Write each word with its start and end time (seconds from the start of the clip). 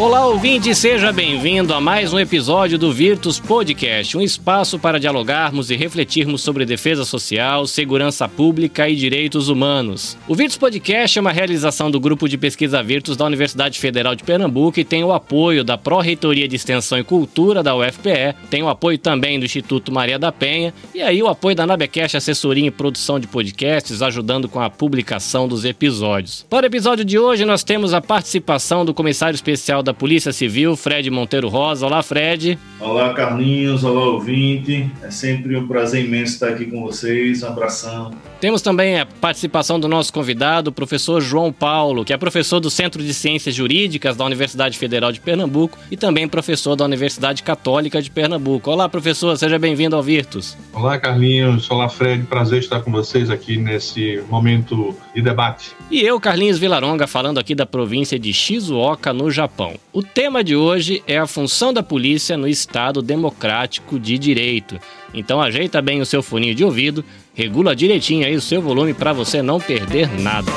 Olá, 0.00 0.24
ouvinte, 0.24 0.74
seja 0.74 1.12
bem-vindo 1.12 1.74
a 1.74 1.80
mais 1.80 2.10
um 2.10 2.18
episódio 2.18 2.78
do 2.78 2.90
Virtus 2.90 3.38
Podcast, 3.38 4.16
um 4.16 4.22
espaço 4.22 4.78
para 4.78 4.98
dialogarmos 4.98 5.70
e 5.70 5.76
refletirmos 5.76 6.40
sobre 6.40 6.64
defesa 6.64 7.04
social, 7.04 7.66
segurança 7.66 8.26
pública 8.26 8.88
e 8.88 8.96
direitos 8.96 9.50
humanos. 9.50 10.16
O 10.26 10.34
Virtus 10.34 10.56
Podcast 10.56 11.18
é 11.18 11.20
uma 11.20 11.30
realização 11.30 11.90
do 11.90 12.00
Grupo 12.00 12.30
de 12.30 12.38
Pesquisa 12.38 12.82
Virtus 12.82 13.14
da 13.14 13.26
Universidade 13.26 13.78
Federal 13.78 14.14
de 14.14 14.24
Pernambuco 14.24 14.80
e 14.80 14.84
tem 14.84 15.04
o 15.04 15.12
apoio 15.12 15.62
da 15.62 15.76
Pró-Reitoria 15.76 16.48
de 16.48 16.56
Extensão 16.56 16.98
e 16.98 17.04
Cultura 17.04 17.62
da 17.62 17.76
UFPE, 17.76 18.34
tem 18.48 18.62
o 18.62 18.70
apoio 18.70 18.96
também 18.96 19.38
do 19.38 19.44
Instituto 19.44 19.92
Maria 19.92 20.18
da 20.18 20.32
Penha 20.32 20.72
e 20.94 21.02
aí 21.02 21.22
o 21.22 21.28
apoio 21.28 21.54
da 21.54 21.66
Nabecast 21.66 22.16
Assessoria 22.16 22.66
em 22.66 22.70
Produção 22.70 23.20
de 23.20 23.26
Podcasts, 23.26 24.00
ajudando 24.00 24.48
com 24.48 24.60
a 24.60 24.70
publicação 24.70 25.46
dos 25.46 25.66
episódios. 25.66 26.46
Para 26.48 26.64
o 26.64 26.68
episódio 26.68 27.04
de 27.04 27.18
hoje, 27.18 27.44
nós 27.44 27.62
temos 27.62 27.92
a 27.92 28.00
participação 28.00 28.82
do 28.82 28.94
comissário 28.94 29.34
especial 29.34 29.82
da 29.82 29.89
da 29.90 29.94
Polícia 29.94 30.32
Civil, 30.32 30.76
Fred 30.76 31.10
Monteiro 31.10 31.48
Rosa. 31.48 31.84
Olá, 31.84 32.00
Fred. 32.00 32.56
Olá, 32.78 33.12
Carlinhos. 33.12 33.82
Olá, 33.82 34.06
ouvinte. 34.06 34.88
É 35.02 35.10
sempre 35.10 35.56
um 35.56 35.66
prazer 35.66 36.04
imenso 36.04 36.34
estar 36.34 36.50
aqui 36.50 36.66
com 36.66 36.80
vocês. 36.82 37.42
Um 37.42 37.48
abração. 37.48 38.12
Temos 38.40 38.62
também 38.62 39.00
a 39.00 39.04
participação 39.04 39.80
do 39.80 39.88
nosso 39.88 40.12
convidado, 40.12 40.70
o 40.70 40.72
professor 40.72 41.20
João 41.20 41.52
Paulo, 41.52 42.04
que 42.04 42.12
é 42.12 42.16
professor 42.16 42.60
do 42.60 42.70
Centro 42.70 43.02
de 43.02 43.12
Ciências 43.12 43.52
Jurídicas 43.52 44.16
da 44.16 44.24
Universidade 44.24 44.78
Federal 44.78 45.10
de 45.10 45.20
Pernambuco 45.20 45.76
e 45.90 45.96
também 45.96 46.28
professor 46.28 46.76
da 46.76 46.84
Universidade 46.84 47.42
Católica 47.42 48.00
de 48.00 48.10
Pernambuco. 48.12 48.70
Olá, 48.70 48.88
professor, 48.88 49.36
seja 49.36 49.58
bem-vindo 49.58 49.96
ao 49.96 50.02
Virtus. 50.04 50.56
Olá, 50.72 50.98
Carlinhos. 50.98 51.68
Olá, 51.68 51.88
Fred. 51.88 52.24
Prazer 52.26 52.60
estar 52.60 52.80
com 52.80 52.92
vocês 52.92 53.28
aqui 53.28 53.56
nesse 53.56 54.22
momento 54.30 54.94
de 55.12 55.20
debate. 55.20 55.72
E 55.90 56.00
eu, 56.00 56.20
Carlinhos 56.20 56.58
Vilaronga, 56.58 57.08
falando 57.08 57.38
aqui 57.38 57.56
da 57.56 57.66
província 57.66 58.18
de 58.20 58.32
Shizuoka, 58.32 59.12
no 59.12 59.32
Japão. 59.32 59.74
O 59.92 60.02
tema 60.02 60.44
de 60.44 60.54
hoje 60.54 61.02
é 61.06 61.18
a 61.18 61.26
função 61.26 61.72
da 61.72 61.82
polícia 61.82 62.36
no 62.36 62.46
Estado 62.46 63.02
Democrático 63.02 63.98
de 63.98 64.16
Direito. 64.18 64.78
Então 65.12 65.40
ajeita 65.40 65.82
bem 65.82 66.00
o 66.00 66.06
seu 66.06 66.22
foninho 66.22 66.54
de 66.54 66.64
ouvido, 66.64 67.04
regula 67.34 67.74
direitinho 67.74 68.24
aí 68.24 68.36
o 68.36 68.40
seu 68.40 68.62
volume 68.62 68.94
para 68.94 69.12
você 69.12 69.42
não 69.42 69.58
perder 69.58 70.08
nada. 70.20 70.52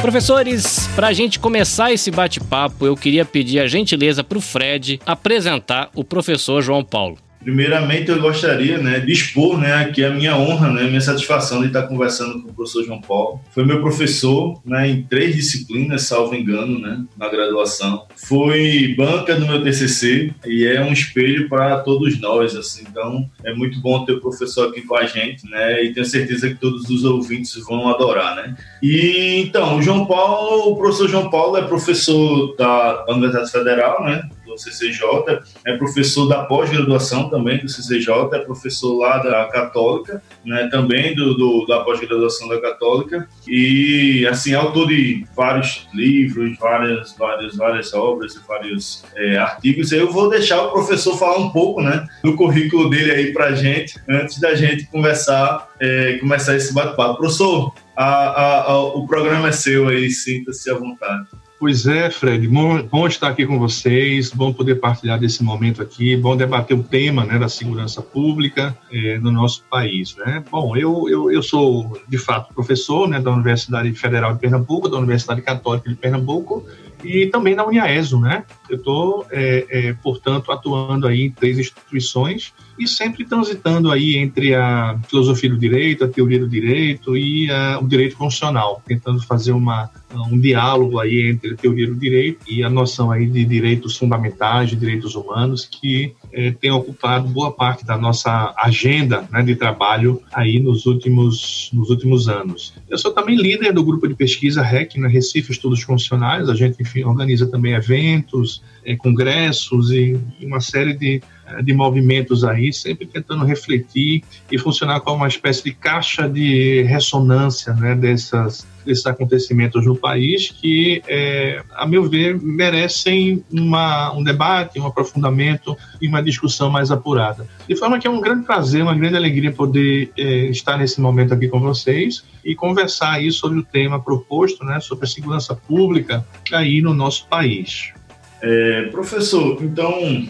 Professores, 0.00 0.86
para 0.94 1.08
a 1.08 1.12
gente 1.12 1.40
começar 1.40 1.92
esse 1.92 2.10
bate-papo, 2.10 2.86
eu 2.86 2.96
queria 2.96 3.24
pedir 3.24 3.58
a 3.58 3.66
gentileza 3.66 4.22
para 4.22 4.38
o 4.38 4.40
Fred 4.40 5.00
apresentar 5.04 5.90
o 5.92 6.04
professor 6.04 6.62
João 6.62 6.84
Paulo. 6.84 7.18
Primeiramente, 7.40 8.10
eu 8.10 8.20
gostaria 8.20 8.78
né, 8.78 9.00
de 9.00 9.12
expor 9.12 9.58
né, 9.58 9.74
aqui 9.74 10.04
a 10.04 10.10
minha 10.10 10.36
honra, 10.36 10.72
né, 10.72 10.82
a 10.82 10.88
minha 10.88 11.00
satisfação 11.00 11.60
de 11.60 11.68
estar 11.68 11.82
conversando 11.82 12.42
com 12.42 12.50
o 12.50 12.54
professor 12.54 12.84
João 12.84 13.00
Paulo. 13.00 13.40
Foi 13.52 13.64
meu 13.64 13.80
professor 13.80 14.60
né, 14.64 14.88
em 14.88 15.02
três 15.02 15.34
disciplinas, 15.36 16.02
salvo 16.02 16.34
engano, 16.34 16.78
né, 16.78 17.04
na 17.16 17.28
graduação. 17.28 18.06
Foi 18.16 18.94
banca 18.96 19.34
do 19.36 19.46
meu 19.46 19.62
TCC 19.62 20.32
e 20.46 20.66
é 20.66 20.82
um 20.82 20.92
espelho 20.92 21.48
para 21.48 21.78
todos 21.80 22.20
nós. 22.20 22.56
Assim. 22.56 22.84
Então, 22.88 23.28
é 23.44 23.54
muito 23.54 23.80
bom 23.80 24.04
ter 24.04 24.12
o 24.12 24.20
professor 24.20 24.68
aqui 24.68 24.82
com 24.82 24.96
a 24.96 25.06
gente 25.06 25.48
né, 25.48 25.84
e 25.84 25.92
tenho 25.92 26.06
certeza 26.06 26.48
que 26.48 26.56
todos 26.56 26.88
os 26.90 27.04
ouvintes 27.04 27.54
vão 27.64 27.88
adorar. 27.88 28.36
Né? 28.36 28.56
E 28.82 29.42
então, 29.46 29.78
o 29.78 29.82
João 29.82 30.06
Paulo, 30.06 30.72
o 30.72 30.76
professor 30.76 31.08
João 31.08 31.30
Paulo 31.30 31.56
é 31.56 31.62
professor 31.62 32.56
da 32.56 33.04
Universidade 33.08 33.50
Federal, 33.50 34.04
né, 34.04 34.28
CCJ, 34.58 35.40
é 35.66 35.76
professor 35.76 36.26
da 36.26 36.44
pós-graduação 36.44 37.28
também 37.28 37.58
do 37.58 37.68
CCJ, 37.68 38.12
é 38.32 38.38
professor 38.40 38.98
lá 38.98 39.18
da 39.18 39.44
Católica, 39.46 40.22
né, 40.44 40.68
também 40.70 41.14
do, 41.14 41.34
do 41.34 41.66
da 41.66 41.80
pós-graduação 41.80 42.48
da 42.48 42.60
Católica, 42.60 43.28
e 43.46 44.26
assim, 44.26 44.54
autor 44.54 44.88
de 44.88 45.24
vários 45.36 45.88
livros, 45.94 46.56
várias, 46.58 47.16
várias, 47.16 47.56
várias 47.56 47.94
obras 47.94 48.34
e 48.34 48.46
vários 48.46 49.04
é, 49.16 49.36
artigos. 49.36 49.92
Eu 49.92 50.10
vou 50.10 50.28
deixar 50.28 50.62
o 50.62 50.72
professor 50.72 51.16
falar 51.16 51.38
um 51.38 51.50
pouco 51.50 51.82
né, 51.82 52.06
do 52.22 52.34
currículo 52.34 52.90
dele 52.90 53.10
aí 53.10 53.32
para 53.32 53.54
gente, 53.54 54.00
antes 54.08 54.38
da 54.40 54.54
gente 54.54 54.86
conversar, 54.86 55.68
é, 55.80 56.18
começar 56.18 56.56
esse 56.56 56.72
bate-papo. 56.72 57.18
Professor, 57.18 57.74
a, 57.96 58.04
a, 58.04 58.62
a, 58.70 58.80
o 58.80 59.06
programa 59.06 59.48
é 59.48 59.52
seu 59.52 59.88
aí, 59.88 60.10
sinta-se 60.10 60.70
à 60.70 60.74
vontade. 60.74 61.26
Pois 61.58 61.86
é, 61.86 62.08
Fred, 62.08 62.46
bom, 62.46 63.06
estar 63.08 63.26
aqui 63.28 63.44
com 63.44 63.58
vocês, 63.58 64.30
bom 64.30 64.52
poder 64.52 64.76
partilhar 64.76 65.18
desse 65.18 65.42
momento 65.42 65.82
aqui, 65.82 66.16
bom 66.16 66.36
debater 66.36 66.78
o 66.78 66.84
tema 66.84 67.24
né, 67.24 67.36
da 67.36 67.48
segurança 67.48 68.00
pública 68.00 68.78
é, 68.92 69.18
no 69.18 69.32
nosso 69.32 69.64
país. 69.68 70.14
Né? 70.16 70.44
Bom, 70.48 70.76
eu, 70.76 71.08
eu, 71.08 71.32
eu 71.32 71.42
sou, 71.42 72.00
de 72.06 72.16
fato, 72.16 72.54
professor 72.54 73.08
né, 73.08 73.20
da 73.20 73.32
Universidade 73.32 73.92
Federal 73.94 74.34
de 74.34 74.38
Pernambuco, 74.38 74.88
da 74.88 74.98
Universidade 74.98 75.42
Católica 75.42 75.88
de 75.88 75.96
Pernambuco, 75.96 76.64
e 77.04 77.26
também 77.26 77.54
na 77.54 77.64
Uniaeso, 77.64 78.20
né? 78.20 78.44
Eu 78.68 78.76
estou, 78.76 79.26
é, 79.30 79.66
é, 79.70 79.92
portanto, 79.94 80.50
atuando 80.50 81.06
aí 81.06 81.22
em 81.22 81.30
três 81.30 81.58
instituições 81.58 82.52
e 82.78 82.86
sempre 82.86 83.24
transitando 83.24 83.90
aí 83.90 84.16
entre 84.16 84.54
a 84.54 84.98
filosofia 85.08 85.50
do 85.50 85.58
direito, 85.58 86.04
a 86.04 86.08
teoria 86.08 86.38
do 86.38 86.48
direito 86.48 87.16
e 87.16 87.50
a, 87.50 87.78
o 87.80 87.88
direito 87.88 88.16
constitucional, 88.16 88.82
tentando 88.86 89.22
fazer 89.22 89.52
uma, 89.52 89.90
um 90.14 90.38
diálogo 90.38 90.98
aí 90.98 91.28
entre 91.28 91.54
a 91.54 91.56
teoria 91.56 91.86
do 91.86 91.94
direito 91.94 92.40
e 92.48 92.62
a 92.62 92.70
noção 92.70 93.10
aí 93.10 93.26
de 93.26 93.44
direitos 93.44 93.96
fundamentais, 93.96 94.70
de 94.70 94.76
direitos 94.76 95.14
humanos, 95.14 95.64
que 95.64 96.14
é, 96.32 96.50
tem 96.50 96.70
ocupado 96.70 97.28
boa 97.28 97.52
parte 97.52 97.84
da 97.84 97.96
nossa 97.96 98.54
agenda 98.58 99.28
né, 99.30 99.42
de 99.42 99.54
trabalho 99.56 100.22
aí 100.32 100.58
nos 100.58 100.86
últimos, 100.86 101.70
nos 101.72 101.90
últimos 101.90 102.28
anos. 102.28 102.74
Eu 102.88 102.98
sou 102.98 103.12
também 103.12 103.36
líder 103.36 103.72
do 103.72 103.84
grupo 103.84 104.06
de 104.06 104.14
pesquisa 104.14 104.62
REC, 104.62 104.96
na 104.96 105.08
Recife 105.08 105.52
Estudos 105.52 105.84
Constitucionais, 105.84 106.48
a 106.48 106.54
gente, 106.54 106.80
enfim, 106.80 107.04
organiza 107.04 107.46
também 107.46 107.74
eventos, 107.74 108.62
é, 108.88 108.96
congressos 108.96 109.90
e, 109.90 110.18
uma 110.40 110.60
série 110.60 110.94
de 110.94 111.20
de 111.62 111.72
movimentos 111.72 112.44
aí, 112.44 112.72
sempre 112.72 113.06
tentando 113.06 113.44
refletir 113.44 114.22
e 114.50 114.58
funcionar 114.58 115.00
como 115.00 115.16
uma 115.16 115.28
espécie 115.28 115.64
de 115.64 115.72
caixa 115.72 116.28
de 116.28 116.82
ressonância 116.82 117.72
né, 117.74 117.94
dessas, 117.94 118.66
desses 118.84 119.06
acontecimentos 119.06 119.84
no 119.84 119.96
país 119.96 120.50
que, 120.50 121.02
é, 121.08 121.62
a 121.74 121.86
meu 121.86 122.08
ver, 122.08 122.40
merecem 122.40 123.42
uma, 123.50 124.12
um 124.12 124.22
debate, 124.22 124.78
um 124.78 124.86
aprofundamento 124.86 125.76
e 126.00 126.08
uma 126.08 126.22
discussão 126.22 126.70
mais 126.70 126.90
apurada. 126.90 127.46
De 127.66 127.76
forma 127.76 127.98
que 127.98 128.06
é 128.06 128.10
um 128.10 128.20
grande 128.20 128.44
prazer, 128.44 128.82
uma 128.82 128.94
grande 128.94 129.16
alegria 129.16 129.52
poder 129.52 130.10
é, 130.16 130.46
estar 130.46 130.76
nesse 130.76 131.00
momento 131.00 131.32
aqui 131.32 131.48
com 131.48 131.60
vocês 131.60 132.24
e 132.44 132.54
conversar 132.54 133.14
aí 133.14 133.30
sobre 133.32 133.58
o 133.58 133.64
tema 133.64 134.00
proposto, 134.00 134.64
né, 134.64 134.80
sobre 134.80 135.06
a 135.06 135.08
segurança 135.08 135.54
pública 135.54 136.26
aí 136.52 136.80
no 136.80 136.94
nosso 136.94 137.26
país. 137.26 137.92
É, 138.40 138.82
professor, 138.90 139.58
então, 139.62 140.26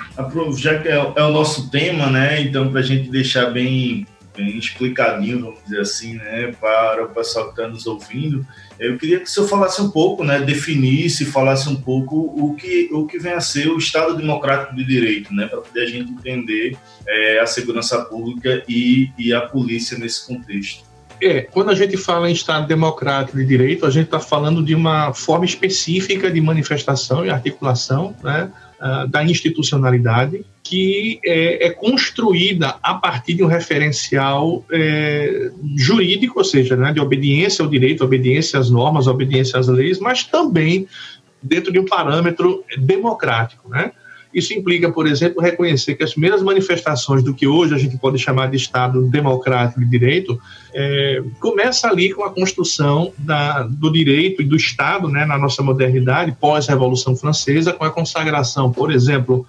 já 0.56 0.78
que 0.78 0.88
é, 0.88 0.94
é, 0.94 1.22
o 1.22 1.32
nosso 1.32 1.70
tema, 1.70 2.10
né? 2.10 2.40
Então, 2.40 2.70
para 2.70 2.80
a 2.80 2.82
gente 2.82 3.10
deixar 3.10 3.50
bem, 3.50 4.06
bem 4.34 4.56
explicadinho, 4.56 5.40
vamos 5.40 5.62
dizer 5.64 5.80
assim, 5.80 6.14
né, 6.14 6.54
para 6.58 7.04
o 7.04 7.08
pessoal 7.08 7.46
que 7.46 7.50
está 7.50 7.68
nos 7.68 7.86
ouvindo, 7.86 8.46
eu 8.78 8.96
queria 8.96 9.18
que 9.18 9.24
o 9.24 9.28
senhor 9.28 9.46
falasse 9.46 9.82
um 9.82 9.90
pouco, 9.90 10.24
né, 10.24 10.40
definisse, 10.40 11.26
falasse 11.26 11.68
um 11.68 11.76
pouco 11.76 12.16
o 12.16 12.54
que, 12.54 12.88
o 12.92 13.06
que 13.06 13.18
vem 13.18 13.32
a 13.32 13.40
ser 13.40 13.68
o 13.68 13.76
Estado 13.76 14.16
Democrático 14.16 14.74
de 14.74 14.84
Direito, 14.84 15.34
né, 15.34 15.46
para 15.46 15.60
poder 15.60 15.82
a 15.82 15.86
gente 15.86 16.10
entender 16.10 16.78
é, 17.06 17.40
a 17.40 17.46
segurança 17.46 18.04
pública 18.04 18.62
e, 18.66 19.10
e 19.18 19.34
a 19.34 19.42
polícia 19.42 19.98
nesse 19.98 20.26
contexto. 20.26 20.87
É, 21.20 21.42
quando 21.42 21.70
a 21.70 21.74
gente 21.74 21.96
fala 21.96 22.30
em 22.30 22.32
Estado 22.32 22.66
democrático 22.66 23.36
de 23.36 23.44
direito, 23.44 23.84
a 23.84 23.90
gente 23.90 24.06
está 24.06 24.20
falando 24.20 24.62
de 24.62 24.74
uma 24.74 25.12
forma 25.12 25.44
específica 25.44 26.30
de 26.30 26.40
manifestação 26.40 27.24
e 27.24 27.30
articulação 27.30 28.14
né, 28.22 28.50
uh, 28.80 29.08
da 29.08 29.24
institucionalidade 29.24 30.44
que 30.62 31.18
é, 31.24 31.66
é, 31.66 31.70
construída 31.70 32.76
a 32.82 32.94
partir 32.94 33.34
de 33.34 33.42
um 33.42 33.46
referencial 33.46 34.62
é, 34.70 35.50
jurídico, 35.76 36.38
ou 36.38 36.44
seja, 36.44 36.76
né, 36.76 36.92
de 36.92 37.00
obediência 37.00 37.64
ao 37.64 37.70
direito, 37.70 38.04
obediência 38.04 38.58
às 38.58 38.68
normas, 38.68 39.06
obediência 39.06 39.58
às 39.58 39.66
leis, 39.66 39.98
mas 39.98 40.24
também 40.24 40.86
dentro 41.42 41.72
de 41.72 41.78
um 41.78 41.86
parâmetro 41.86 42.62
democrático, 42.76 43.68
né? 43.70 43.92
Isso 44.32 44.52
implica, 44.52 44.90
por 44.92 45.06
exemplo, 45.06 45.42
reconhecer 45.42 45.94
que 45.94 46.04
as 46.04 46.12
primeiras 46.12 46.42
manifestações 46.42 47.22
do 47.22 47.34
que 47.34 47.46
hoje 47.46 47.74
a 47.74 47.78
gente 47.78 47.96
pode 47.96 48.18
chamar 48.18 48.50
de 48.50 48.56
Estado 48.56 49.02
democrático 49.08 49.80
de 49.80 49.86
direito 49.86 50.38
é, 50.74 51.22
começa 51.40 51.88
ali 51.88 52.12
com 52.12 52.24
a 52.24 52.30
construção 52.30 53.12
da, 53.18 53.62
do 53.62 53.90
direito 53.90 54.42
e 54.42 54.44
do 54.44 54.56
Estado 54.56 55.08
né, 55.08 55.24
na 55.24 55.38
nossa 55.38 55.62
modernidade, 55.62 56.36
pós-Revolução 56.38 57.16
Francesa, 57.16 57.72
com 57.72 57.84
a 57.84 57.90
consagração, 57.90 58.70
por 58.70 58.92
exemplo, 58.92 59.46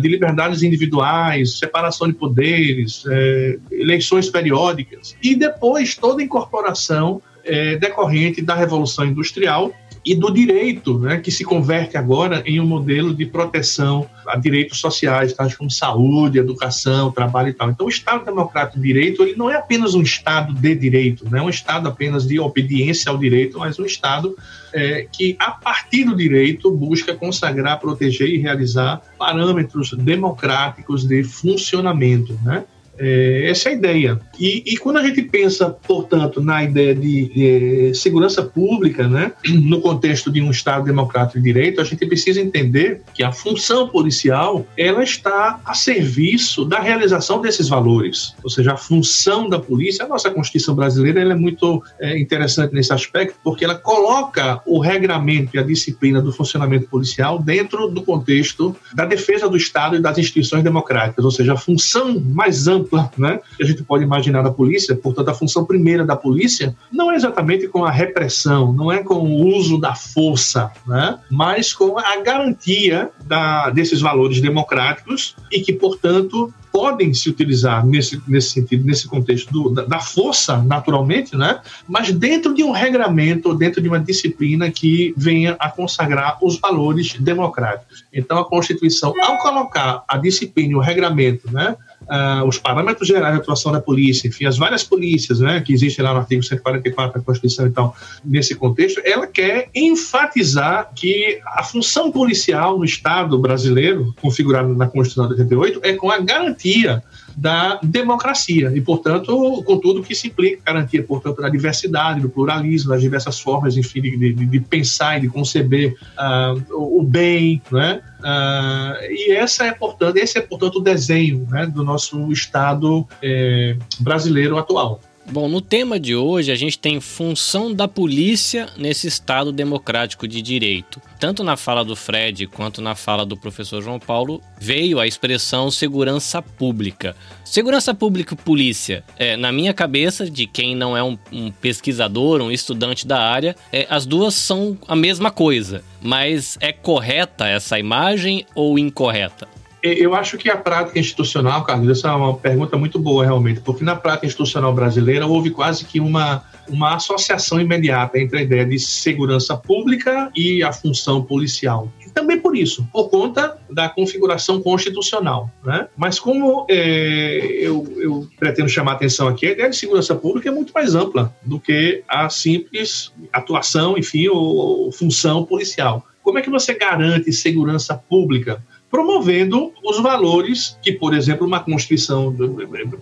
de 0.00 0.08
liberdades 0.08 0.62
individuais, 0.62 1.58
separação 1.58 2.08
de 2.08 2.14
poderes, 2.14 3.04
é, 3.08 3.58
eleições 3.70 4.28
periódicas, 4.28 5.16
e 5.22 5.36
depois 5.36 5.94
toda 5.94 6.20
a 6.20 6.24
incorporação 6.24 7.22
é, 7.44 7.76
decorrente 7.76 8.42
da 8.42 8.54
Revolução 8.54 9.04
Industrial 9.04 9.72
e 10.08 10.14
do 10.14 10.30
direito, 10.30 10.98
né, 10.98 11.18
que 11.18 11.30
se 11.30 11.44
converte 11.44 11.98
agora 11.98 12.42
em 12.46 12.58
um 12.58 12.66
modelo 12.66 13.14
de 13.14 13.26
proteção 13.26 14.08
a 14.26 14.38
direitos 14.38 14.78
sociais, 14.78 15.34
tais 15.34 15.54
como 15.54 15.70
saúde, 15.70 16.38
educação, 16.38 17.12
trabalho 17.12 17.48
e 17.50 17.52
tal. 17.52 17.68
Então, 17.68 17.84
o 17.84 17.90
Estado 17.90 18.24
Democrático 18.24 18.80
de 18.80 18.86
Direito 18.86 19.22
ele 19.22 19.36
não 19.36 19.50
é 19.50 19.56
apenas 19.56 19.94
um 19.94 20.00
Estado 20.00 20.54
de 20.54 20.74
direito, 20.74 21.26
não 21.30 21.38
é 21.38 21.42
um 21.42 21.50
Estado 21.50 21.88
apenas 21.88 22.26
de 22.26 22.40
obediência 22.40 23.10
ao 23.10 23.18
direito, 23.18 23.58
mas 23.58 23.78
um 23.78 23.84
Estado 23.84 24.34
é, 24.72 25.06
que, 25.12 25.36
a 25.38 25.50
partir 25.50 26.04
do 26.04 26.16
direito, 26.16 26.70
busca 26.70 27.14
consagrar, 27.14 27.78
proteger 27.78 28.30
e 28.30 28.38
realizar 28.38 29.02
parâmetros 29.18 29.92
democráticos 29.92 31.04
de 31.04 31.22
funcionamento, 31.22 32.38
né? 32.42 32.64
É, 32.98 33.50
essa 33.50 33.68
é 33.68 33.72
a 33.72 33.74
ideia. 33.74 34.20
E, 34.38 34.62
e, 34.66 34.76
quando 34.76 34.98
a 34.98 35.02
gente 35.02 35.22
pensa, 35.22 35.70
portanto, 35.70 36.40
na 36.40 36.62
ideia 36.62 36.94
de, 36.94 37.28
de, 37.28 37.94
segurança 37.94 38.42
pública, 38.42 39.08
né, 39.08 39.32
no 39.48 39.80
contexto 39.80 40.30
de 40.30 40.40
um 40.40 40.50
Estado 40.50 40.84
democrático 40.84 41.38
de 41.38 41.44
direito, 41.44 41.80
a 41.80 41.84
gente 41.84 42.04
precisa 42.06 42.40
entender 42.40 43.02
que 43.14 43.22
a 43.22 43.32
função 43.32 43.88
policial 43.88 44.66
ela 44.76 45.02
está 45.02 45.60
a 45.64 45.74
serviço 45.74 46.64
da 46.64 46.80
realização 46.80 47.40
desses 47.40 47.68
valores. 47.68 48.34
Ou 48.42 48.50
seja, 48.50 48.72
a 48.72 48.76
função 48.76 49.48
da 49.48 49.58
polícia, 49.58 50.04
a 50.04 50.08
nossa 50.08 50.30
Constituição 50.30 50.74
brasileira 50.74 51.20
ela 51.20 51.32
é 51.32 51.36
muito 51.36 51.82
é, 52.00 52.18
interessante 52.18 52.74
nesse 52.74 52.92
aspecto, 52.92 53.38
porque 53.42 53.64
ela 53.64 53.74
coloca 53.74 54.60
o 54.66 54.78
regramento 54.80 55.56
e 55.56 55.58
a 55.58 55.62
disciplina 55.62 56.20
do 56.20 56.32
funcionamento 56.32 56.88
policial 56.88 57.38
dentro 57.38 57.88
do 57.88 58.02
contexto 58.02 58.74
da 58.94 59.04
defesa 59.04 59.48
do 59.48 59.56
Estado 59.56 59.96
e 59.96 60.00
das 60.00 60.18
instituições 60.18 60.62
democráticas. 60.62 61.24
Ou 61.24 61.30
seja, 61.30 61.54
a 61.54 61.56
função 61.56 62.20
mais 62.20 62.66
ampla 62.66 62.87
ampla, 62.96 63.10
né, 63.16 63.40
que 63.56 63.62
a 63.62 63.66
gente 63.66 63.82
pode 63.82 64.04
imaginar 64.04 64.42
da 64.42 64.50
polícia, 64.50 64.94
portanto, 64.96 65.28
a 65.28 65.34
função 65.34 65.64
primeira 65.64 66.04
da 66.04 66.16
polícia 66.16 66.74
não 66.92 67.10
é 67.10 67.16
exatamente 67.16 67.68
com 67.68 67.84
a 67.84 67.90
repressão, 67.90 68.72
não 68.72 68.90
é 68.90 69.02
com 69.02 69.14
o 69.14 69.46
uso 69.46 69.78
da 69.78 69.94
força, 69.94 70.70
né, 70.86 71.18
mas 71.30 71.72
com 71.72 71.98
a 71.98 72.20
garantia 72.22 73.10
da, 73.24 73.70
desses 73.70 74.00
valores 74.00 74.40
democráticos 74.40 75.36
e 75.52 75.60
que, 75.60 75.72
portanto, 75.72 76.52
podem 76.78 77.12
se 77.12 77.28
utilizar 77.28 77.84
nesse, 77.84 78.22
nesse 78.28 78.50
sentido, 78.50 78.84
nesse 78.84 79.08
contexto 79.08 79.52
do, 79.52 79.70
da, 79.70 79.84
da, 79.84 80.00
força, 80.00 80.58
naturalmente, 80.58 81.36
né? 81.36 81.60
mas 81.88 82.12
dentro 82.12 82.54
de 82.54 82.62
um 82.62 82.70
regramento, 82.70 83.54
dentro 83.54 83.80
de 83.80 83.88
uma 83.88 83.98
disciplina 83.98 84.70
que 84.70 85.12
venha 85.16 85.56
a 85.58 85.68
consagrar 85.68 86.38
os 86.40 86.58
valores 86.58 87.14
democráticos. 87.18 88.04
Então, 88.12 88.38
a 88.38 88.44
Constituição, 88.44 89.12
ao 89.22 89.38
colocar 89.38 90.04
a 90.06 90.16
disciplina 90.18 90.72
e 90.72 90.76
o 90.76 90.80
regramento, 90.80 91.50
né? 91.52 91.76
Uh, 92.10 92.46
os 92.46 92.58
parâmetros 92.58 93.06
gerais 93.06 93.34
de 93.34 93.40
atuação 93.40 93.70
da 93.70 93.80
polícia, 93.80 94.28
enfim, 94.28 94.46
as 94.46 94.56
várias 94.56 94.82
polícias 94.82 95.40
né, 95.40 95.60
que 95.60 95.72
existem 95.72 96.04
lá 96.04 96.12
no 96.12 96.20
artigo 96.20 96.42
144 96.42 97.20
da 97.20 97.24
Constituição 97.24 97.66
e 97.66 97.70
tal, 97.70 97.96
nesse 98.24 98.54
contexto, 98.54 99.00
ela 99.04 99.26
quer 99.26 99.68
enfatizar 99.74 100.90
que 100.94 101.40
a 101.44 101.62
função 101.62 102.10
policial 102.10 102.78
no 102.78 102.84
Estado 102.84 103.38
brasileiro, 103.38 104.14
configurada 104.20 104.68
na 104.74 104.86
Constituição 104.86 105.26
de 105.26 105.40
88, 105.40 105.80
é 105.82 105.92
com 105.94 106.10
a 106.10 106.18
garantia 106.18 107.02
da 107.38 107.78
democracia 107.82 108.72
e, 108.74 108.80
portanto, 108.80 109.62
com 109.62 109.78
tudo 109.78 110.02
que 110.02 110.12
se 110.12 110.26
implica, 110.26 110.60
garantia, 110.66 111.02
portanto, 111.04 111.40
da 111.40 111.48
diversidade, 111.48 112.20
do 112.20 112.28
pluralismo, 112.28 112.90
das 112.90 113.00
diversas 113.00 113.38
formas, 113.38 113.76
enfim, 113.76 114.00
de, 114.02 114.16
de, 114.16 114.46
de 114.46 114.60
pensar 114.60 115.18
e 115.18 115.20
de 115.20 115.28
conceber 115.28 115.94
uh, 116.18 116.98
o 116.98 117.02
bem, 117.02 117.62
né? 117.70 118.00
Uh, 118.18 119.12
e 119.12 119.32
essa 119.32 119.66
é, 119.66 119.72
portanto, 119.72 120.16
esse 120.16 120.36
é, 120.36 120.40
portanto, 120.40 120.76
o 120.76 120.80
desenho 120.80 121.46
né, 121.48 121.66
do 121.66 121.84
nosso 121.84 122.32
Estado 122.32 123.06
eh, 123.22 123.76
brasileiro 124.00 124.58
atual. 124.58 125.00
Bom, 125.30 125.46
no 125.46 125.60
tema 125.60 126.00
de 126.00 126.16
hoje 126.16 126.50
a 126.50 126.54
gente 126.54 126.78
tem 126.78 127.00
função 127.00 127.74
da 127.74 127.86
polícia 127.86 128.66
nesse 128.78 129.06
Estado 129.06 129.52
democrático 129.52 130.26
de 130.26 130.40
direito. 130.40 131.02
Tanto 131.20 131.44
na 131.44 131.54
fala 131.54 131.84
do 131.84 131.94
Fred 131.94 132.46
quanto 132.46 132.80
na 132.80 132.94
fala 132.94 133.26
do 133.26 133.36
professor 133.36 133.82
João 133.82 133.98
Paulo 133.98 134.40
veio 134.58 134.98
a 134.98 135.06
expressão 135.06 135.70
segurança 135.70 136.40
pública. 136.40 137.14
Segurança 137.44 137.92
pública 137.92 138.32
e 138.32 138.38
polícia, 138.38 139.04
é, 139.18 139.36
na 139.36 139.52
minha 139.52 139.74
cabeça, 139.74 140.30
de 140.30 140.46
quem 140.46 140.74
não 140.74 140.96
é 140.96 141.02
um, 141.02 141.18
um 141.30 141.50
pesquisador, 141.50 142.40
um 142.40 142.50
estudante 142.50 143.06
da 143.06 143.20
área, 143.20 143.54
é, 143.70 143.86
as 143.90 144.06
duas 144.06 144.34
são 144.34 144.78
a 144.88 144.96
mesma 144.96 145.30
coisa. 145.30 145.84
Mas 146.00 146.56
é 146.58 146.72
correta 146.72 147.46
essa 147.46 147.78
imagem 147.78 148.46
ou 148.54 148.78
incorreta? 148.78 149.46
Eu 149.82 150.14
acho 150.14 150.36
que 150.36 150.50
a 150.50 150.56
prática 150.56 150.98
institucional, 150.98 151.62
Carlos, 151.64 151.88
essa 151.88 152.08
é 152.08 152.12
uma 152.12 152.36
pergunta 152.36 152.76
muito 152.76 152.98
boa 152.98 153.24
realmente, 153.24 153.60
porque 153.60 153.84
na 153.84 153.94
prática 153.94 154.26
institucional 154.26 154.72
brasileira 154.72 155.26
houve 155.26 155.50
quase 155.50 155.84
que 155.84 156.00
uma, 156.00 156.44
uma 156.68 156.96
associação 156.96 157.60
imediata 157.60 158.18
entre 158.18 158.38
a 158.38 158.42
ideia 158.42 158.66
de 158.66 158.78
segurança 158.78 159.56
pública 159.56 160.30
e 160.34 160.62
a 160.62 160.72
função 160.72 161.22
policial. 161.22 161.92
E 162.04 162.10
também 162.10 162.40
por 162.40 162.56
isso, 162.56 162.88
por 162.92 163.08
conta 163.08 163.56
da 163.70 163.88
configuração 163.88 164.60
constitucional. 164.60 165.48
Né? 165.64 165.86
Mas 165.96 166.18
como 166.18 166.66
é, 166.68 167.38
eu, 167.60 167.86
eu 167.98 168.28
pretendo 168.38 168.68
chamar 168.68 168.92
a 168.92 168.94
atenção 168.94 169.28
aqui, 169.28 169.46
a 169.46 169.52
ideia 169.52 169.70
de 169.70 169.76
segurança 169.76 170.14
pública 170.14 170.48
é 170.48 170.52
muito 170.52 170.72
mais 170.72 170.96
ampla 170.96 171.32
do 171.44 171.60
que 171.60 172.02
a 172.08 172.28
simples 172.28 173.12
atuação, 173.32 173.96
enfim, 173.96 174.26
ou, 174.26 174.36
ou 174.36 174.92
função 174.92 175.44
policial. 175.44 176.04
Como 176.22 176.38
é 176.38 176.42
que 176.42 176.50
você 176.50 176.74
garante 176.74 177.32
segurança 177.32 177.94
pública? 177.94 178.62
Promovendo 178.90 179.72
os 179.84 180.00
valores 180.00 180.78
que, 180.82 180.92
por 180.92 181.14
exemplo, 181.14 181.46
uma 181.46 181.60
Constituição 181.60 182.34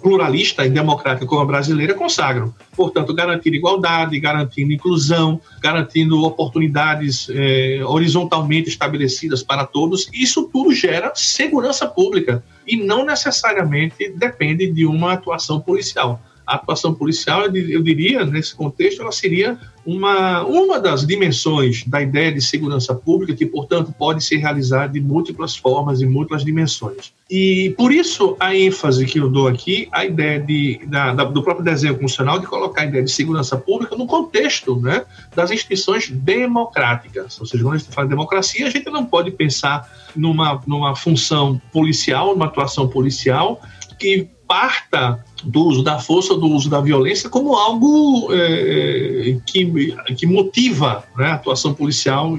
pluralista 0.02 0.66
e 0.66 0.70
democrática 0.70 1.26
como 1.26 1.40
a 1.40 1.44
brasileira 1.44 1.94
consagram. 1.94 2.52
Portanto, 2.74 3.14
garantir 3.14 3.54
igualdade, 3.54 4.18
garantindo 4.18 4.72
inclusão, 4.72 5.40
garantindo 5.60 6.22
oportunidades 6.24 7.28
eh, 7.30 7.80
horizontalmente 7.84 8.68
estabelecidas 8.68 9.42
para 9.42 9.64
todos. 9.64 10.08
Isso 10.12 10.50
tudo 10.52 10.72
gera 10.72 11.12
segurança 11.14 11.86
pública 11.86 12.42
e 12.66 12.76
não 12.76 13.04
necessariamente 13.04 14.08
depende 14.10 14.66
de 14.70 14.84
uma 14.84 15.12
atuação 15.12 15.60
policial 15.60 16.20
a 16.46 16.54
atuação 16.54 16.94
policial, 16.94 17.46
eu 17.46 17.82
diria, 17.82 18.24
nesse 18.24 18.54
contexto, 18.54 19.02
ela 19.02 19.10
seria 19.10 19.58
uma, 19.84 20.44
uma 20.44 20.80
das 20.80 21.06
dimensões 21.06 21.84
da 21.86 22.00
ideia 22.00 22.32
de 22.32 22.40
segurança 22.40 22.94
pública, 22.94 23.34
que, 23.34 23.46
portanto, 23.46 23.94
pode 23.96 24.22
ser 24.22 24.36
realizada 24.36 24.92
de 24.92 25.00
múltiplas 25.00 25.56
formas 25.56 26.00
e 26.00 26.06
múltiplas 26.06 26.44
dimensões. 26.44 27.12
E, 27.28 27.74
por 27.76 27.92
isso, 27.92 28.36
a 28.38 28.54
ênfase 28.54 29.06
que 29.06 29.18
eu 29.18 29.28
dou 29.28 29.48
aqui, 29.48 29.88
a 29.90 30.04
ideia 30.04 30.40
de, 30.40 30.80
da, 30.86 31.12
da, 31.12 31.24
do 31.24 31.42
próprio 31.42 31.64
desenho 31.64 31.98
funcional, 31.98 32.38
de 32.38 32.46
colocar 32.46 32.82
a 32.82 32.86
ideia 32.86 33.02
de 33.02 33.10
segurança 33.10 33.56
pública 33.56 33.96
no 33.96 34.06
contexto 34.06 34.80
né, 34.80 35.04
das 35.34 35.50
instituições 35.50 36.08
democráticas. 36.10 37.40
Ou 37.40 37.46
seja, 37.46 37.64
quando 37.64 37.74
a 37.74 37.78
gente 37.78 37.92
fala 37.92 38.06
de 38.06 38.10
democracia, 38.10 38.66
a 38.66 38.70
gente 38.70 38.88
não 38.90 39.04
pode 39.04 39.32
pensar 39.32 39.88
numa, 40.14 40.60
numa 40.66 40.94
função 40.94 41.60
policial, 41.72 42.28
numa 42.34 42.46
atuação 42.46 42.86
policial, 42.88 43.60
que 43.98 44.28
parta 44.46 45.24
do 45.44 45.64
uso 45.64 45.82
da 45.82 45.98
força, 45.98 46.34
do 46.34 46.46
uso 46.46 46.70
da 46.70 46.80
violência, 46.80 47.28
como 47.28 47.54
algo 47.54 48.28
é, 48.32 49.36
que, 49.44 49.94
que 50.16 50.26
motiva 50.26 51.04
né, 51.16 51.26
a 51.26 51.34
atuação 51.34 51.74
policial, 51.74 52.38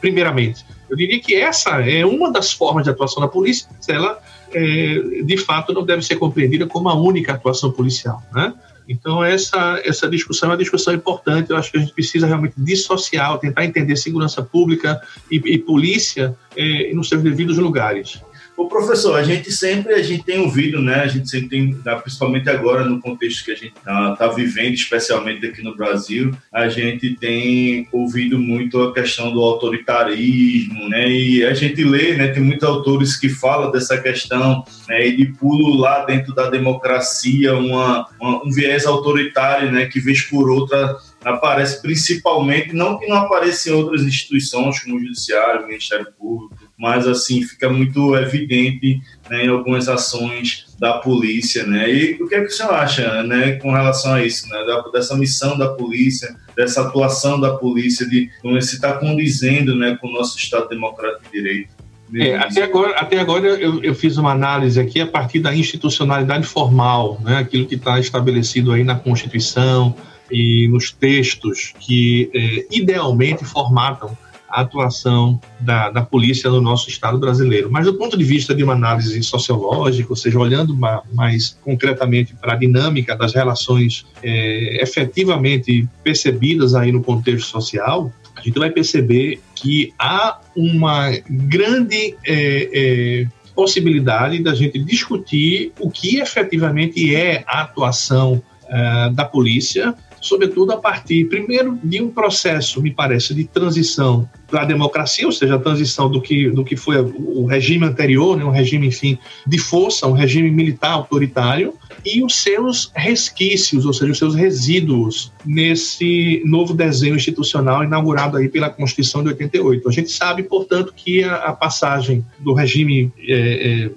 primeiramente. 0.00 0.64
Eu 0.88 0.96
diria 0.96 1.20
que 1.20 1.34
essa 1.34 1.80
é 1.80 2.04
uma 2.04 2.30
das 2.30 2.52
formas 2.52 2.84
de 2.84 2.90
atuação 2.90 3.22
da 3.22 3.28
polícia, 3.28 3.68
ela, 3.88 4.18
é, 4.52 5.22
de 5.24 5.36
fato, 5.36 5.72
não 5.72 5.84
deve 5.84 6.02
ser 6.02 6.16
compreendida 6.16 6.66
como 6.66 6.88
a 6.88 6.94
única 6.94 7.32
atuação 7.32 7.70
policial. 7.70 8.22
Né? 8.32 8.52
Então, 8.88 9.24
essa, 9.24 9.80
essa 9.84 10.08
discussão 10.08 10.50
é 10.50 10.52
uma 10.52 10.58
discussão 10.58 10.92
importante. 10.92 11.50
Eu 11.50 11.56
acho 11.56 11.70
que 11.70 11.78
a 11.78 11.80
gente 11.80 11.94
precisa 11.94 12.26
realmente 12.26 12.54
dissociar, 12.58 13.38
tentar 13.38 13.64
entender 13.64 13.96
segurança 13.96 14.42
pública 14.42 15.00
e, 15.30 15.36
e 15.36 15.58
polícia 15.58 16.36
é, 16.56 16.92
nos 16.92 17.08
seus 17.08 17.22
devidos 17.22 17.56
lugares. 17.58 18.20
O 18.56 18.68
professor, 18.68 19.16
a 19.16 19.22
gente 19.24 19.50
sempre 19.50 19.94
a 19.94 20.02
gente 20.02 20.22
tem 20.22 20.38
ouvido, 20.38 20.80
né? 20.80 21.00
A 21.00 21.08
gente 21.08 21.28
sempre 21.28 21.48
tem, 21.48 21.76
né, 21.84 21.94
principalmente 21.96 22.48
agora 22.48 22.84
no 22.84 23.00
contexto 23.00 23.44
que 23.44 23.50
a 23.50 23.56
gente 23.56 23.74
está 23.76 24.14
tá 24.14 24.28
vivendo, 24.28 24.74
especialmente 24.74 25.44
aqui 25.44 25.60
no 25.60 25.76
Brasil, 25.76 26.30
a 26.52 26.68
gente 26.68 27.16
tem 27.16 27.88
ouvido 27.90 28.38
muito 28.38 28.80
a 28.80 28.94
questão 28.94 29.32
do 29.32 29.42
autoritarismo, 29.42 30.88
né? 30.88 31.10
E 31.10 31.44
a 31.44 31.52
gente 31.52 31.82
lê, 31.82 32.16
né? 32.16 32.28
Tem 32.28 32.42
muitos 32.42 32.68
autores 32.68 33.16
que 33.16 33.28
falam 33.28 33.72
dessa 33.72 34.00
questão, 34.00 34.64
né? 34.88 35.08
E 35.08 35.16
de 35.16 35.26
pulo 35.26 35.76
lá 35.76 36.04
dentro 36.04 36.32
da 36.32 36.48
democracia, 36.48 37.54
uma, 37.54 38.06
uma 38.20 38.44
um 38.44 38.52
viés 38.52 38.86
autoritário, 38.86 39.72
né? 39.72 39.86
Que 39.86 39.98
vez 39.98 40.22
por 40.22 40.48
outra 40.48 40.96
aparece 41.24 41.80
principalmente, 41.80 42.74
não 42.74 42.98
que 42.98 43.06
não 43.06 43.16
apareça 43.16 43.70
em 43.70 43.72
outras 43.72 44.02
instituições 44.02 44.78
como 44.80 44.96
o 44.96 45.00
Judiciário, 45.00 45.64
o 45.64 45.66
Ministério 45.66 46.06
Público, 46.18 46.63
mas 46.78 47.06
assim 47.06 47.42
fica 47.42 47.68
muito 47.68 48.16
evidente 48.16 49.00
né, 49.30 49.44
em 49.44 49.48
algumas 49.48 49.88
ações 49.88 50.66
da 50.78 50.94
polícia, 50.94 51.64
né? 51.64 51.90
E 51.90 52.22
o 52.22 52.28
que 52.28 52.34
é 52.34 52.40
que 52.40 52.48
o 52.48 52.50
senhor 52.50 52.74
acha, 52.74 53.22
né, 53.22 53.52
com 53.52 53.70
relação 53.72 54.14
a 54.14 54.24
isso, 54.24 54.48
né, 54.48 54.58
dessa 54.92 55.16
missão 55.16 55.56
da 55.56 55.68
polícia, 55.68 56.34
dessa 56.56 56.82
atuação 56.82 57.40
da 57.40 57.54
polícia 57.54 58.08
de 58.08 58.28
como 58.42 58.60
se 58.60 58.74
está 58.74 58.94
condizendo, 58.94 59.74
né, 59.76 59.96
com 60.00 60.08
o 60.08 60.12
nosso 60.12 60.36
Estado 60.36 60.68
democrático 60.68 61.24
de 61.24 61.30
direito? 61.30 61.84
É, 62.16 62.36
até 62.36 62.62
agora, 62.62 62.96
até 62.96 63.18
agora 63.18 63.46
eu, 63.46 63.82
eu, 63.82 63.94
fiz 63.94 64.18
uma 64.18 64.30
análise 64.30 64.78
aqui 64.78 65.00
a 65.00 65.06
partir 65.06 65.40
da 65.40 65.54
institucionalidade 65.54 66.46
formal, 66.46 67.18
né, 67.24 67.38
aquilo 67.38 67.66
que 67.66 67.76
está 67.76 67.98
estabelecido 67.98 68.72
aí 68.72 68.84
na 68.84 68.94
Constituição 68.94 69.94
e 70.30 70.68
nos 70.68 70.90
textos 70.90 71.72
que 71.80 72.30
é, 72.34 72.76
idealmente 72.76 73.44
formatam 73.44 74.16
a 74.54 74.60
atuação 74.60 75.40
da, 75.58 75.90
da 75.90 76.00
polícia 76.00 76.48
no 76.48 76.60
nosso 76.60 76.88
Estado 76.88 77.18
brasileiro. 77.18 77.68
Mas 77.70 77.86
do 77.86 77.94
ponto 77.94 78.16
de 78.16 78.22
vista 78.22 78.54
de 78.54 78.62
uma 78.62 78.74
análise 78.74 79.20
sociológica, 79.24 80.10
ou 80.10 80.16
seja, 80.16 80.38
olhando 80.38 80.76
mais 81.12 81.58
concretamente 81.64 82.34
para 82.34 82.52
a 82.52 82.56
dinâmica 82.56 83.16
das 83.16 83.34
relações 83.34 84.06
é, 84.22 84.80
efetivamente 84.80 85.88
percebidas 86.04 86.76
aí 86.76 86.92
no 86.92 87.02
contexto 87.02 87.48
social, 87.48 88.12
a 88.36 88.40
gente 88.40 88.56
vai 88.56 88.70
perceber 88.70 89.40
que 89.56 89.92
há 89.98 90.38
uma 90.56 91.10
grande 91.28 92.16
é, 92.24 92.70
é, 92.72 93.26
possibilidade 93.56 94.40
da 94.40 94.54
gente 94.54 94.78
discutir 94.78 95.72
o 95.80 95.90
que 95.90 96.20
efetivamente 96.20 97.12
é 97.12 97.42
a 97.48 97.62
atuação 97.62 98.40
é, 98.68 99.10
da 99.10 99.24
polícia 99.24 99.96
sobretudo 100.24 100.72
a 100.72 100.78
partir, 100.78 101.26
primeiro, 101.26 101.78
de 101.84 102.00
um 102.00 102.08
processo, 102.08 102.80
me 102.80 102.90
parece, 102.90 103.34
de 103.34 103.44
transição 103.44 104.28
para 104.54 104.62
a 104.62 104.66
democracia, 104.66 105.26
ou 105.26 105.32
seja, 105.32 105.56
a 105.56 105.58
transição 105.58 106.08
do 106.08 106.20
que, 106.20 106.48
do 106.48 106.64
que 106.64 106.76
foi 106.76 107.00
o 107.00 107.44
regime 107.44 107.84
anterior, 107.84 108.36
né, 108.36 108.44
um 108.44 108.52
regime, 108.52 108.86
enfim, 108.86 109.18
de 109.44 109.58
força, 109.58 110.06
um 110.06 110.12
regime 110.12 110.48
militar 110.48 110.92
autoritário, 110.92 111.74
e 112.06 112.22
os 112.22 112.36
seus 112.36 112.92
resquícios, 112.94 113.84
ou 113.84 113.92
seja, 113.92 114.12
os 114.12 114.18
seus 114.18 114.36
resíduos 114.36 115.32
nesse 115.44 116.40
novo 116.44 116.72
desenho 116.72 117.16
institucional 117.16 117.82
inaugurado 117.82 118.36
aí 118.36 118.48
pela 118.48 118.70
Constituição 118.70 119.24
de 119.24 119.30
88. 119.30 119.88
A 119.88 119.92
gente 119.92 120.12
sabe, 120.12 120.44
portanto, 120.44 120.94
que 120.94 121.24
a, 121.24 121.34
a 121.34 121.52
passagem 121.52 122.24
do 122.38 122.52
regime 122.52 123.12
é, 123.26 123.90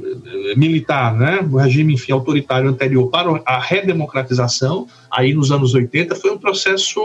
é, 0.49 0.55
militar, 0.55 1.15
né, 1.15 1.43
do 1.43 1.57
regime 1.57 1.93
enfim, 1.93 2.13
autoritário 2.13 2.67
anterior 2.67 3.11
para 3.11 3.43
a 3.45 3.59
redemocratização, 3.59 4.87
aí 5.11 5.35
nos 5.35 5.51
anos 5.51 5.75
80, 5.75 6.15
foi 6.15 6.31
um 6.31 6.37
processo 6.39 6.99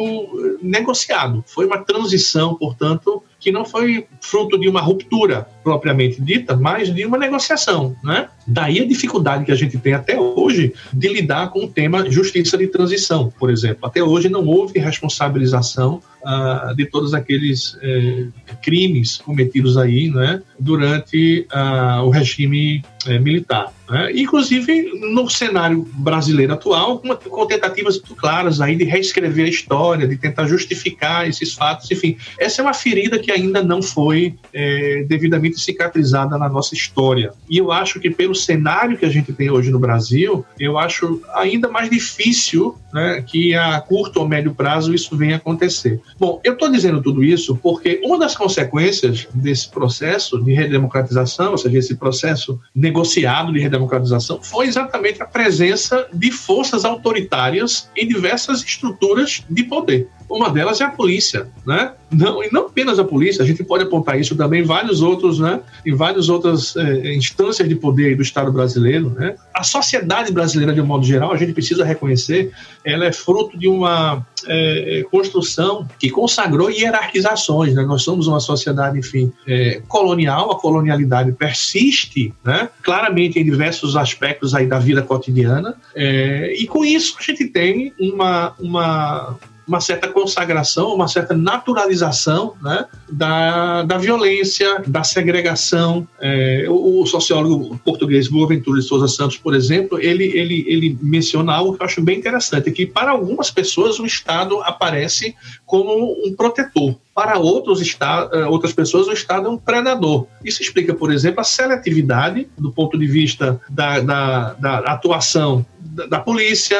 negociado, 0.63 1.45
foi 1.47 1.67
uma 1.67 1.79
transição, 1.79 2.55
portanto, 2.55 3.23
que 3.43 3.51
não 3.51 3.65
foi 3.65 4.07
fruto 4.21 4.57
de 4.57 4.69
uma 4.69 4.81
ruptura 4.81 5.49
propriamente 5.63 6.21
dita, 6.21 6.57
mas 6.57 6.93
de 6.93 7.05
uma 7.05 7.19
negociação, 7.19 7.97
né? 8.03 8.29
Daí 8.47 8.81
a 8.81 8.87
dificuldade 8.87 9.45
que 9.45 9.53
a 9.53 9.55
gente 9.55 9.79
tem 9.79 9.95
até 9.95 10.19
hoje 10.19 10.73
de 10.93 11.09
lidar 11.09 11.51
com 11.51 11.65
o 11.65 11.69
tema 11.69 12.11
justiça 12.11 12.59
de 12.59 12.67
transição, 12.67 13.33
por 13.39 13.51
exemplo. 13.51 13.87
Até 13.87 14.03
hoje 14.03 14.29
não 14.29 14.45
houve 14.47 14.79
responsabilização 14.79 16.01
ah, 16.25 16.73
de 16.77 16.87
todos 16.87 17.15
aqueles 17.15 17.77
eh, 17.83 18.27
crimes 18.63 19.19
cometidos 19.19 19.77
aí, 19.77 20.09
né, 20.09 20.41
durante 20.59 21.47
ah, 21.51 22.03
o 22.05 22.11
regime 22.11 22.85
eh, 23.07 23.19
militar. 23.19 23.73
Né? 23.91 24.13
Inclusive 24.15 24.93
no 25.13 25.29
cenário 25.29 25.87
brasileiro 25.95 26.53
atual, 26.53 27.01
com, 27.01 27.15
com 27.17 27.47
tentativas 27.47 27.97
muito 27.97 28.15
claras 28.15 28.61
aí 28.61 28.77
de 28.77 28.85
reescrever 28.85 29.47
a 29.47 29.49
história, 29.49 30.07
de 30.07 30.17
tentar 30.17 30.47
justificar 30.47 31.29
esses 31.29 31.55
fatos, 31.55 31.91
enfim, 31.91 32.17
essa 32.39 32.61
é 32.61 32.65
uma 32.65 32.75
ferida 32.75 33.19
que 33.19 33.33
ainda 33.33 33.63
não 33.63 33.83
foi 33.83 34.35
eh, 34.55 35.05
devidamente 35.09 35.52
cicatrizada 35.55 36.39
na 36.39 36.49
nossa 36.49 36.75
história. 36.75 37.33
E 37.49 37.59
eu 37.59 37.71
acho 37.73 38.01
que 38.01 38.11
pelo 38.11 38.35
cenário 38.35 38.97
que 38.97 39.05
a 39.05 39.11
gente 39.11 39.33
tem 39.33 39.51
hoje 39.51 39.71
no 39.71 39.79
Brasil, 39.79 40.45
eu 40.59 40.79
acho 40.79 41.21
ainda 41.35 41.69
mais 41.69 41.89
difícil 41.91 42.77
né, 42.93 43.23
que 43.27 43.55
a 43.55 43.81
curto 43.81 44.21
ou 44.21 44.29
médio 44.29 44.55
prazo 44.55 44.95
isso 44.95 45.17
venha 45.17 45.37
acontecer. 45.37 46.01
Bom, 46.19 46.41
eu 46.45 46.53
estou 46.53 46.71
dizendo 46.71 47.03
tudo 47.03 47.25
isso 47.25 47.57
porque 47.57 48.01
uma 48.05 48.19
das 48.19 48.37
consequências 48.37 49.27
desse 49.35 49.69
processo 49.69 50.43
de 50.43 50.53
redemocratização, 50.53 51.53
ou 51.53 51.59
seja, 51.59 51.79
esse 51.79 51.97
processo 51.97 52.61
negociado 52.75 53.53
de 53.53 53.61
redemocratização, 53.61 54.43
foi 54.43 54.67
exatamente 54.67 55.23
a 55.23 55.27
presença 55.27 56.07
de 56.13 56.31
forças 56.31 56.85
autoritárias 56.85 57.91
em 57.97 58.07
diversas 58.07 58.63
estruturas 58.63 59.43
de 59.49 59.65
poder. 59.65 60.09
Uma 60.29 60.51
delas 60.51 60.81
é 60.81 60.85
a 60.85 60.91
polícia, 60.91 61.47
né? 61.67 61.93
Não, 62.11 62.43
e 62.43 62.49
não 62.53 62.67
apenas 62.67 62.99
a 62.99 63.05
polícia, 63.05 63.43
a 63.43 63.47
gente 63.47 63.65
pode 63.65 63.85
apontar 63.85 64.21
isso 64.21 64.37
também 64.37 64.63
em 64.63 64.65
vários 64.65 65.01
outros, 65.01 65.39
né? 65.39 65.61
Em 65.85 65.95
várias 65.95 66.29
outras 66.29 66.77
é, 66.77 67.15
instâncias 67.15 67.69
de 67.69 67.75
poder 67.75 68.17
do 68.17 68.23
Estado 68.23 68.53
brasileiro, 68.53 69.11
né? 69.11 69.35
A 69.55 69.63
sociedade 69.63 70.33
brasileira, 70.33 70.75
de 70.75 70.81
um 70.81 70.87
modo 70.87 71.05
geral, 71.05 71.33
a 71.33 71.37
gente 71.37 71.53
precisa 71.53 71.85
reconhecer, 71.85 72.53
ela 72.85 73.07
é 73.07 73.13
fruto 73.13 73.59
de 73.59 73.67
uma 73.67 74.27
é, 74.47 75.05
construção 75.11 75.89
que 75.99 76.11
consagrou 76.11 76.71
hierarquizações, 76.71 77.75
né? 77.75 77.83
Nós 77.83 78.03
somos 78.03 78.27
uma 78.27 78.41
sociedade, 78.41 78.99
enfim, 78.99 79.33
é, 79.47 79.81
colonial, 79.89 80.51
a 80.51 80.59
colonialidade 80.59 81.33
persiste, 81.33 82.35
né? 82.45 82.69
Claramente 82.83 83.39
em 83.39 83.45
diversos 83.45 83.97
aspectos 83.97 84.55
aí 84.55 84.67
da 84.67 84.79
vida 84.79 85.03
cotidiana, 85.03 85.75
e 85.95 86.67
com 86.67 86.85
isso 86.85 87.17
a 87.19 87.23
gente 87.23 87.47
tem 87.47 87.93
uma, 87.99 88.55
uma 88.59 89.39
uma 89.67 89.81
certa 89.81 90.09
consagração, 90.09 90.95
uma 90.95 91.09
certa 91.09 91.35
naturalização 91.35 92.55
né, 92.61 92.87
da, 93.11 93.83
da 93.83 93.99
violência, 93.99 94.83
da 94.87 95.05
segregação. 95.05 96.07
É, 96.21 96.67
o, 96.69 97.03
o, 97.03 97.07
sociólogo 97.07 97.79
português 97.85 98.29
Boaventura 98.29 98.81
de 98.81 98.87
Souza 98.87 99.09
Santos, 99.09 99.37
por 99.37 99.55
exemplo, 99.55 99.99
ele, 100.01 100.25
ele, 100.37 100.65
ele 100.67 100.99
menciona 101.03 101.53
algo 101.55 101.77
que 101.77 101.83
eu 101.83 101.87
acho 101.87 102.03
bem 102.03 102.19
interessante, 102.19 102.71
que 102.71 102.87
para 102.87 103.11
algumas 103.11 103.51
pessoas 103.51 103.99
o 103.99 104.07
Estado 104.07 104.61
aparece 104.63 105.35
como 105.65 106.17
um 106.27 106.35
protetor. 106.35 106.97
Para 107.15 107.39
outros 107.39 107.81
eh, 107.83 108.47
outras 108.47 108.73
pessoas, 108.73 109.07
o 109.07 109.13
Estado 109.13 109.47
é 109.47 109.51
um 109.51 109.59
predador. 109.59 110.27
Isso 110.45 110.63
explica, 110.63 110.95
por 110.95 111.13
exemplo, 111.13 111.41
a 111.41 111.45
seletividade 111.45 112.49
do 112.57 112.73
ponto 112.73 112.99
de 112.99 113.07
vista 113.07 113.61
da, 113.69 114.01
da, 114.01 114.53
da 114.55 114.79
atuação 114.79 115.65
da, 115.93 116.07
da, 116.07 116.21
polícia, 116.21 116.79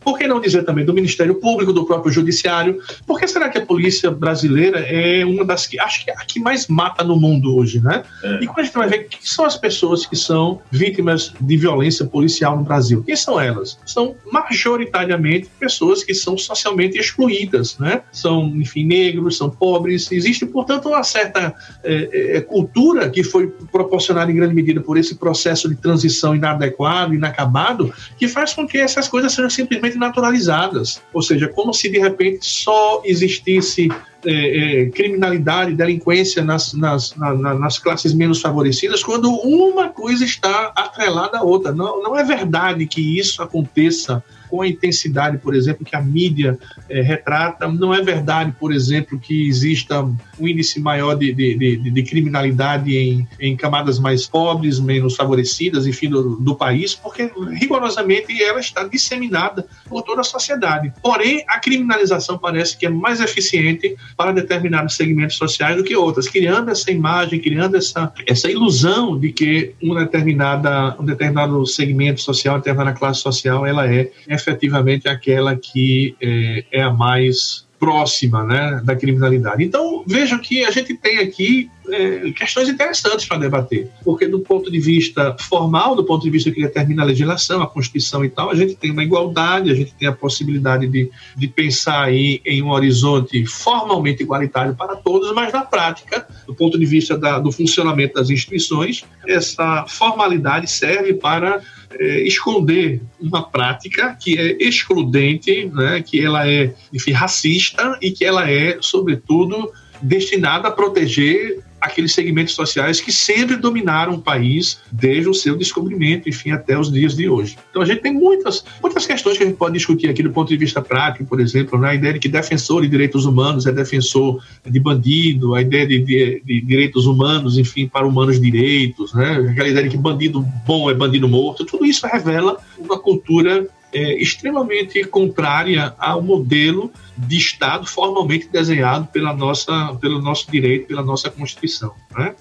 por 0.00 0.18
que 0.18 0.26
não 0.26 0.40
dizer 0.40 0.64
também 0.64 0.84
do 0.84 0.92
Ministério 0.92 1.34
Público, 1.34 1.72
do 1.72 1.84
próprio 1.84 2.12
Judiciário? 2.12 2.80
Por 3.06 3.18
que 3.18 3.28
será 3.28 3.48
que 3.48 3.58
a 3.58 3.64
polícia 3.64 4.10
brasileira 4.10 4.80
é 4.80 5.24
uma 5.24 5.44
das 5.44 5.66
que, 5.66 5.78
acho 5.78 6.04
que 6.04 6.10
é 6.10 6.14
a 6.14 6.24
que 6.24 6.40
mais 6.40 6.66
mata 6.66 7.04
no 7.04 7.16
mundo 7.16 7.56
hoje, 7.56 7.80
né? 7.80 8.02
É. 8.22 8.42
E 8.42 8.46
quando 8.46 8.60
a 8.60 8.62
gente 8.64 8.74
vai 8.74 8.88
ver 8.88 9.04
quem 9.04 9.20
são 9.22 9.44
as 9.44 9.56
pessoas 9.56 10.06
que 10.06 10.16
são 10.16 10.60
vítimas 10.70 11.32
de 11.40 11.56
violência 11.56 12.04
policial 12.04 12.56
no 12.56 12.64
Brasil, 12.64 13.02
quem 13.04 13.16
são 13.16 13.40
elas? 13.40 13.78
São 13.86 14.16
majoritariamente 14.32 15.48
pessoas 15.58 16.02
que 16.02 16.14
são 16.14 16.36
socialmente 16.36 16.98
excluídas, 16.98 17.78
né? 17.78 18.02
São, 18.10 18.46
enfim, 18.56 18.84
negros, 18.84 19.36
são 19.36 19.50
pobres. 19.50 19.67
Existe, 20.10 20.46
portanto, 20.46 20.88
uma 20.88 21.02
certa 21.04 21.54
é, 21.84 22.36
é, 22.36 22.40
cultura 22.40 23.08
que 23.08 23.22
foi 23.22 23.48
proporcionada 23.70 24.30
em 24.30 24.34
grande 24.34 24.54
medida 24.54 24.80
por 24.80 24.98
esse 24.98 25.14
processo 25.14 25.68
de 25.68 25.76
transição 25.76 26.34
inadequado, 26.34 27.14
inacabado, 27.14 27.92
que 28.18 28.26
faz 28.26 28.48
faz 28.48 28.54
com 28.54 28.66
que 28.66 28.78
essas 28.78 29.08
coisas 29.08 29.32
sejam 29.32 29.50
simplesmente 29.50 29.96
naturalizadas. 29.96 31.02
Ou 31.12 31.22
seja, 31.22 31.48
como 31.48 31.72
se 31.72 31.88
de 31.88 31.98
repente 31.98 32.46
só 32.46 33.02
existisse 33.04 33.88
é, 34.24 34.82
é, 34.82 34.90
criminalidade, 34.90 35.74
delinquência 35.74 36.42
nas, 36.42 36.72
nas, 36.72 37.14
na, 37.16 37.34
nas 37.54 37.78
classes 37.78 38.14
menos 38.14 38.40
favorecidas, 38.40 39.02
quando 39.02 39.30
uma 39.30 39.88
coisa 39.88 40.24
está 40.24 40.72
atrelada 40.74 41.38
à 41.38 41.42
outra. 41.42 41.72
Não, 41.72 42.02
não 42.02 42.16
é 42.16 42.24
verdade 42.24 42.86
que 42.86 43.18
isso 43.18 43.42
aconteça 43.42 44.22
com 44.48 44.62
a 44.62 44.68
intensidade, 44.68 45.38
por 45.38 45.54
exemplo, 45.54 45.84
que 45.84 45.96
a 45.96 46.00
mídia 46.00 46.58
é, 46.88 47.00
retrata. 47.00 47.68
Não 47.68 47.94
é 47.94 48.02
verdade, 48.02 48.52
por 48.58 48.72
exemplo, 48.72 49.18
que 49.18 49.48
exista 49.48 50.08
um 50.40 50.48
índice 50.48 50.80
maior 50.80 51.14
de, 51.14 51.32
de, 51.32 51.56
de, 51.56 51.90
de 51.90 52.02
criminalidade 52.02 52.96
em, 52.96 53.26
em, 53.40 53.56
camadas 53.56 53.98
mais 53.98 54.26
pobres, 54.26 54.78
menos 54.78 55.16
favorecidas, 55.16 55.86
enfim, 55.86 56.08
do, 56.08 56.36
do, 56.36 56.54
país, 56.54 56.94
porque 56.94 57.30
rigorosamente 57.52 58.42
ela 58.42 58.60
está 58.60 58.84
disseminada 58.84 59.66
por 59.88 60.02
toda 60.02 60.20
a 60.22 60.24
sociedade. 60.24 60.92
Porém, 61.02 61.44
a 61.48 61.58
criminalização 61.58 62.38
parece 62.38 62.76
que 62.76 62.86
é 62.86 62.88
mais 62.88 63.20
eficiente 63.20 63.96
para 64.16 64.32
determinados 64.32 64.96
segmentos 64.96 65.36
sociais 65.36 65.76
do 65.76 65.84
que 65.84 65.94
outras, 65.96 66.28
criando 66.28 66.70
essa 66.70 66.90
imagem, 66.90 67.40
criando 67.40 67.76
essa, 67.76 68.12
essa 68.26 68.50
ilusão 68.50 69.18
de 69.18 69.32
que 69.32 69.74
uma 69.82 70.00
determinada, 70.00 70.96
um 70.98 71.04
determinado 71.04 71.64
segmento 71.66 72.20
social, 72.20 72.54
uma 72.54 72.60
determinada 72.60 72.96
classe 72.96 73.20
social, 73.20 73.66
ela 73.66 73.86
é 73.86 74.10
efetivamente 74.28 75.08
aquela 75.08 75.56
que 75.56 76.16
é, 76.20 76.64
é 76.72 76.82
a 76.82 76.90
mais 76.90 77.67
próxima 77.78 78.44
né, 78.44 78.80
da 78.84 78.96
criminalidade. 78.96 79.62
Então, 79.62 80.02
vejam 80.06 80.38
que 80.38 80.64
a 80.64 80.70
gente 80.70 80.94
tem 80.94 81.18
aqui 81.18 81.70
é, 81.88 82.32
questões 82.32 82.68
interessantes 82.68 83.24
para 83.26 83.38
debater, 83.38 83.90
porque 84.04 84.26
do 84.26 84.40
ponto 84.40 84.70
de 84.70 84.78
vista 84.78 85.36
formal, 85.38 85.94
do 85.94 86.04
ponto 86.04 86.22
de 86.22 86.30
vista 86.30 86.50
que 86.50 86.60
determina 86.60 87.02
a 87.02 87.06
legislação, 87.06 87.62
a 87.62 87.66
Constituição 87.66 88.24
e 88.24 88.28
tal, 88.28 88.50
a 88.50 88.54
gente 88.54 88.74
tem 88.74 88.90
uma 88.90 89.02
igualdade, 89.02 89.70
a 89.70 89.74
gente 89.74 89.94
tem 89.94 90.08
a 90.08 90.12
possibilidade 90.12 90.86
de, 90.86 91.10
de 91.36 91.48
pensar 91.48 92.04
aí 92.04 92.40
em 92.44 92.62
um 92.62 92.70
horizonte 92.70 93.46
formalmente 93.46 94.22
igualitário 94.22 94.74
para 94.74 94.96
todos, 94.96 95.32
mas 95.32 95.52
na 95.52 95.62
prática, 95.62 96.26
do 96.46 96.54
ponto 96.54 96.78
de 96.78 96.84
vista 96.84 97.16
da, 97.16 97.38
do 97.38 97.50
funcionamento 97.50 98.14
das 98.14 98.28
instituições, 98.28 99.04
essa 99.26 99.86
formalidade 99.88 100.68
serve 100.68 101.14
para 101.14 101.62
é, 101.92 102.20
esconder 102.22 103.00
uma 103.20 103.42
prática 103.42 104.16
que 104.20 104.38
é 104.38 104.56
excludente, 104.60 105.66
né, 105.66 106.02
que 106.02 106.24
ela 106.24 106.48
é, 106.48 106.74
enfim, 106.92 107.12
racista 107.12 107.98
e 108.02 108.10
que 108.10 108.24
ela 108.24 108.50
é, 108.50 108.78
sobretudo, 108.80 109.72
destinada 110.02 110.68
a 110.68 110.70
proteger 110.70 111.60
aqueles 111.80 112.12
segmentos 112.12 112.54
sociais 112.54 113.00
que 113.00 113.12
sempre 113.12 113.56
dominaram 113.56 114.14
o 114.14 114.20
país 114.20 114.80
desde 114.90 115.28
o 115.28 115.34
seu 115.34 115.56
descobrimento, 115.56 116.28
enfim, 116.28 116.50
até 116.50 116.78
os 116.78 116.90
dias 116.90 117.14
de 117.16 117.28
hoje. 117.28 117.56
Então 117.70 117.82
a 117.82 117.84
gente 117.84 118.00
tem 118.02 118.12
muitas, 118.12 118.64
muitas 118.82 119.06
questões 119.06 119.36
que 119.36 119.44
a 119.44 119.46
gente 119.46 119.56
pode 119.56 119.74
discutir 119.74 120.08
aqui 120.08 120.22
do 120.22 120.30
ponto 120.30 120.48
de 120.48 120.56
vista 120.56 120.82
prático, 120.82 121.24
por 121.24 121.40
exemplo, 121.40 121.78
né? 121.78 121.90
a 121.90 121.94
ideia 121.94 122.14
de 122.14 122.18
que 122.18 122.28
defensor 122.28 122.82
de 122.82 122.88
direitos 122.88 123.24
humanos 123.26 123.66
é 123.66 123.72
defensor 123.72 124.42
de 124.66 124.80
bandido, 124.80 125.54
a 125.54 125.62
ideia 125.62 125.86
de, 125.86 126.00
de, 126.00 126.42
de 126.44 126.60
direitos 126.62 127.06
humanos, 127.06 127.58
enfim, 127.58 127.86
para 127.86 128.06
humanos 128.06 128.40
direitos, 128.40 129.14
né? 129.14 129.48
aquela 129.50 129.68
ideia 129.68 129.84
de 129.84 129.90
que 129.90 130.02
bandido 130.02 130.44
bom 130.66 130.90
é 130.90 130.94
bandido 130.94 131.28
morto, 131.28 131.64
tudo 131.64 131.84
isso 131.86 132.06
revela 132.06 132.58
uma 132.78 132.98
cultura 132.98 133.66
é, 133.92 134.14
extremamente 134.20 135.02
contrária 135.04 135.94
ao 135.98 136.22
modelo 136.22 136.92
de 137.16 137.36
Estado 137.36 137.86
formalmente 137.86 138.48
desenhado 138.48 139.06
pela 139.08 139.32
nossa, 139.32 139.94
pelo 140.00 140.20
nosso 140.20 140.50
direito, 140.50 140.86
pela 140.86 141.02
nossa 141.02 141.30
Constituição. 141.30 141.94
Né? 142.16 142.34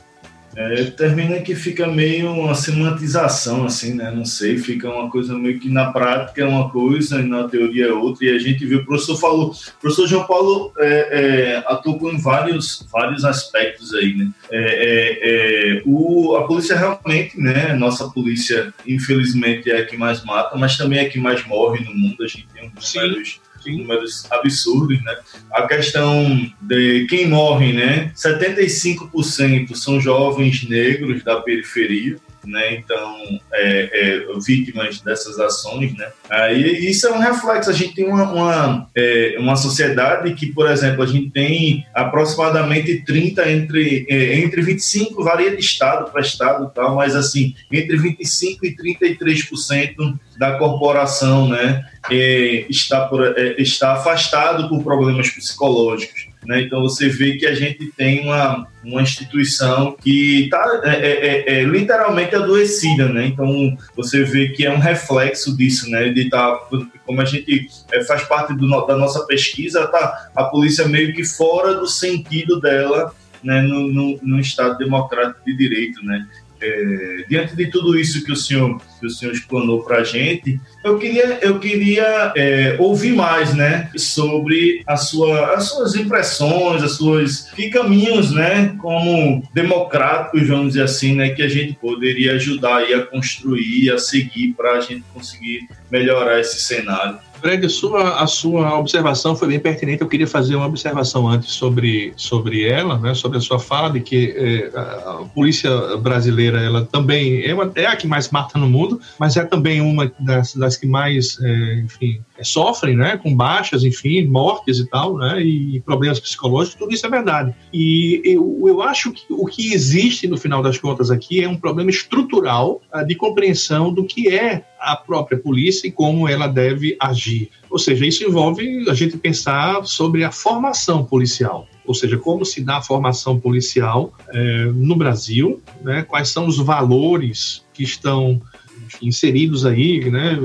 É, 0.57 0.85
termina 0.85 1.39
que 1.39 1.53
fica 1.53 1.85
meio 1.85 2.31
uma 2.31 2.55
semantização, 2.55 3.63
assim, 3.63 3.93
né? 3.93 4.09
Não 4.09 4.25
sei, 4.25 4.57
fica 4.57 4.89
uma 4.89 5.07
coisa 5.07 5.37
meio 5.37 5.59
que 5.59 5.69
na 5.69 5.91
prática 5.91 6.41
é 6.41 6.45
uma 6.45 6.67
coisa 6.71 7.19
e 7.19 7.27
na 7.27 7.47
teoria 7.47 7.85
é 7.85 7.93
outra. 7.93 8.25
E 8.25 8.35
a 8.35 8.39
gente 8.39 8.65
viu, 8.65 8.79
o 8.79 8.85
professor 8.85 9.17
falou, 9.17 9.51
o 9.51 9.79
professor 9.79 10.07
João 10.07 10.25
Paulo 10.25 10.73
é, 10.79 10.87
é, 10.87 11.57
atuou 11.67 12.11
em 12.11 12.19
vários, 12.19 12.83
vários 12.91 13.23
aspectos 13.23 13.93
aí, 13.93 14.15
né? 14.15 14.31
É, 14.49 14.57
é, 14.59 15.77
é, 15.77 15.83
o, 15.85 16.35
a 16.35 16.47
polícia 16.47 16.75
realmente, 16.75 17.39
né? 17.39 17.75
Nossa 17.75 18.09
polícia, 18.09 18.73
infelizmente, 18.87 19.69
é 19.69 19.81
a 19.81 19.85
que 19.85 19.95
mais 19.95 20.25
mata, 20.25 20.57
mas 20.57 20.75
também 20.75 20.97
é 20.97 21.03
a 21.03 21.09
que 21.09 21.19
mais 21.19 21.45
morre 21.45 21.85
no 21.85 21.93
mundo. 21.93 22.23
A 22.23 22.27
gente 22.27 22.47
tem 22.51 22.63
um 22.63 22.71
números 22.71 23.39
números 23.65 24.25
absurdos, 24.31 25.03
né? 25.03 25.17
A 25.51 25.67
questão 25.67 26.49
de 26.61 27.05
quem 27.09 27.27
morre, 27.27 27.73
né? 27.73 28.11
75% 28.15 29.75
são 29.75 29.99
jovens 29.99 30.67
negros 30.67 31.23
da 31.23 31.41
periferia 31.41 32.17
né? 32.45 32.75
Então, 32.75 33.39
é, 33.53 33.89
é, 33.93 34.39
vítimas 34.45 35.01
dessas 35.01 35.39
ações, 35.39 35.95
né? 35.95 36.09
Aí 36.29 36.89
isso 36.89 37.07
é 37.07 37.11
um 37.11 37.19
reflexo. 37.19 37.69
A 37.69 37.73
gente 37.73 37.95
tem 37.95 38.05
uma, 38.05 38.31
uma, 38.31 38.89
é, 38.95 39.35
uma 39.39 39.55
sociedade 39.55 40.33
que, 40.33 40.47
por 40.47 40.69
exemplo, 40.69 41.03
a 41.03 41.07
gente 41.07 41.29
tem 41.29 41.85
aproximadamente 41.93 43.03
30 43.03 43.51
entre, 43.51 44.05
é, 44.09 44.39
entre 44.39 44.61
25, 44.61 45.23
varia 45.23 45.55
de 45.55 45.61
estado 45.61 46.11
para 46.11 46.21
estado 46.21 46.71
tal, 46.73 46.95
mas 46.95 47.15
assim, 47.15 47.55
entre 47.71 47.97
25 47.97 48.65
e 48.65 48.75
33% 48.75 50.17
da 50.37 50.57
corporação, 50.57 51.47
né? 51.47 51.83
É, 52.09 52.65
está, 52.69 53.01
por, 53.01 53.37
é, 53.37 53.55
está 53.61 53.93
afastado 53.93 54.69
por 54.69 54.83
problemas 54.83 55.29
psicológicos. 55.29 56.26
Né? 56.45 56.61
Então 56.61 56.81
você 56.81 57.09
vê 57.09 57.37
que 57.37 57.45
a 57.45 57.53
gente 57.53 57.91
tem 57.97 58.23
uma, 58.23 58.67
uma 58.83 59.01
instituição 59.01 59.97
que 60.01 60.45
está 60.45 60.81
é, 60.83 60.89
é, 60.89 61.09
é, 61.09 61.59
é, 61.59 61.63
literalmente 61.63 62.35
adoecida, 62.35 63.09
né? 63.09 63.27
Então 63.27 63.77
você 63.95 64.23
vê 64.23 64.49
que 64.49 64.65
é 64.65 64.71
um 64.71 64.79
reflexo 64.79 65.55
disso, 65.57 65.89
né? 65.89 66.09
De 66.09 66.29
tá, 66.29 66.57
como 67.05 67.21
a 67.21 67.25
gente 67.25 67.67
é, 67.91 68.03
faz 68.05 68.23
parte 68.23 68.53
do, 68.55 68.85
da 68.85 68.95
nossa 68.95 69.25
pesquisa, 69.25 69.87
tá 69.87 70.29
a 70.35 70.45
polícia 70.45 70.87
meio 70.87 71.13
que 71.13 71.25
fora 71.25 71.73
do 71.73 71.87
sentido 71.87 72.61
dela, 72.61 73.13
né? 73.43 73.61
No, 73.61 73.91
no, 73.91 74.19
no 74.21 74.39
Estado 74.39 74.77
democrático 74.77 75.41
de 75.45 75.57
direito, 75.57 76.03
né? 76.05 76.25
É, 76.59 77.25
diante 77.29 77.55
de 77.55 77.67
tudo 77.67 77.97
isso 77.97 78.23
que 78.25 78.31
o 78.31 78.35
senhor 78.35 78.81
que 78.99 79.05
o 79.05 79.09
senhor 79.09 79.31
explanou 79.31 79.83
para 79.83 79.97
a 79.97 80.03
gente, 80.03 80.59
eu 80.83 80.97
queria 80.97 81.37
eu 81.41 81.59
queria 81.59 82.33
é, 82.35 82.75
ouvir 82.79 83.13
mais, 83.13 83.53
né, 83.53 83.91
sobre 83.95 84.81
a 84.87 84.97
sua 84.97 85.53
as 85.53 85.69
suas 85.69 85.95
impressões, 85.95 86.81
as 86.81 86.93
suas 86.93 87.51
que 87.51 87.69
caminhos, 87.69 88.31
né, 88.31 88.75
como 88.79 89.43
democráticos, 89.53 90.47
vamos 90.47 90.69
dizer 90.69 90.83
assim, 90.83 91.15
né, 91.15 91.29
que 91.29 91.43
a 91.43 91.49
gente 91.49 91.73
poderia 91.73 92.33
ajudar 92.33 92.83
a 92.83 93.05
construir, 93.05 93.91
a 93.91 93.99
seguir 93.99 94.53
para 94.53 94.73
a 94.73 94.81
gente 94.81 95.03
conseguir 95.13 95.67
melhorar 95.91 96.39
esse 96.39 96.61
cenário. 96.61 97.19
Fred, 97.39 97.65
a 97.65 97.69
sua, 97.69 98.21
a 98.21 98.27
sua 98.27 98.79
observação 98.79 99.35
foi 99.35 99.47
bem 99.47 99.59
pertinente. 99.59 100.01
Eu 100.01 100.07
queria 100.07 100.27
fazer 100.27 100.55
uma 100.55 100.65
observação 100.65 101.27
antes 101.27 101.51
sobre, 101.51 102.13
sobre 102.15 102.67
ela, 102.67 102.97
né, 102.97 103.13
sobre 103.13 103.37
a 103.37 103.41
sua 103.41 103.59
fala 103.59 103.89
de 103.91 104.01
que 104.01 104.33
é, 104.35 104.77
a 104.77 105.25
polícia 105.33 105.69
brasileira 105.97 106.59
ela 106.61 106.85
também 106.85 107.45
é, 107.45 107.53
uma, 107.53 107.71
é, 107.75 107.85
a 107.85 107.95
que 107.95 108.07
mais 108.07 108.29
mata 108.29 108.57
no 108.57 108.67
mundo, 108.67 108.99
mas 109.19 109.37
é 109.37 109.43
também 109.45 109.81
uma 109.81 110.11
das, 110.19 110.55
das 110.55 110.77
que 110.77 110.87
mais, 110.87 111.37
é, 111.41 111.79
enfim, 111.79 112.21
sofrem, 112.43 112.95
né, 112.95 113.17
com 113.17 113.35
baixas, 113.35 113.83
enfim, 113.83 114.25
mortes 114.25 114.79
e 114.79 114.85
tal, 114.87 115.17
né, 115.17 115.41
e 115.41 115.79
problemas 115.81 116.19
psicológicos. 116.19 116.77
Tudo 116.77 116.93
isso 116.93 117.05
é 117.05 117.09
verdade. 117.09 117.53
E 117.73 118.21
eu, 118.23 118.63
eu 118.65 118.81
acho 118.81 119.11
que 119.11 119.25
o 119.29 119.45
que 119.45 119.73
existe 119.73 120.27
no 120.27 120.37
final 120.37 120.61
das 120.61 120.77
contas 120.77 121.11
aqui 121.11 121.43
é 121.43 121.49
um 121.49 121.57
problema 121.57 121.89
estrutural 121.89 122.81
uh, 122.93 123.05
de 123.05 123.15
compreensão 123.15 123.93
do 123.93 124.05
que 124.05 124.29
é 124.29 124.65
a 124.79 124.95
própria 124.95 125.37
polícia 125.37 125.87
e 125.87 125.91
como 125.91 126.27
ela 126.27 126.47
deve 126.47 126.95
agir. 126.99 127.49
Ou 127.69 127.79
seja, 127.79 128.05
isso 128.05 128.23
envolve 128.23 128.89
a 128.89 128.93
gente 128.93 129.17
pensar 129.17 129.85
sobre 129.85 130.23
a 130.23 130.31
formação 130.31 131.03
policial, 131.03 131.67
ou 131.85 131.93
seja, 131.93 132.17
como 132.17 132.45
se 132.45 132.63
dá 132.63 132.77
a 132.77 132.81
formação 132.81 133.39
policial 133.39 134.13
é, 134.29 134.65
no 134.65 134.95
Brasil, 134.95 135.61
né, 135.81 136.03
quais 136.03 136.29
são 136.29 136.47
os 136.47 136.57
valores 136.57 137.65
que 137.73 137.83
estão 137.83 138.41
enfim, 138.87 139.07
inseridos 139.07 139.65
aí 139.65 140.09
né, 140.09 140.37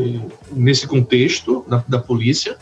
nesse 0.52 0.86
contexto 0.86 1.64
da, 1.68 1.84
da 1.88 1.98
polícia. 1.98 2.56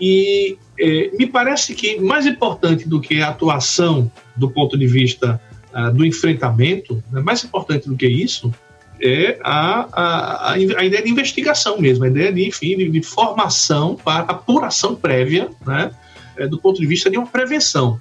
E 0.00 0.58
é, 0.78 1.10
me 1.16 1.26
parece 1.26 1.74
que 1.74 2.00
mais 2.00 2.26
importante 2.26 2.88
do 2.88 3.00
que 3.00 3.22
a 3.22 3.28
atuação 3.28 4.10
do 4.36 4.50
ponto 4.50 4.76
de 4.76 4.86
vista 4.86 5.40
uh, 5.72 5.92
do 5.92 6.04
enfrentamento, 6.04 7.02
né, 7.10 7.20
mais 7.20 7.44
importante 7.44 7.88
do 7.88 7.96
que 7.96 8.06
isso, 8.06 8.52
é 9.00 9.38
a, 9.42 9.88
a, 9.92 10.52
a, 10.52 10.58
ideia 10.58 11.02
de 11.02 11.10
investigação 11.10 11.78
mesmo, 11.78 12.04
a 12.04 12.08
ideia 12.08 12.32
de, 12.32 12.46
enfim, 12.46 12.76
de, 12.76 12.88
de 12.88 13.02
formação 13.02 13.94
para 13.94 14.20
apuração 14.20 14.94
prévia, 14.94 15.50
né, 15.66 15.90
é, 16.36 16.46
do 16.46 16.58
ponto 16.58 16.80
de 16.80 16.86
vista 16.86 17.10
de 17.10 17.18
uma 17.18 17.26
prevenção, 17.26 18.00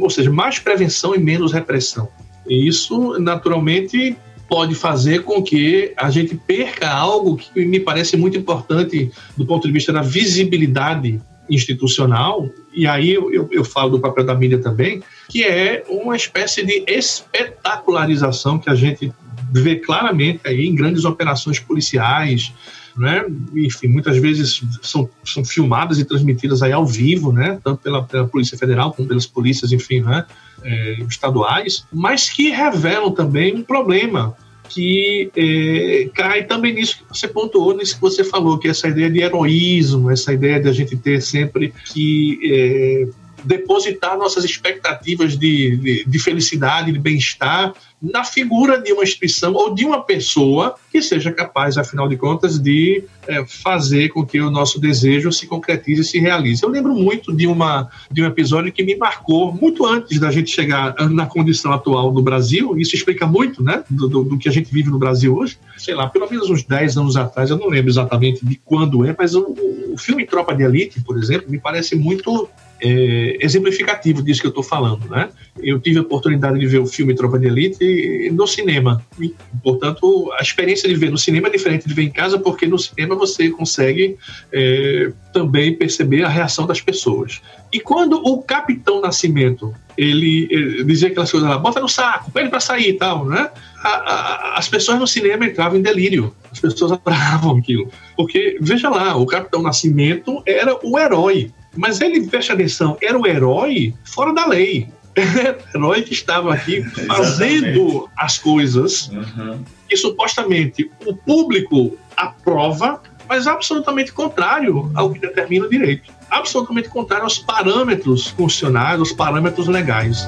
ou 0.00 0.10
seja, 0.10 0.30
mais 0.30 0.58
prevenção 0.58 1.14
e 1.14 1.18
menos 1.18 1.52
repressão. 1.52 2.08
E 2.46 2.66
isso, 2.66 3.18
naturalmente, 3.18 4.16
pode 4.48 4.74
fazer 4.74 5.22
com 5.22 5.42
que 5.42 5.92
a 5.96 6.10
gente 6.10 6.36
perca 6.36 6.88
algo 6.88 7.36
que 7.36 7.64
me 7.64 7.80
parece 7.80 8.16
muito 8.16 8.36
importante 8.36 9.10
do 9.36 9.44
ponto 9.44 9.66
de 9.66 9.72
vista 9.72 9.92
da 9.92 10.02
visibilidade 10.02 11.20
institucional, 11.48 12.48
e 12.72 12.86
aí 12.86 13.12
eu, 13.12 13.32
eu, 13.32 13.48
eu, 13.52 13.64
falo 13.64 13.90
do 13.90 14.00
papel 14.00 14.24
da 14.24 14.34
mídia 14.34 14.58
também, 14.58 15.02
que 15.28 15.44
é 15.44 15.84
uma 15.88 16.16
espécie 16.16 16.64
de 16.64 16.84
espetacularização 16.88 18.58
que 18.58 18.68
a 18.68 18.74
gente 18.74 19.12
vê 19.52 19.76
claramente 19.76 20.40
aí 20.44 20.66
em 20.66 20.74
grandes 20.74 21.04
operações 21.04 21.60
policiais, 21.60 22.52
né? 22.96 23.24
Enfim, 23.54 23.88
muitas 23.88 24.16
vezes 24.16 24.62
são, 24.82 25.08
são 25.24 25.44
filmadas 25.44 25.98
e 25.98 26.04
transmitidas 26.04 26.62
aí 26.62 26.72
ao 26.72 26.86
vivo, 26.86 27.32
né? 27.32 27.60
Tanto 27.62 27.82
pela, 27.82 28.02
pela 28.02 28.26
Polícia 28.26 28.58
Federal 28.58 28.92
como 28.92 29.06
pelas 29.06 29.26
polícias, 29.26 29.70
enfim, 29.70 30.00
né? 30.00 30.24
É, 30.68 30.96
estaduais, 31.08 31.86
mas 31.92 32.28
que 32.28 32.50
revelam 32.50 33.12
também 33.12 33.54
um 33.54 33.62
problema 33.62 34.36
que 34.68 35.30
é, 35.36 36.10
cai 36.12 36.44
também 36.44 36.74
nisso 36.74 36.98
que 36.98 37.04
você 37.08 37.28
pontuou, 37.28 37.76
nisso 37.76 37.94
que 37.94 38.00
você 38.00 38.24
falou, 38.24 38.58
que 38.58 38.66
é 38.66 38.72
essa 38.72 38.88
ideia 38.88 39.08
de 39.08 39.20
heroísmo, 39.20 40.10
essa 40.10 40.32
ideia 40.32 40.60
de 40.60 40.68
a 40.68 40.72
gente 40.72 40.96
ter 40.96 41.22
sempre 41.22 41.72
que 41.92 42.40
é, 42.42 43.08
depositar 43.46 44.18
nossas 44.18 44.44
expectativas 44.44 45.38
de, 45.38 45.76
de, 45.76 46.04
de 46.04 46.18
felicidade, 46.18 46.92
de 46.92 46.98
bem-estar 46.98 47.72
na 48.00 48.24
figura 48.24 48.80
de 48.80 48.92
uma 48.92 49.02
instituição 49.02 49.54
ou 49.54 49.74
de 49.74 49.84
uma 49.84 50.02
pessoa 50.02 50.74
que 50.92 51.00
seja 51.00 51.32
capaz, 51.32 51.78
afinal 51.78 52.08
de 52.08 52.16
contas, 52.16 52.58
de 52.58 53.02
é, 53.26 53.44
fazer 53.46 54.10
com 54.10 54.24
que 54.24 54.38
o 54.40 54.50
nosso 54.50 54.78
desejo 54.78 55.32
se 55.32 55.46
concretize 55.46 56.02
e 56.02 56.04
se 56.04 56.18
realize. 56.18 56.62
Eu 56.62 56.68
lembro 56.68 56.94
muito 56.94 57.34
de, 57.34 57.46
uma, 57.46 57.90
de 58.10 58.22
um 58.22 58.26
episódio 58.26 58.72
que 58.72 58.82
me 58.82 58.96
marcou 58.96 59.52
muito 59.52 59.86
antes 59.86 60.18
da 60.18 60.30
gente 60.30 60.50
chegar 60.50 60.94
na 61.08 61.26
condição 61.26 61.72
atual 61.72 62.12
do 62.12 62.22
Brasil, 62.22 62.76
isso 62.78 62.94
explica 62.94 63.26
muito 63.26 63.62
né, 63.62 63.82
do, 63.88 64.08
do, 64.08 64.24
do 64.24 64.38
que 64.38 64.48
a 64.48 64.52
gente 64.52 64.72
vive 64.72 64.90
no 64.90 64.98
Brasil 64.98 65.34
hoje. 65.34 65.58
Sei 65.78 65.94
lá, 65.94 66.08
pelo 66.08 66.28
menos 66.30 66.50
uns 66.50 66.62
10 66.64 66.98
anos 66.98 67.16
atrás, 67.16 67.50
eu 67.50 67.56
não 67.56 67.68
lembro 67.68 67.90
exatamente 67.90 68.44
de 68.44 68.60
quando 68.64 69.04
é, 69.04 69.14
mas 69.18 69.34
o, 69.34 69.54
o 69.92 69.98
filme 69.98 70.26
Tropa 70.26 70.54
de 70.54 70.62
Elite, 70.62 71.00
por 71.00 71.16
exemplo, 71.18 71.50
me 71.50 71.58
parece 71.58 71.96
muito 71.96 72.48
é, 72.80 73.38
exemplificativo 73.40 74.22
disso 74.22 74.40
que 74.40 74.46
eu 74.46 74.50
estou 74.50 74.62
falando, 74.62 75.08
né? 75.08 75.30
Eu 75.62 75.80
tive 75.80 75.98
a 75.98 76.02
oportunidade 76.02 76.58
de 76.58 76.66
ver 76.66 76.78
o 76.78 76.86
filme 76.86 77.14
Tropa 77.14 77.38
de 77.38 77.46
Elite 77.46 78.30
no 78.32 78.46
cinema. 78.46 79.02
E, 79.18 79.34
portanto, 79.62 80.30
a 80.38 80.42
experiência 80.42 80.88
de 80.88 80.94
ver 80.94 81.10
no 81.10 81.16
cinema 81.16 81.48
é 81.48 81.50
diferente 81.50 81.88
de 81.88 81.94
ver 81.94 82.02
em 82.02 82.10
casa, 82.10 82.38
porque 82.38 82.66
no 82.66 82.78
cinema 82.78 83.14
você 83.14 83.48
consegue 83.50 84.16
é, 84.52 85.12
também 85.32 85.74
perceber 85.74 86.24
a 86.24 86.28
reação 86.28 86.66
das 86.66 86.80
pessoas. 86.80 87.40
E 87.72 87.80
quando 87.80 88.20
o 88.24 88.42
Capitão 88.42 89.00
Nascimento 89.00 89.74
ele, 89.96 90.46
ele 90.50 90.84
dizia 90.84 91.08
aquelas 91.08 91.30
coisas 91.30 91.48
lá, 91.48 91.58
bota 91.58 91.80
no 91.80 91.88
saco, 91.88 92.30
pede 92.30 92.50
para 92.50 92.60
sair 92.60 92.90
e 92.90 92.92
tal, 92.92 93.24
né? 93.24 93.50
A, 93.82 93.88
a, 93.88 94.58
as 94.58 94.68
pessoas 94.68 94.98
no 94.98 95.06
cinema 95.06 95.46
entravam 95.46 95.78
em 95.78 95.82
delírio, 95.82 96.34
as 96.52 96.60
pessoas 96.60 96.92
adoravam 96.92 97.56
aquilo. 97.56 97.90
Porque, 98.14 98.58
veja 98.60 98.90
lá, 98.90 99.16
o 99.16 99.26
Capitão 99.26 99.62
Nascimento 99.62 100.42
era 100.46 100.78
o 100.82 100.98
herói 100.98 101.50
mas 101.76 102.00
ele, 102.00 102.26
preste 102.26 102.52
atenção, 102.52 102.96
era 103.02 103.18
o 103.18 103.26
herói 103.26 103.94
fora 104.04 104.32
da 104.32 104.46
lei. 104.46 104.88
herói 105.74 106.02
que 106.02 106.12
estava 106.12 106.52
aqui 106.52 106.82
fazendo 107.06 108.08
as 108.16 108.38
coisas 108.38 109.08
uhum. 109.08 109.64
que 109.88 109.96
supostamente 109.96 110.90
o 111.06 111.14
público 111.14 111.96
aprova, 112.16 113.00
mas 113.28 113.46
absolutamente 113.46 114.12
contrário 114.12 114.90
ao 114.94 115.10
que 115.12 115.18
determina 115.18 115.66
o 115.66 115.70
direito. 115.70 116.12
Absolutamente 116.30 116.88
contrário 116.88 117.24
aos 117.24 117.38
parâmetros 117.38 118.30
constitucionais, 118.32 118.98
aos 118.98 119.12
parâmetros 119.12 119.68
legais. 119.68 120.26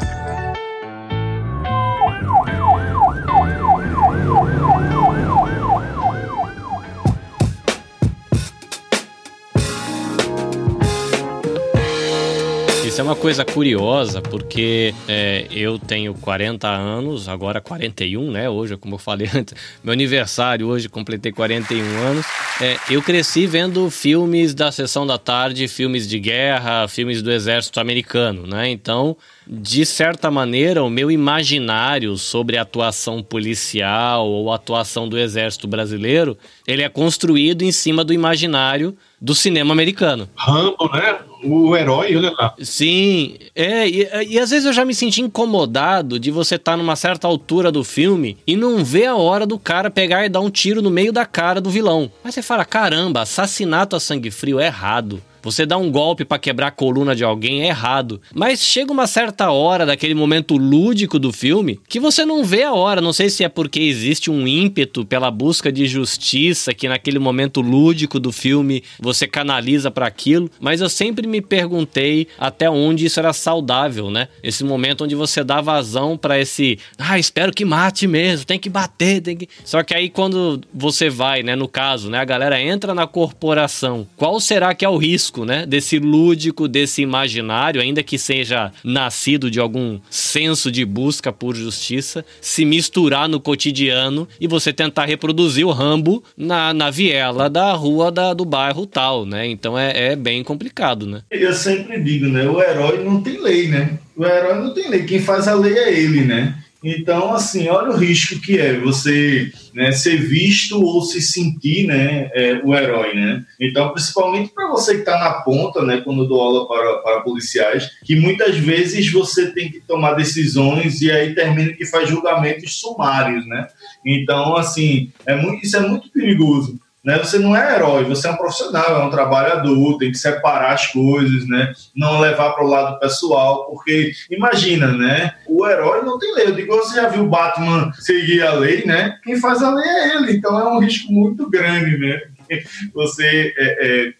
Isso 12.98 13.02
é 13.02 13.10
uma 13.10 13.14
coisa 13.14 13.44
curiosa, 13.44 14.20
porque 14.20 14.92
é, 15.06 15.46
eu 15.52 15.78
tenho 15.78 16.12
40 16.14 16.66
anos, 16.66 17.28
agora 17.28 17.60
41, 17.60 18.28
né? 18.28 18.50
Hoje, 18.50 18.76
como 18.76 18.96
eu 18.96 18.98
falei 18.98 19.30
antes, 19.32 19.54
meu 19.84 19.92
aniversário 19.92 20.66
hoje, 20.66 20.88
completei 20.88 21.30
41 21.30 21.80
anos. 21.96 22.26
É, 22.60 22.76
eu 22.90 23.00
cresci 23.00 23.46
vendo 23.46 23.88
filmes 23.88 24.52
da 24.52 24.72
sessão 24.72 25.06
da 25.06 25.16
tarde, 25.16 25.68
filmes 25.68 26.08
de 26.08 26.18
guerra, 26.18 26.88
filmes 26.88 27.22
do 27.22 27.30
exército 27.30 27.78
americano, 27.78 28.48
né? 28.48 28.68
Então, 28.68 29.16
de 29.46 29.86
certa 29.86 30.28
maneira, 30.28 30.82
o 30.82 30.90
meu 30.90 31.08
imaginário 31.08 32.16
sobre 32.16 32.58
atuação 32.58 33.22
policial 33.22 34.28
ou 34.28 34.52
atuação 34.52 35.08
do 35.08 35.16
exército 35.16 35.68
brasileiro, 35.68 36.36
ele 36.66 36.82
é 36.82 36.88
construído 36.88 37.62
em 37.62 37.70
cima 37.70 38.02
do 38.02 38.12
imaginário 38.12 38.96
do 39.20 39.36
cinema 39.36 39.72
americano. 39.72 40.28
Rambo, 40.34 40.90
né? 40.92 41.18
O 41.42 41.76
herói, 41.76 42.16
olha 42.16 42.32
lá. 42.32 42.54
Sim, 42.60 43.36
é, 43.54 43.88
e, 43.88 44.08
e 44.28 44.38
às 44.38 44.50
vezes 44.50 44.66
eu 44.66 44.72
já 44.72 44.84
me 44.84 44.94
senti 44.94 45.20
incomodado 45.20 46.18
de 46.18 46.30
você 46.30 46.56
estar 46.56 46.72
tá 46.72 46.76
numa 46.76 46.96
certa 46.96 47.26
altura 47.26 47.70
do 47.70 47.84
filme 47.84 48.36
e 48.46 48.56
não 48.56 48.84
ver 48.84 49.06
a 49.06 49.16
hora 49.16 49.46
do 49.46 49.58
cara 49.58 49.90
pegar 49.90 50.24
e 50.24 50.28
dar 50.28 50.40
um 50.40 50.50
tiro 50.50 50.82
no 50.82 50.90
meio 50.90 51.12
da 51.12 51.24
cara 51.24 51.60
do 51.60 51.70
vilão. 51.70 52.10
Mas 52.24 52.34
você 52.34 52.42
fala, 52.42 52.64
caramba, 52.64 53.22
assassinato 53.22 53.94
a 53.94 54.00
sangue 54.00 54.30
frio 54.30 54.58
é 54.58 54.66
errado. 54.66 55.22
Você 55.50 55.64
dá 55.64 55.78
um 55.78 55.90
golpe 55.90 56.26
para 56.26 56.38
quebrar 56.38 56.66
a 56.66 56.70
coluna 56.70 57.16
de 57.16 57.24
alguém 57.24 57.62
é 57.62 57.68
errado. 57.68 58.20
Mas 58.34 58.62
chega 58.62 58.92
uma 58.92 59.06
certa 59.06 59.50
hora 59.50 59.86
daquele 59.86 60.14
momento 60.14 60.58
lúdico 60.58 61.18
do 61.18 61.32
filme 61.32 61.80
que 61.88 61.98
você 61.98 62.24
não 62.24 62.44
vê 62.44 62.64
a 62.64 62.74
hora. 62.74 63.00
Não 63.00 63.14
sei 63.14 63.30
se 63.30 63.42
é 63.42 63.48
porque 63.48 63.80
existe 63.80 64.30
um 64.30 64.46
ímpeto 64.46 65.06
pela 65.06 65.30
busca 65.30 65.72
de 65.72 65.86
justiça 65.86 66.74
que 66.74 66.86
naquele 66.86 67.18
momento 67.18 67.62
lúdico 67.62 68.20
do 68.20 68.30
filme 68.30 68.84
você 69.00 69.26
canaliza 69.26 69.90
para 69.90 70.06
aquilo. 70.06 70.50
Mas 70.60 70.82
eu 70.82 70.88
sempre 70.88 71.26
me 71.26 71.40
perguntei 71.40 72.28
até 72.38 72.68
onde 72.68 73.06
isso 73.06 73.18
era 73.18 73.32
saudável, 73.32 74.10
né? 74.10 74.28
Esse 74.42 74.64
momento 74.64 75.04
onde 75.04 75.14
você 75.14 75.42
dá 75.42 75.62
vazão 75.62 76.16
para 76.16 76.38
esse, 76.38 76.78
ah, 76.98 77.18
espero 77.18 77.52
que 77.52 77.64
mate 77.64 78.06
mesmo, 78.06 78.44
tem 78.44 78.58
que 78.58 78.68
bater, 78.68 79.22
tem 79.22 79.36
que. 79.36 79.48
Só 79.64 79.82
que 79.82 79.94
aí 79.94 80.10
quando 80.10 80.60
você 80.72 81.08
vai, 81.08 81.42
né, 81.42 81.56
no 81.56 81.68
caso, 81.68 82.10
né, 82.10 82.18
a 82.18 82.24
galera 82.24 82.60
entra 82.60 82.94
na 82.94 83.06
corporação, 83.06 84.06
qual 84.16 84.38
será 84.40 84.74
que 84.74 84.84
é 84.84 84.88
o 84.88 84.96
risco? 84.96 85.37
Risco, 85.38 85.44
né? 85.44 85.66
Desse 85.66 85.98
lúdico, 85.98 86.66
desse 86.66 87.02
imaginário, 87.02 87.80
ainda 87.80 88.02
que 88.02 88.18
seja 88.18 88.72
nascido 88.82 89.50
de 89.50 89.60
algum 89.60 90.00
senso 90.10 90.70
de 90.70 90.84
busca 90.84 91.32
por 91.32 91.54
justiça, 91.54 92.24
se 92.40 92.64
misturar 92.64 93.28
no 93.28 93.40
cotidiano 93.40 94.26
e 94.40 94.46
você 94.46 94.72
tentar 94.72 95.04
reproduzir 95.04 95.66
o 95.66 95.70
Rambo 95.70 96.22
na, 96.36 96.72
na 96.74 96.90
viela 96.90 97.48
da 97.48 97.72
rua 97.72 98.10
da, 98.10 98.34
do 98.34 98.44
bairro 98.44 98.86
tal, 98.86 99.24
né? 99.24 99.46
Então 99.46 99.78
é, 99.78 100.12
é 100.12 100.16
bem 100.16 100.42
complicado, 100.42 101.06
né? 101.06 101.22
Eu 101.30 101.52
sempre 101.52 102.00
digo, 102.00 102.26
né? 102.26 102.48
O 102.48 102.60
herói 102.60 103.04
não 103.04 103.22
tem 103.22 103.40
lei, 103.40 103.68
né? 103.68 103.98
O 104.16 104.24
herói 104.24 104.54
não 104.60 104.74
tem 104.74 104.88
lei. 104.88 105.04
Quem 105.04 105.20
faz 105.20 105.46
a 105.46 105.54
lei 105.54 105.74
é 105.78 105.92
ele, 105.92 106.24
né? 106.24 106.54
Então, 106.82 107.34
assim, 107.34 107.68
olha 107.68 107.90
o 107.90 107.96
risco 107.96 108.40
que 108.40 108.58
é 108.58 108.78
você 108.78 109.52
né, 109.74 109.90
ser 109.90 110.16
visto 110.16 110.80
ou 110.80 111.02
se 111.02 111.20
sentir 111.20 111.86
né, 111.86 112.30
é, 112.32 112.60
o 112.64 112.72
herói, 112.72 113.14
né? 113.14 113.44
Então, 113.60 113.90
principalmente 113.90 114.52
para 114.54 114.68
você 114.68 114.94
que 114.94 115.00
está 115.00 115.18
na 115.18 115.42
ponta, 115.42 115.82
né, 115.82 116.00
quando 116.04 116.28
dou 116.28 116.40
aula 116.40 116.68
para, 116.68 116.98
para 116.98 117.20
policiais, 117.20 117.90
que 118.04 118.14
muitas 118.14 118.56
vezes 118.56 119.10
você 119.10 119.50
tem 119.50 119.70
que 119.70 119.80
tomar 119.80 120.12
decisões 120.12 121.00
e 121.00 121.10
aí 121.10 121.34
termina 121.34 121.72
que 121.72 121.84
faz 121.84 122.08
julgamentos 122.08 122.78
sumários, 122.78 123.44
né? 123.46 123.66
Então, 124.06 124.56
assim, 124.56 125.12
é 125.26 125.34
muito, 125.34 125.66
isso 125.66 125.76
é 125.76 125.80
muito 125.80 126.10
perigoso 126.10 126.78
né? 127.08 127.16
Você 127.16 127.38
não 127.38 127.56
é 127.56 127.74
herói, 127.74 128.04
você 128.04 128.28
é 128.28 128.30
um 128.30 128.36
profissional, 128.36 129.00
é 129.00 129.02
um 129.02 129.08
trabalhador, 129.08 129.96
tem 129.96 130.12
que 130.12 130.18
separar 130.18 130.74
as 130.74 130.88
coisas, 130.88 131.48
né? 131.48 131.72
Não 131.96 132.20
levar 132.20 132.50
para 132.50 132.62
o 132.62 132.68
lado 132.68 133.00
pessoal, 133.00 133.64
porque 133.64 134.12
imagina, 134.30 134.92
né? 134.92 135.34
O 135.46 135.66
herói 135.66 136.04
não 136.04 136.18
tem 136.18 136.34
lei. 136.34 136.48
Eu 136.48 136.54
digo, 136.54 136.76
você 136.76 136.96
já 136.96 137.08
viu 137.08 137.22
o 137.22 137.28
Batman 137.28 137.90
seguir 137.94 138.42
a 138.42 138.52
lei, 138.52 138.84
né? 138.84 139.18
Quem 139.24 139.40
faz 139.40 139.62
a 139.62 139.74
lei 139.74 139.88
é 139.88 140.16
ele, 140.16 140.32
então 140.32 140.60
é 140.60 140.68
um 140.68 140.80
risco 140.80 141.10
muito 141.10 141.48
grande, 141.48 141.96
né? 141.96 142.20
Você 142.92 143.54
é, 143.58 143.86
é, 143.86 144.12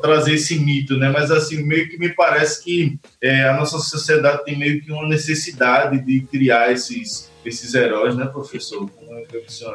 trazer 0.00 0.34
esse 0.34 0.56
mito, 0.60 0.96
né? 0.96 1.08
Mas 1.08 1.32
assim, 1.32 1.64
meio 1.64 1.88
que 1.88 1.98
me 1.98 2.10
parece 2.10 2.62
que 2.62 2.96
é, 3.20 3.48
a 3.48 3.56
nossa 3.56 3.78
sociedade 3.78 4.44
tem 4.44 4.56
meio 4.56 4.80
que 4.80 4.92
uma 4.92 5.08
necessidade 5.08 5.98
de 6.04 6.20
criar 6.20 6.72
esses 6.72 7.28
esses 7.48 7.74
heróis, 7.74 8.14
né, 8.14 8.26
professor? 8.26 8.88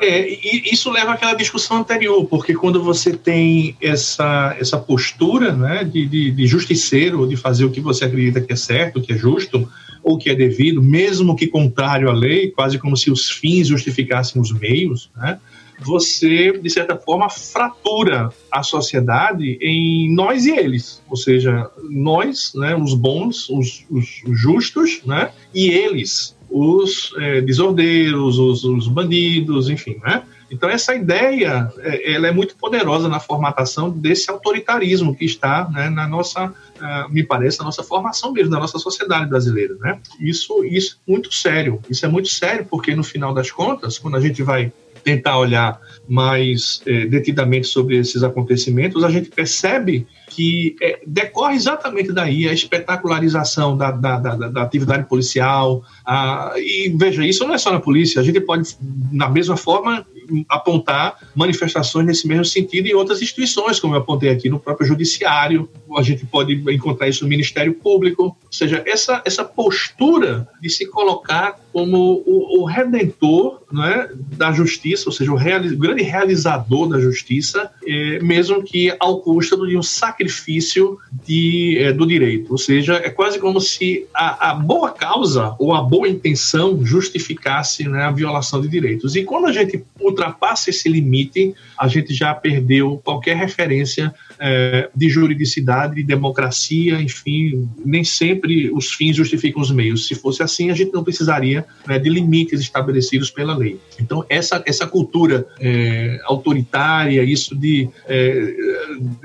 É, 0.02 0.08
é 0.08 0.30
e 0.30 0.74
isso 0.74 0.90
leva 0.90 1.14
àquela 1.14 1.34
discussão 1.34 1.78
anterior, 1.78 2.26
porque 2.26 2.54
quando 2.54 2.82
você 2.82 3.16
tem 3.16 3.76
essa, 3.82 4.56
essa 4.60 4.78
postura 4.78 5.54
né, 5.54 5.84
de, 5.84 6.06
de, 6.06 6.32
de 6.32 6.48
justiceiro, 6.48 7.28
de 7.28 7.36
fazer 7.36 7.66
o 7.66 7.72
que 7.72 7.82
você 7.82 8.06
acredita 8.06 8.42
que 8.42 8.54
é 8.54 8.56
certo, 8.56 9.02
que 9.02 9.14
é 9.14 9.18
justo, 9.18 9.68
ou 10.04 10.18
que 10.18 10.30
é 10.30 10.36
devido, 10.36 10.82
mesmo 10.82 11.36
que 11.36 11.48
contrário 11.48 12.10
à 12.10 12.14
lei, 12.14 12.50
quase 12.50 12.80
como 12.80 12.98
se 12.98 13.12
os 13.12 13.30
fins 13.30 13.68
justificassem 13.68 14.42
os 14.42 14.52
meios, 14.52 15.12
né? 15.16 15.40
você, 15.84 16.58
de 16.58 16.70
certa 16.70 16.96
forma, 16.96 17.30
fratura 17.30 18.30
a 18.52 18.64
sociedade 18.64 19.58
em 19.62 20.14
nós 20.14 20.46
e 20.46 20.52
eles. 20.52 21.02
Ou 21.10 21.18
seja, 21.18 21.70
nós, 21.90 22.54
né, 22.56 22.76
os 22.76 22.94
bons, 22.94 23.50
os, 23.50 23.86
os 23.90 24.22
justos, 24.28 25.02
né, 25.06 25.32
e 25.54 25.70
eles, 25.70 26.36
os 26.52 27.14
é, 27.18 27.40
desordeiros, 27.42 28.38
os, 28.38 28.64
os, 28.66 28.88
bandidos, 28.88 29.70
enfim, 29.70 29.98
né? 30.04 30.24
Então 30.52 30.70
essa 30.70 30.94
ideia, 30.94 31.72
é, 31.80 32.14
ela 32.14 32.28
é 32.28 32.32
muito 32.32 32.58
poderosa 32.58 33.08
na 33.08 33.22
formatação 33.22 33.90
desse 33.90 34.30
autoritarismo 34.30 35.16
que 35.16 35.24
está 35.24 35.70
né, 35.70 35.90
na 35.90 36.06
nossa, 36.08 36.48
uh, 36.48 37.10
me 37.10 37.24
parece, 37.24 37.60
na 37.60 37.66
nossa 37.66 37.84
formação 37.84 38.34
mesmo, 38.34 38.52
da 38.52 38.60
nossa 38.60 38.78
sociedade 38.78 39.30
brasileira, 39.30 39.76
né? 39.80 40.00
Isso, 40.20 40.66
isso 40.66 41.00
é 41.08 41.12
muito 41.12 41.34
sério. 41.34 41.82
Isso 41.90 42.06
é 42.06 42.10
muito 42.10 42.28
sério 42.28 42.68
porque 42.70 42.94
no 42.94 43.04
final 43.04 43.34
das 43.34 43.50
contas, 43.50 43.98
quando 43.98 44.18
a 44.18 44.20
gente 44.20 44.44
vai 44.44 44.74
tentar 45.04 45.38
olhar 45.38 45.80
mais 46.08 46.82
é, 46.86 47.06
detidamente 47.06 47.68
sobre 47.68 47.98
esses 47.98 48.24
acontecimentos, 48.24 49.04
a 49.04 49.10
gente 49.10 49.30
percebe 49.30 50.06
que 50.28 50.76
é, 50.82 51.00
decorre 51.06 51.56
exatamente 51.56 52.12
daí 52.12 52.48
a 52.48 52.54
espetacularização 52.54 53.78
da, 53.78 53.92
da, 53.92 54.18
da, 54.18 54.36
da 54.36 54.62
atividade 54.62 55.08
policial. 55.08 55.84
A, 56.06 56.54
e 56.58 56.94
veja, 56.98 57.26
isso 57.26 57.46
não 57.46 57.54
é 57.54 57.58
só 57.58 57.72
na 57.72 57.80
polícia, 57.80 58.22
a 58.22 58.24
gente 58.24 58.40
pode, 58.40 58.76
na 59.12 59.30
mesma 59.30 59.58
forma, 59.58 60.06
apontar 60.48 61.18
manifestações 61.36 62.06
nesse 62.06 62.28
mesmo 62.28 62.46
sentido 62.46 62.88
em 62.88 62.94
outras 62.94 63.22
instituições, 63.22 63.80
como 63.80 63.96
eu 63.96 64.00
apontei 64.00 64.30
aqui 64.30 64.50
no 64.50 64.60
próprio 64.60 64.88
judiciário, 64.88 65.70
a 65.98 66.02
gente 66.02 66.26
pode 66.26 66.54
encontrar 66.74 67.10
isso 67.10 67.24
no 67.24 67.30
Ministério 67.30 67.74
Público, 67.74 68.24
ou 68.24 68.38
seja, 68.50 68.82
essa, 68.86 69.22
essa 69.26 69.44
postura 69.44 70.48
de 70.62 70.70
se 70.70 70.86
colocar 70.86 71.60
como 71.74 72.24
o, 72.26 72.62
o 72.62 72.66
redentor 72.66 73.62
né, 73.72 74.10
da 74.16 74.52
justiça, 74.92 75.10
ou 75.10 75.14
seja, 75.14 75.32
o, 75.32 75.36
reali 75.36 75.74
o 75.74 75.78
grande 75.78 76.04
realizador 76.04 76.88
da 76.88 77.00
justiça, 77.00 77.72
é, 77.86 78.20
mesmo 78.20 78.64
que 78.64 78.94
ao 79.00 79.20
custo 79.22 79.66
de 79.68 79.78
um 79.78 79.84
sacrifício 79.84 80.98
de, 81.26 81.78
é, 81.80 81.94
do 81.94 82.06
direito. 82.06 82.52
Ou 82.52 82.58
seja, 82.58 82.96
é 82.96 83.10
quase 83.10 83.40
como 83.40 83.60
se 83.60 84.06
a, 84.14 84.52
a, 84.52 84.54
boa 84.54 84.92
causa 84.92 85.56
ou 85.60 85.74
a 85.74 85.82
boa 85.82 86.08
intenção 86.08 86.84
justificasse 86.84 87.88
né, 87.88 88.04
a 88.04 88.12
violação 88.12 88.62
de 88.62 88.68
direitos. 88.68 89.16
E 89.16 89.24
quando 89.24 89.48
a 89.48 89.52
gente 89.52 89.84
ultrapassa 90.00 90.70
esse 90.70 90.90
limite, 90.90 91.54
a 91.78 91.88
gente 91.88 92.14
já 92.14 92.34
perdeu 92.34 93.02
qualquer 93.04 93.36
referência 93.36 94.14
é, 94.42 94.90
de 94.96 95.08
juridicidade, 95.08 95.96
de 95.96 96.04
democracia, 96.04 97.00
enfim, 97.00 97.70
nem 97.86 98.04
sempre 98.04 98.72
os 98.72 98.92
fins 98.92 99.16
justificam 99.16 99.62
os 99.62 99.70
meios. 99.70 100.08
Se 100.08 100.16
fosse 100.16 100.42
assim, 100.42 100.72
a 100.72 100.74
gente 100.74 100.92
não 100.92 101.04
precisaria 101.04 101.64
né, 101.88 102.00
de 102.00 102.10
limites 102.10 102.60
estabelecidos 102.60 103.30
pela 103.30 103.56
lei. 103.56 103.80
Então, 104.00 104.26
essa, 104.28 104.64
essa 104.66 104.88
cultura 104.88 105.46
é, 105.60 106.20
autoritária, 106.26 107.24
isso 107.24 107.56
de 107.56 107.88
é, 108.08 108.56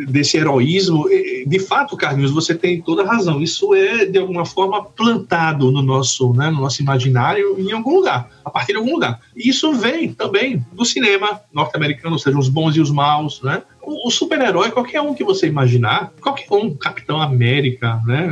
desse 0.07 0.37
heroísmo, 0.37 1.09
de 1.47 1.59
fato, 1.59 1.97
Carlinhos, 1.97 2.31
você 2.31 2.55
tem 2.55 2.83
toda 2.83 3.03
a 3.03 3.07
razão. 3.07 3.41
Isso 3.41 3.75
é, 3.75 4.05
de 4.05 4.19
alguma 4.19 4.45
forma, 4.45 4.85
plantado 4.85 5.71
no 5.71 5.81
nosso, 5.81 6.35
né, 6.35 6.51
no 6.51 6.61
nosso 6.61 6.83
imaginário 6.83 7.59
em 7.59 7.73
algum 7.73 7.97
lugar, 7.97 8.31
a 8.45 8.51
partir 8.51 8.73
de 8.73 8.79
algum 8.79 8.93
lugar. 8.93 9.21
E 9.35 9.49
isso 9.49 9.73
vem 9.73 10.13
também 10.13 10.63
do 10.73 10.85
cinema 10.85 11.41
norte-americano, 11.53 12.15
ou 12.15 12.19
seja, 12.19 12.39
os 12.39 12.51
bons 12.51 12.77
e 12.77 12.81
os 12.81 12.91
maus, 12.91 13.41
né? 13.43 13.63
O, 13.87 14.09
o 14.09 14.11
super-herói, 14.11 14.72
qualquer 14.72 15.01
um 15.01 15.14
que 15.14 15.22
você 15.22 15.46
imaginar, 15.46 16.12
qualquer 16.20 16.53
um, 16.53 16.75
Capitão 16.75 17.22
América, 17.22 18.01
né? 18.05 18.29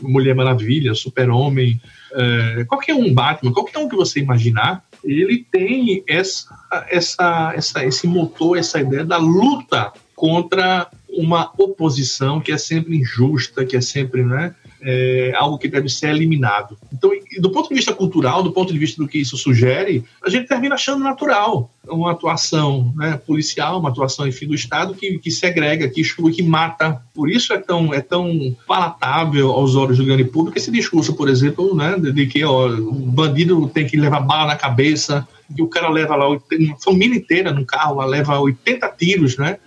Mulher 0.00 0.34
Maravilha, 0.34 0.92
Super-Homem, 0.92 1.80
é, 2.12 2.64
qualquer 2.64 2.94
um 2.94 3.14
Batman, 3.14 3.52
qualquer 3.52 3.78
um 3.78 3.88
que 3.88 3.94
você 3.94 4.18
imaginar, 4.18 4.82
ele 5.04 5.46
tem 5.50 6.02
essa, 6.08 6.48
essa, 6.90 7.52
essa, 7.54 7.84
esse 7.84 8.06
motor, 8.08 8.58
essa 8.58 8.80
ideia 8.80 9.04
da 9.04 9.18
luta 9.18 9.92
contra 10.16 10.88
uma 11.08 11.52
oposição 11.56 12.40
que 12.40 12.50
é 12.50 12.58
sempre 12.58 12.96
injusta, 12.96 13.64
que 13.64 13.76
é 13.76 13.80
sempre 13.80 14.24
né, 14.24 14.54
é, 14.82 15.32
algo 15.36 15.58
que 15.58 15.68
deve 15.68 15.88
ser 15.88 16.10
eliminado. 16.10 16.76
Então, 16.92 17.10
do 17.40 17.50
ponto 17.50 17.68
de 17.68 17.74
vista 17.74 17.92
cultural, 17.92 18.42
do 18.42 18.52
ponto 18.52 18.72
de 18.72 18.78
vista 18.78 19.02
do 19.02 19.08
que 19.08 19.18
isso 19.18 19.36
sugere, 19.36 20.04
a 20.24 20.30
gente 20.30 20.46
termina 20.48 20.74
achando 20.74 21.02
natural 21.02 21.70
uma 21.86 22.12
atuação 22.12 22.92
né, 22.96 23.20
policial, 23.26 23.78
uma 23.78 23.88
atuação, 23.88 24.26
enfim, 24.26 24.46
do 24.46 24.54
Estado 24.54 24.94
que, 24.94 25.18
que 25.18 25.30
segrega, 25.30 25.88
que 25.88 26.00
exclui, 26.00 26.32
que 26.32 26.42
mata. 26.42 27.02
Por 27.14 27.30
isso 27.30 27.52
é 27.52 27.58
tão, 27.58 27.92
é 27.92 28.00
tão 28.00 28.56
palatável 28.66 29.50
aos 29.50 29.74
olhos 29.74 29.98
do 29.98 30.04
grande 30.04 30.24
público 30.24 30.58
esse 30.58 30.70
discurso, 30.70 31.14
por 31.14 31.28
exemplo, 31.28 31.74
né, 31.74 31.96
de, 31.98 32.26
que 32.26 32.44
ó, 32.44 32.68
o 32.68 32.92
bandido 32.92 33.68
tem 33.68 33.86
que 33.86 33.96
levar 33.96 34.20
bala 34.20 34.48
na 34.48 34.56
cabeça, 34.56 35.26
que 35.54 35.62
o 35.62 35.68
cara 35.68 35.88
leva 35.88 36.14
lá 36.14 36.28
uma 36.28 36.40
família 36.82 37.16
inteira 37.16 37.52
no 37.52 37.64
carro, 37.64 38.04
leva 38.04 38.38
80 38.38 38.88
tiros, 38.98 39.36
né? 39.38 39.58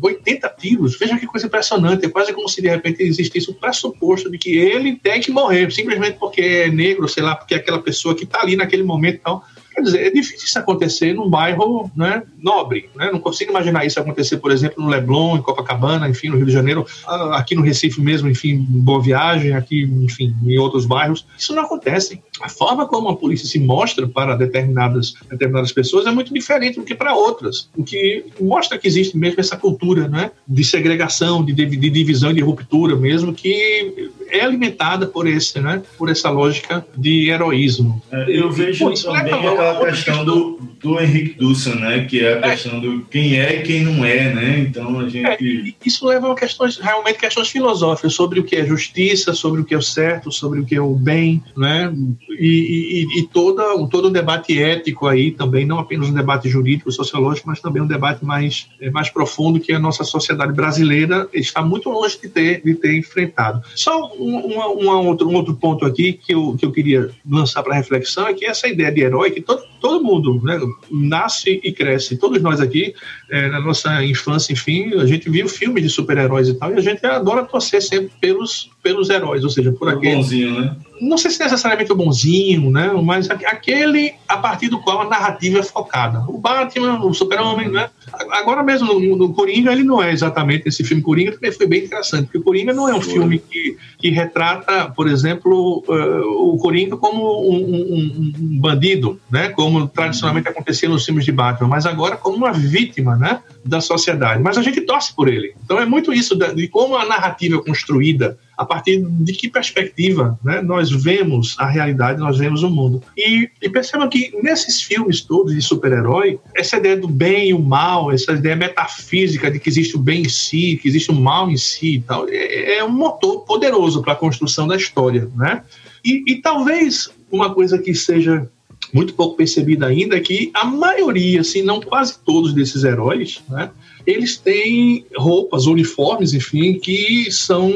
80 0.00 0.48
tiros. 0.58 0.98
Veja 0.98 1.18
que 1.18 1.26
coisa 1.26 1.46
impressionante. 1.46 2.06
É 2.06 2.08
quase 2.08 2.32
como 2.32 2.48
se 2.48 2.62
de 2.62 2.68
repente 2.68 3.02
existisse 3.02 3.50
o 3.50 3.54
pressuposto 3.54 4.30
de 4.30 4.38
que 4.38 4.56
ele 4.56 4.96
tem 4.96 5.20
que 5.20 5.30
morrer, 5.30 5.70
simplesmente 5.70 6.18
porque 6.18 6.40
é 6.40 6.70
negro, 6.70 7.08
sei 7.08 7.22
lá, 7.22 7.36
porque 7.36 7.54
é 7.54 7.58
aquela 7.58 7.80
pessoa 7.80 8.14
que 8.14 8.24
está 8.24 8.40
ali 8.40 8.56
naquele 8.56 8.82
momento 8.82 9.16
e 9.16 9.18
tal. 9.18 9.44
Quer 9.74 9.82
dizer, 9.82 10.06
é 10.06 10.10
difícil 10.10 10.46
isso 10.46 10.58
acontecer 10.58 11.12
num 11.14 11.28
bairro 11.28 11.90
né, 11.96 12.22
nobre. 12.38 12.88
Né? 12.94 13.10
Não 13.12 13.18
consigo 13.18 13.50
imaginar 13.50 13.84
isso 13.84 13.98
acontecer, 13.98 14.38
por 14.38 14.50
exemplo, 14.50 14.82
no 14.82 14.90
Leblon, 14.90 15.36
em 15.36 15.42
Copacabana, 15.42 16.08
enfim, 16.08 16.28
no 16.28 16.36
Rio 16.36 16.46
de 16.46 16.52
Janeiro, 16.52 16.86
aqui 17.32 17.54
no 17.54 17.62
Recife 17.62 18.00
mesmo, 18.00 18.28
enfim, 18.28 18.58
Boa 18.58 19.00
Viagem, 19.00 19.54
aqui, 19.54 19.82
enfim, 19.82 20.34
em 20.44 20.58
outros 20.58 20.84
bairros. 20.84 21.26
Isso 21.38 21.54
não 21.54 21.64
acontece. 21.64 22.22
A 22.40 22.48
forma 22.48 22.86
como 22.86 23.08
a 23.08 23.16
polícia 23.16 23.48
se 23.48 23.58
mostra 23.58 24.06
para 24.06 24.36
determinadas, 24.36 25.14
determinadas 25.30 25.72
pessoas 25.72 26.06
é 26.06 26.10
muito 26.10 26.32
diferente 26.32 26.78
do 26.78 26.84
que 26.84 26.94
para 26.94 27.14
outras. 27.14 27.68
O 27.76 27.84
que 27.84 28.24
mostra 28.40 28.78
que 28.78 28.86
existe 28.86 29.16
mesmo 29.16 29.40
essa 29.40 29.56
cultura 29.56 30.08
né, 30.08 30.30
de 30.46 30.64
segregação, 30.64 31.44
de, 31.44 31.52
de 31.52 31.90
divisão 31.90 32.30
e 32.30 32.34
de 32.34 32.40
ruptura 32.40 32.96
mesmo, 32.96 33.32
que 33.32 34.10
é 34.32 34.40
alimentada 34.40 35.06
por, 35.06 35.28
esse, 35.28 35.60
né, 35.60 35.82
por 35.98 36.08
essa 36.08 36.30
lógica 36.30 36.84
de 36.96 37.28
heroísmo. 37.28 38.02
É, 38.10 38.24
eu 38.28 38.50
vejo 38.50 38.86
Pô, 38.86 38.94
também 38.94 39.32
aquela 39.32 39.84
questão 39.84 40.24
do, 40.24 40.58
do 40.82 41.00
Henrique 41.00 41.38
Dussel, 41.38 41.76
né? 41.76 42.04
Que 42.04 42.24
é 42.24 42.34
a 42.34 42.38
é. 42.38 42.50
questão 42.50 42.80
do 42.80 43.02
quem 43.10 43.38
é 43.38 43.60
e 43.60 43.62
quem 43.62 43.82
não 43.82 44.04
é, 44.04 44.34
né? 44.34 44.58
Então 44.58 44.98
a 44.98 45.08
gente. 45.08 45.26
É, 45.26 45.74
isso 45.84 46.06
leva 46.06 46.32
a 46.32 46.34
questões, 46.34 46.78
realmente 46.78 47.18
questões 47.18 47.48
filosóficas 47.48 48.12
sobre 48.14 48.40
o 48.40 48.44
que 48.44 48.56
é 48.56 48.66
justiça, 48.66 49.32
sobre 49.32 49.60
o 49.60 49.64
que 49.64 49.74
é 49.74 49.78
o 49.78 49.82
certo, 49.82 50.32
sobre 50.32 50.60
o 50.60 50.64
que 50.64 50.74
é 50.74 50.80
o 50.80 50.94
bem, 50.94 51.42
né? 51.56 51.92
E, 52.30 53.06
e, 53.14 53.20
e 53.20 53.28
toda, 53.28 53.62
todo 53.88 54.06
o 54.06 54.10
debate 54.10 54.60
ético 54.60 55.06
aí 55.06 55.30
também, 55.30 55.64
não 55.64 55.78
apenas 55.78 56.08
um 56.08 56.14
debate 56.14 56.48
jurídico, 56.48 56.90
sociológico, 56.90 57.48
mas 57.48 57.60
também 57.60 57.82
um 57.82 57.86
debate 57.86 58.24
mais, 58.24 58.68
é, 58.80 58.90
mais 58.90 59.08
profundo 59.08 59.60
que 59.60 59.72
a 59.72 59.78
nossa 59.78 60.02
sociedade 60.02 60.52
brasileira 60.52 61.28
está 61.32 61.62
muito 61.62 61.88
longe 61.90 62.18
de 62.20 62.28
ter, 62.28 62.62
de 62.64 62.74
ter 62.74 62.96
enfrentado. 62.96 63.62
Só 63.74 64.10
um, 64.22 65.06
outro, 65.06 65.28
um 65.28 65.34
outro 65.34 65.54
ponto 65.54 65.84
aqui 65.84 66.12
que 66.12 66.34
eu, 66.34 66.56
que 66.58 66.64
eu 66.64 66.72
queria 66.72 67.10
lançar 67.28 67.62
para 67.62 67.74
reflexão 67.74 68.26
é 68.26 68.34
que 68.34 68.44
essa 68.44 68.68
ideia 68.68 68.92
de 68.92 69.00
herói, 69.00 69.30
que 69.30 69.40
todo, 69.40 69.62
todo 69.82 70.02
mundo 70.02 70.40
né, 70.44 70.58
nasce 70.90 71.60
e 71.62 71.72
cresce, 71.72 72.16
todos 72.16 72.40
nós 72.40 72.60
aqui, 72.60 72.94
é, 73.28 73.48
na 73.48 73.60
nossa 73.60 74.02
infância, 74.04 74.52
enfim, 74.52 74.94
a 74.94 75.04
gente 75.04 75.28
viu 75.28 75.48
filmes 75.48 75.82
de 75.82 75.90
super-heróis 75.90 76.48
e 76.48 76.54
tal, 76.54 76.72
e 76.72 76.76
a 76.76 76.80
gente 76.80 77.04
adora 77.04 77.42
torcer 77.42 77.82
sempre 77.82 78.12
pelos, 78.20 78.70
pelos 78.80 79.10
heróis, 79.10 79.42
ou 79.42 79.50
seja, 79.50 79.72
por 79.72 79.88
aquele. 79.88 80.16
Bonzinho, 80.16 80.60
né? 80.60 80.76
Não 81.02 81.18
sei 81.18 81.32
se 81.32 81.42
necessariamente 81.42 81.90
o 81.90 81.96
bonzinho, 81.96 82.70
né? 82.70 82.92
Mas 83.02 83.28
aquele 83.28 84.14
a 84.28 84.36
partir 84.36 84.68
do 84.68 84.78
qual 84.80 85.02
a 85.02 85.08
narrativa 85.08 85.58
é 85.58 85.62
focada. 85.62 86.24
O 86.28 86.38
Batman, 86.38 87.04
o 87.04 87.12
Super-Homem, 87.12 87.68
né? 87.68 87.90
Agora 88.30 88.62
mesmo 88.62 88.94
no, 88.94 89.16
no, 89.16 89.34
Coringa, 89.34 89.72
ele 89.72 89.82
não 89.82 90.00
é 90.00 90.12
exatamente 90.12 90.68
esse 90.68 90.84
filme 90.84 91.02
Coringa, 91.02 91.32
também 91.32 91.50
foi 91.50 91.66
bem 91.66 91.84
interessante, 91.84 92.26
porque 92.26 92.38
o 92.38 92.42
Coringa 92.42 92.72
não 92.72 92.88
é 92.88 92.94
um 92.94 93.00
filme 93.00 93.40
que, 93.40 93.76
que 93.98 94.10
retrata, 94.10 94.92
por 94.94 95.08
exemplo, 95.08 95.82
uh, 95.88 96.54
o 96.54 96.56
Coringa 96.58 96.96
como 96.96 97.50
um, 97.50 97.56
um, 97.56 98.32
um, 98.38 98.60
bandido, 98.60 99.18
né? 99.28 99.48
Como 99.48 99.71
tradicionalmente 99.86 100.48
acontecia 100.48 100.88
nos 100.88 101.04
filmes 101.04 101.24
de 101.24 101.32
Batman, 101.32 101.68
mas 101.68 101.86
agora 101.86 102.16
como 102.16 102.36
uma 102.36 102.52
vítima, 102.52 103.16
né? 103.16 103.40
Da 103.64 103.80
sociedade. 103.80 104.42
Mas 104.42 104.58
a 104.58 104.62
gente 104.62 104.80
torce 104.80 105.14
por 105.14 105.28
ele. 105.28 105.54
Então 105.64 105.78
é 105.78 105.84
muito 105.84 106.12
isso 106.12 106.36
de 106.36 106.68
como 106.68 106.96
a 106.96 107.04
narrativa 107.04 107.56
é 107.56 107.62
construída 107.62 108.38
a 108.56 108.64
partir 108.64 109.02
de 109.04 109.32
que 109.32 109.48
perspectiva 109.48 110.38
né, 110.44 110.60
nós 110.62 110.90
vemos 110.90 111.56
a 111.58 111.66
realidade, 111.66 112.20
nós 112.20 112.38
vemos 112.38 112.62
o 112.62 112.70
mundo. 112.70 113.02
E, 113.16 113.48
e 113.60 113.68
percebam 113.68 114.08
que 114.08 114.32
nesses 114.42 114.82
filmes 114.82 115.20
todos 115.20 115.54
de 115.54 115.62
super-herói, 115.62 116.38
essa 116.54 116.76
ideia 116.76 116.96
do 116.96 117.08
bem 117.08 117.48
e 117.48 117.54
o 117.54 117.58
mal, 117.58 118.12
essa 118.12 118.32
ideia 118.32 118.54
metafísica 118.54 119.50
de 119.50 119.58
que 119.58 119.68
existe 119.68 119.96
o 119.96 119.98
bem 119.98 120.22
em 120.22 120.28
si, 120.28 120.78
que 120.80 120.88
existe 120.88 121.10
o 121.10 121.14
mal 121.14 121.50
em 121.50 121.56
si 121.56 121.96
e 121.96 122.00
tal, 122.00 122.28
é, 122.28 122.78
é 122.78 122.84
um 122.84 122.90
motor 122.90 123.40
poderoso 123.40 124.02
para 124.02 124.12
a 124.12 124.16
construção 124.16 124.66
da 124.66 124.76
história. 124.76 125.28
Né? 125.34 125.62
E, 126.04 126.22
e 126.26 126.36
talvez 126.36 127.10
uma 127.30 127.54
coisa 127.54 127.78
que 127.78 127.94
seja 127.94 128.48
muito 128.92 129.14
pouco 129.14 129.36
percebida 129.36 129.86
ainda 129.86 130.16
é 130.16 130.20
que 130.20 130.50
a 130.54 130.64
maioria, 130.64 131.42
se 131.42 131.62
não 131.62 131.80
quase 131.80 132.18
todos 132.24 132.52
desses 132.52 132.84
heróis, 132.84 133.42
né, 133.48 133.70
eles 134.06 134.36
têm 134.36 135.06
roupas, 135.16 135.66
uniformes, 135.66 136.34
enfim, 136.34 136.74
que 136.78 137.30
são 137.30 137.72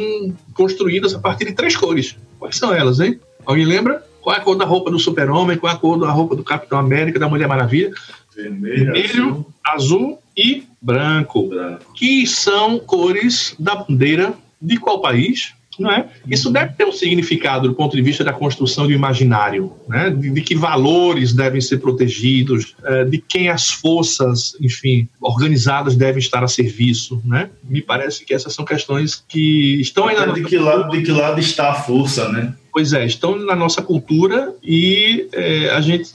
construídas 0.53 1.15
a 1.15 1.19
partir 1.19 1.47
de 1.47 1.53
três 1.53 1.77
cores. 1.77 2.17
Quais 2.39 2.57
são 2.57 2.75
elas, 2.75 3.01
hein? 3.01 3.19
Alguém 3.45 3.65
lembra? 3.65 4.05
Qual 4.21 4.35
é 4.35 4.39
a 4.39 4.43
cor 4.43 4.57
da 4.57 4.65
roupa 4.65 4.91
do 4.91 4.99
Super-Homem? 4.99 5.57
Qual 5.57 5.73
é 5.73 5.77
a 5.77 5.79
cor 5.79 5.99
da 5.99 6.11
roupa 6.11 6.35
do 6.35 6.43
Capitão 6.43 6.79
América, 6.79 7.19
da 7.19 7.29
Mulher 7.29 7.47
Maravilha? 7.47 7.93
Vermelho, 8.35 8.93
Vermelho 8.93 9.47
azul. 9.65 10.09
azul, 10.09 10.19
e 10.37 10.65
branco, 10.83 11.49
branco, 11.49 11.93
que 11.95 12.27
são 12.27 12.79
cores 12.79 13.55
da 13.59 13.77
bandeira 13.77 14.35
de 14.61 14.77
qual 14.77 15.01
país? 15.01 15.55
É? 15.91 16.07
Isso 16.31 16.51
deve 16.51 16.73
ter 16.73 16.85
um 16.85 16.93
significado 16.93 17.69
do 17.69 17.75
ponto 17.75 17.95
de 17.97 18.03
vista 18.03 18.25
da 18.25 18.33
construção 18.33 18.87
do 18.87 18.93
imaginário, 18.93 19.73
né? 19.89 20.11
de, 20.11 20.31
de 20.31 20.41
que 20.41 20.55
valores 20.55 21.33
devem 21.33 21.61
ser 21.61 21.79
protegidos, 21.79 22.75
é, 22.85 23.05
de 23.05 23.19
quem 23.19 23.49
as 23.49 23.71
forças, 23.71 24.57
enfim, 24.61 25.09
organizadas 25.21 25.95
devem 25.95 26.19
estar 26.19 26.43
a 26.43 26.49
serviço. 26.49 27.21
Né? 27.25 27.51
Me 27.63 27.83
parece 27.83 28.25
que 28.25 28.33
essas 28.33 28.55
são 28.55 28.65
questões 28.65 29.23
que 29.29 29.81
estão 29.81 30.09
aí 30.09 30.17
na 30.17 30.27
de 30.27 30.45
que 30.45 30.59
lado 30.59 30.91
De 30.91 31.03
que 31.03 31.13
lado 31.13 31.41
está 31.41 31.71
a 31.71 31.75
força, 31.75 32.29
né? 32.31 32.55
Pois 32.73 32.93
é, 32.93 33.07
estão 33.07 33.39
na 33.39 33.57
nossa 33.57 33.81
cultura 33.81 34.55
e 34.63 35.29
é, 35.33 35.71
a 35.71 35.81
gente 35.81 36.11